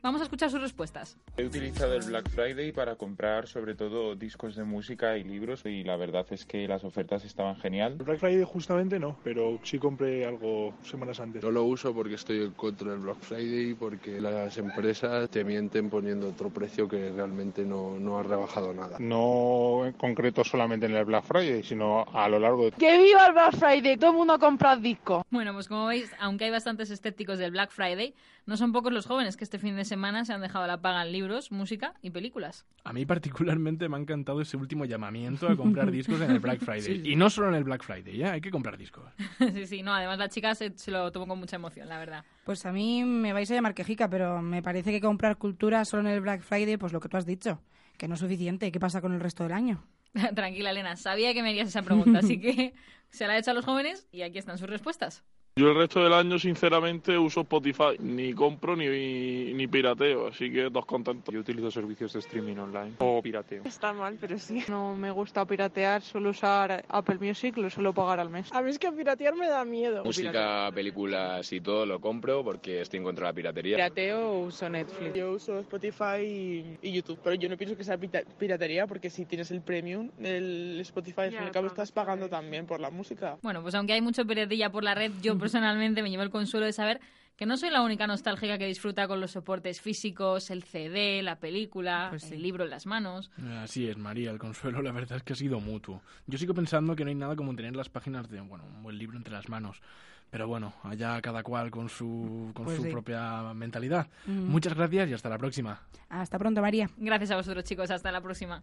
Vamos 0.03 0.19
a 0.19 0.25
escuchar 0.25 0.51
sus 0.51 0.59
respuestas. 0.59 1.17
He 1.37 1.45
utilizado 1.45 1.93
el 1.93 2.03
Black 2.03 2.29
Friday 2.29 2.73
para 2.73 2.97
comprar 2.97 3.47
sobre 3.47 3.73
todo 3.73 4.17
discos 4.17 4.57
de 4.57 4.65
música 4.65 5.17
y 5.17 5.23
libros 5.23 5.61
y 5.63 5.85
la 5.85 5.95
verdad 5.95 6.25
es 6.31 6.45
que 6.45 6.67
las 6.67 6.83
ofertas 6.83 7.23
estaban 7.23 7.55
genial. 7.55 7.95
El 7.99 8.03
Black 8.03 8.19
Friday 8.19 8.43
justamente 8.43 8.99
no, 8.99 9.17
pero 9.23 9.61
sí 9.63 9.79
compré 9.79 10.25
algo 10.25 10.73
semanas 10.83 11.21
antes. 11.21 11.41
No 11.41 11.51
lo 11.51 11.63
uso 11.63 11.93
porque 11.93 12.15
estoy 12.15 12.43
en 12.43 12.51
contra 12.51 12.91
del 12.91 12.99
Black 12.99 13.19
Friday 13.21 13.75
porque 13.75 14.19
las 14.19 14.57
empresas 14.57 15.29
te 15.29 15.45
mienten 15.45 15.89
poniendo 15.89 16.27
otro 16.27 16.49
precio 16.49 16.85
que 16.89 17.09
realmente 17.09 17.63
no, 17.63 17.97
no 17.97 18.19
ha 18.19 18.23
rebajado 18.23 18.73
nada. 18.73 18.97
No 18.99 19.85
en 19.85 19.93
concreto 19.93 20.43
solamente 20.43 20.85
en 20.85 20.95
el 20.97 21.05
Black 21.05 21.23
Friday, 21.23 21.63
sino 21.63 22.03
a 22.11 22.27
lo 22.27 22.39
largo 22.39 22.65
de... 22.65 22.71
¡Que 22.71 22.97
viva 22.97 23.27
el 23.27 23.31
Black 23.31 23.55
Friday! 23.55 23.95
Todo 23.95 24.11
el 24.11 24.17
mundo 24.17 24.33
a 24.33 24.39
comprar 24.39 24.81
discos. 24.81 25.23
Bueno, 25.29 25.53
pues 25.53 25.69
como 25.69 25.85
veis, 25.85 26.11
aunque 26.19 26.43
hay 26.43 26.51
bastantes 26.51 26.91
escépticos 26.91 27.39
del 27.39 27.51
Black 27.51 27.71
Friday, 27.71 28.13
no 28.45 28.57
son 28.57 28.73
pocos 28.73 28.91
los 28.91 29.05
jóvenes 29.05 29.37
que 29.37 29.45
este 29.45 29.59
fin 29.59 29.77
de 29.77 29.85
semana 29.85 29.92
se 30.25 30.33
han 30.33 30.41
dejado 30.41 30.67
la 30.67 30.81
paga 30.81 31.03
en 31.03 31.11
libros, 31.11 31.51
música 31.51 31.93
y 32.01 32.09
películas. 32.09 32.65
A 32.83 32.93
mí 32.93 33.05
particularmente 33.05 33.87
me 33.89 33.97
ha 33.97 33.99
encantado 33.99 34.41
ese 34.41 34.57
último 34.57 34.85
llamamiento 34.85 35.47
a 35.47 35.55
comprar 35.55 35.91
discos 35.91 36.19
en 36.21 36.31
el 36.31 36.39
Black 36.39 36.59
Friday. 36.59 37.01
Y 37.05 37.15
no 37.15 37.29
solo 37.29 37.49
en 37.49 37.55
el 37.55 37.63
Black 37.63 37.83
Friday, 37.83 38.17
ya 38.17 38.33
hay 38.33 38.41
que 38.41 38.51
comprar 38.51 38.77
discos. 38.77 39.05
sí, 39.53 39.65
sí, 39.65 39.83
no, 39.83 39.93
además 39.93 40.17
la 40.17 40.29
chica 40.29 40.55
se, 40.55 40.77
se 40.77 40.91
lo 40.91 41.11
tomó 41.11 41.27
con 41.27 41.39
mucha 41.39 41.55
emoción, 41.55 41.87
la 41.87 41.97
verdad. 41.97 42.25
Pues 42.43 42.65
a 42.65 42.71
mí 42.71 43.03
me 43.03 43.33
vais 43.33 43.49
a 43.51 43.53
llamar 43.53 43.73
quejica, 43.73 44.09
pero 44.09 44.41
me 44.41 44.61
parece 44.61 44.91
que 44.91 45.01
comprar 45.01 45.37
cultura 45.37 45.85
solo 45.85 46.07
en 46.07 46.15
el 46.15 46.21
Black 46.21 46.41
Friday, 46.41 46.77
pues 46.77 46.93
lo 46.93 46.99
que 46.99 47.09
tú 47.09 47.17
has 47.17 47.25
dicho, 47.25 47.61
que 47.97 48.07
no 48.07 48.15
es 48.15 48.19
suficiente. 48.19 48.71
¿Qué 48.71 48.79
pasa 48.79 49.01
con 49.01 49.13
el 49.13 49.19
resto 49.19 49.43
del 49.43 49.53
año? 49.53 49.83
Tranquila, 50.35 50.71
Elena, 50.71 50.95
sabía 50.95 51.33
que 51.33 51.41
me 51.41 51.49
harías 51.49 51.69
esa 51.69 51.81
pregunta, 51.81 52.19
así 52.19 52.39
que 52.39 52.73
se 53.09 53.27
la 53.27 53.35
he 53.35 53.39
hecho 53.39 53.51
a 53.51 53.53
los 53.53 53.65
jóvenes 53.65 54.07
y 54.11 54.21
aquí 54.21 54.37
están 54.37 54.57
sus 54.57 54.69
respuestas. 54.69 55.23
Yo 55.55 55.69
el 55.69 55.75
resto 55.75 56.03
del 56.03 56.13
año, 56.13 56.39
sinceramente, 56.39 57.15
uso 57.15 57.41
Spotify. 57.41 57.95
Ni 57.99 58.33
compro 58.33 58.75
ni, 58.75 59.53
ni 59.53 59.67
pirateo, 59.67 60.29
así 60.29 60.51
que 60.51 60.63
dos 60.71 60.83
contentos. 60.87 61.31
Yo 61.31 61.41
utilizo 61.41 61.69
servicios 61.69 62.11
de 62.13 62.19
streaming 62.21 62.57
online 62.57 62.93
o 62.97 63.21
pirateo. 63.21 63.61
Está 63.63 63.93
mal, 63.93 64.17
pero 64.19 64.39
sí. 64.39 64.63
No 64.67 64.95
me 64.95 65.11
gusta 65.11 65.45
piratear, 65.45 66.01
suelo 66.01 66.31
usar 66.31 66.83
Apple 66.89 67.19
Music, 67.19 67.55
lo 67.57 67.69
suelo 67.69 67.93
pagar 67.93 68.19
al 68.19 68.31
mes. 68.31 68.51
A 68.51 68.63
mí 68.63 68.71
es 68.71 68.79
que 68.79 68.91
piratear 68.91 69.35
me 69.35 69.47
da 69.47 69.63
miedo. 69.63 70.03
Música, 70.03 70.71
películas 70.73 71.53
y 71.53 71.61
todo 71.61 71.85
lo 71.85 72.01
compro 72.01 72.43
porque 72.43 72.81
estoy 72.81 72.97
en 72.97 73.03
contra 73.03 73.27
de 73.27 73.29
la 73.29 73.35
piratería. 73.35 73.75
Pirateo 73.75 74.31
o 74.31 74.39
uso 74.45 74.67
Netflix. 74.67 75.13
Yo 75.13 75.33
uso 75.33 75.59
Spotify 75.59 76.23
y, 76.23 76.77
y 76.81 76.93
YouTube, 76.93 77.19
pero 77.23 77.35
yo 77.35 77.47
no 77.47 77.57
pienso 77.57 77.77
que 77.77 77.83
sea 77.83 77.99
piratería 77.99 78.87
porque 78.87 79.11
si 79.11 79.25
tienes 79.25 79.51
el 79.51 79.61
premium, 79.61 80.09
el 80.19 80.79
Spotify, 80.81 81.21
al 81.21 81.29
fin 81.29 81.39
y 81.43 81.45
al 81.45 81.51
cabo 81.51 81.67
estás 81.67 81.91
pagando 81.91 82.27
también 82.27 82.65
por 82.65 82.79
la 82.79 82.89
música. 82.89 83.37
Bueno, 83.43 83.61
pues 83.61 83.75
aunque 83.75 83.93
hay 83.93 84.01
mucho 84.01 84.25
piratería 84.25 84.71
por 84.71 84.83
la 84.83 84.95
red, 84.95 85.11
yo 85.21 85.37
personalmente 85.43 86.01
me 86.01 86.09
llevo 86.09 86.23
el 86.23 86.29
consuelo 86.29 86.65
de 86.65 86.73
saber 86.73 86.99
que 87.35 87.45
no 87.47 87.57
soy 87.57 87.71
la 87.71 87.81
única 87.81 88.05
nostálgica 88.05 88.57
que 88.59 88.67
disfruta 88.67 89.07
con 89.07 89.19
los 89.19 89.31
soportes 89.31 89.81
físicos, 89.81 90.51
el 90.51 90.63
CD, 90.63 91.23
la 91.23 91.39
película, 91.39 92.11
el 92.31 92.41
libro 92.43 92.63
en 92.63 92.69
las 92.69 92.85
manos. 92.85 93.31
Así 93.61 93.87
es, 93.89 93.97
María, 93.97 94.29
el 94.31 94.37
consuelo 94.37 94.81
la 94.83 94.91
verdad 94.91 95.17
es 95.17 95.23
que 95.23 95.33
ha 95.33 95.35
sido 95.35 95.59
mutuo. 95.59 96.01
Yo 96.27 96.37
sigo 96.37 96.53
pensando 96.53 96.95
que 96.95 97.03
no 97.03 97.09
hay 97.09 97.15
nada 97.15 97.35
como 97.35 97.55
tener 97.55 97.75
las 97.75 97.89
páginas 97.89 98.29
de, 98.29 98.39
bueno, 98.41 98.63
un 98.65 98.83
buen 98.83 98.97
libro 98.99 99.17
entre 99.17 99.33
las 99.33 99.49
manos. 99.49 99.81
Pero 100.29 100.47
bueno, 100.47 100.73
allá 100.83 101.21
cada 101.21 101.43
cual 101.43 101.69
con 101.69 101.89
su, 101.89 102.51
con 102.53 102.65
Pues 102.65 102.77
su 102.77 102.83
sí. 102.83 102.89
propia 102.89 103.53
mentalidad. 103.53 104.07
Muchas 104.25 104.73
gracias 104.73 105.09
y 105.09 105.13
hasta 105.13 105.29
la 105.29 105.37
próxima. 105.37 105.81
Hasta 106.09 106.39
pronto, 106.39 106.61
María. 106.61 106.89
Gracias 106.97 107.29
a 107.31 107.35
vosotros, 107.35 107.63
chicos. 107.63 107.91
Hasta 107.91 108.11
la 108.11 108.21
próxima. 108.21 108.61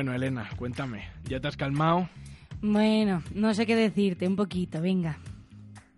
Bueno, 0.00 0.14
Elena, 0.14 0.48
cuéntame, 0.56 1.04
¿ya 1.28 1.40
te 1.40 1.48
has 1.48 1.58
calmado? 1.58 2.08
Bueno, 2.62 3.22
no 3.34 3.52
sé 3.52 3.66
qué 3.66 3.76
decirte, 3.76 4.26
un 4.26 4.34
poquito, 4.34 4.80
venga. 4.80 5.18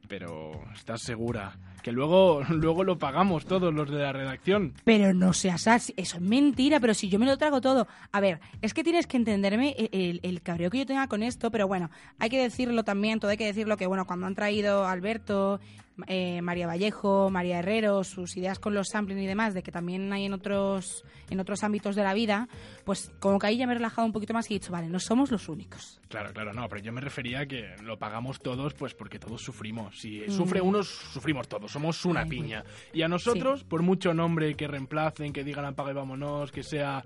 Pero 0.09 0.61
estás 0.74 1.03
segura 1.03 1.57
que 1.84 1.92
luego, 1.92 2.42
luego 2.50 2.82
lo 2.82 2.98
pagamos 2.98 3.46
todos 3.46 3.72
los 3.72 3.88
de 3.88 3.98
la 3.98 4.12
redacción. 4.12 4.74
Pero 4.82 5.14
no 5.14 5.32
seas 5.32 5.68
así, 5.68 5.94
eso 5.96 6.16
es 6.16 6.22
mentira, 6.22 6.80
pero 6.80 6.94
si 6.94 7.09
yo 7.11 7.20
me 7.20 7.26
lo 7.26 7.36
trago 7.38 7.61
todo. 7.61 7.86
A 8.11 8.18
ver, 8.18 8.40
es 8.61 8.74
que 8.74 8.82
tienes 8.82 9.07
que 9.07 9.18
entenderme 9.18 9.76
el, 9.78 9.88
el- 9.92 10.20
el 10.24 10.42
cabreo 10.42 10.68
que 10.68 10.78
yo 10.78 10.86
tenga 10.86 11.07
con 11.07 11.22
esto, 11.22 11.53
pero 11.53 11.68
bueno, 11.68 11.88
hay 12.18 12.28
que 12.28 12.42
decirlo 12.42 12.82
también, 12.82 13.20
todo 13.20 13.30
hay 13.30 13.36
que 13.36 13.46
decirlo 13.46 13.76
que, 13.76 13.86
bueno, 13.86 14.05
cuando 14.05 14.26
han 14.26 14.34
traído 14.34 14.84
a 14.84 14.90
Alberto, 14.90 15.61
eh, 16.07 16.40
María 16.43 16.66
Vallejo, 16.66 17.30
María 17.30 17.59
Herrero, 17.59 18.03
sus 18.05 18.36
ideas 18.36 18.59
con 18.59 18.74
los 18.74 18.88
sampling 18.88 19.18
y 19.18 19.26
demás, 19.26 19.55
de 19.55 19.62
que 19.62 19.70
también 19.72 20.12
hay 20.12 20.24
en 20.24 20.32
otros, 20.32 21.05
en 21.30 21.38
otros 21.40 21.62
ámbitos 21.64 21.95
de 21.97 22.03
la 22.03 22.14
vida, 22.14 22.49
pues 22.84 23.12
como 23.20 23.38
que 23.38 23.47
ahí 23.49 23.57
ya 23.59 23.66
me 23.66 23.72
he 23.72 23.76
relajado 23.76 24.07
un 24.07 24.12
poquito 24.12 24.32
más 24.34 24.51
y 24.51 24.55
he 24.55 24.59
dicho, 24.59 24.72
vale, 24.72 24.88
no 24.88 24.99
somos 24.99 25.30
los 25.30 25.49
únicos. 25.49 26.01
Claro, 26.09 26.32
claro, 26.32 26.53
no, 26.53 26.68
pero 26.68 26.82
yo 26.82 26.93
me 26.93 27.01
refería 27.01 27.40
a 27.40 27.47
que 27.47 27.74
lo 27.82 27.99
pagamos 27.99 28.40
todos, 28.40 28.74
pues 28.74 28.95
porque 28.95 29.18
todos 29.18 29.43
sufrimos. 29.43 29.99
Si 29.99 30.20
Mm. 30.20 30.30
sufre 30.30 30.61
uno, 30.61 30.82
sufrimos 30.82 31.49
todos, 31.49 31.70
somos 31.72 32.05
una 32.05 32.24
piña. 32.26 32.64
Y 32.93 33.03
a 33.03 33.09
nosotros, 33.09 33.64
por 33.64 33.82
mucho 33.82 34.12
nombre 34.14 34.55
que 34.55 34.66
reemplacen, 34.68 35.32
que 35.32 35.45
digan 35.45 35.64
apaga 35.64 35.90
y 35.93 35.95
vámonos, 35.95 36.53
que 36.53 36.62
sea... 36.62 37.05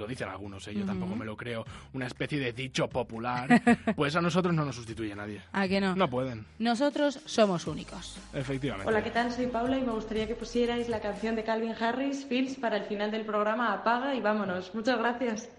Lo 0.00 0.06
dicen 0.06 0.30
algunos, 0.30 0.66
¿eh? 0.66 0.74
yo 0.74 0.86
tampoco 0.86 1.14
me 1.14 1.26
lo 1.26 1.36
creo. 1.36 1.62
Una 1.92 2.06
especie 2.06 2.38
de 2.38 2.54
dicho 2.54 2.88
popular. 2.88 3.60
pues 3.96 4.16
a 4.16 4.22
nosotros 4.22 4.54
no 4.54 4.64
nos 4.64 4.74
sustituye 4.74 5.14
nadie. 5.14 5.42
¿A 5.52 5.68
que 5.68 5.78
no? 5.78 5.94
No 5.94 6.08
pueden, 6.08 6.46
Nosotros 6.58 7.20
somos 7.26 7.66
únicos. 7.66 8.16
efectivamente. 8.32 8.88
Hola, 8.88 9.04
¿qué 9.04 9.10
tal? 9.10 9.30
Soy 9.30 9.48
Paula 9.48 9.76
y 9.76 9.82
me 9.82 9.92
gustaría 9.92 10.26
que 10.26 10.34
pusierais 10.34 10.88
la 10.88 11.00
canción 11.00 11.36
de 11.36 11.44
Calvin 11.44 11.74
Harris, 11.78 12.24
Fields, 12.24 12.56
para 12.56 12.78
el 12.78 12.84
final 12.84 13.10
del 13.10 13.26
programa. 13.26 13.74
Apaga 13.74 14.14
y 14.14 14.22
vámonos. 14.22 14.74
Muchas 14.74 14.98
gracias. 14.98 15.50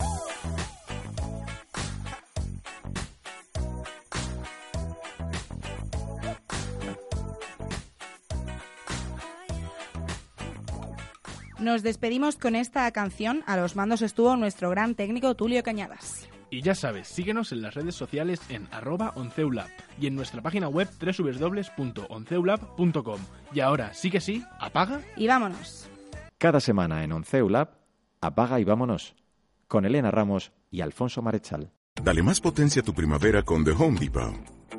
Nos 11.62 11.84
despedimos 11.84 12.38
con 12.38 12.55
esta 12.55 12.89
canción. 12.91 13.43
A 13.45 13.55
los 13.55 13.76
mandos 13.76 14.01
estuvo 14.01 14.36
nuestro 14.36 14.72
gran 14.72 14.95
técnico 14.95 15.36
Tulio 15.36 15.62
Cañadas. 15.62 16.28
Y 16.49 16.64
ya 16.64 16.74
sabes, 16.74 17.07
síguenos 17.07 17.51
en 17.51 17.62
las 17.62 17.76
redes 17.76 17.93
sociales 17.93 18.41
en 18.49 18.68
arroba 18.72 19.14
onceulab 19.16 19.70
y 19.99 20.07
en 20.07 20.16
nuestra 20.16 20.41
página 20.41 20.68
web 20.68 20.88
www.onceulab.com. 20.99 23.20
Y 23.53 23.59
ahora, 23.59 23.93
sí 23.93 24.09
que 24.09 24.20
sí, 24.20 24.43
apaga 24.59 25.01
Y 25.16 25.28
vámonos. 25.28 25.88
Cada 26.39 26.59
semana 26.59 27.03
en 27.03 27.12
Onceulab, 27.12 27.70
Apaga 28.22 28.59
y 28.59 28.64
vámonos, 28.64 29.16
con 29.68 29.86
Elena 29.86 30.09
Ramos 30.09 30.51
y 30.72 30.82
Alfonso 30.82 31.22
Marechal. 31.22 31.72
Dale 32.03 32.24
más 32.24 32.41
potencia 32.41 32.82
a 32.82 32.86
tu 32.86 32.95
primavera 32.95 33.43
con 33.43 33.64
The 33.64 33.72
Home 33.72 33.99
Depot. 33.99 34.61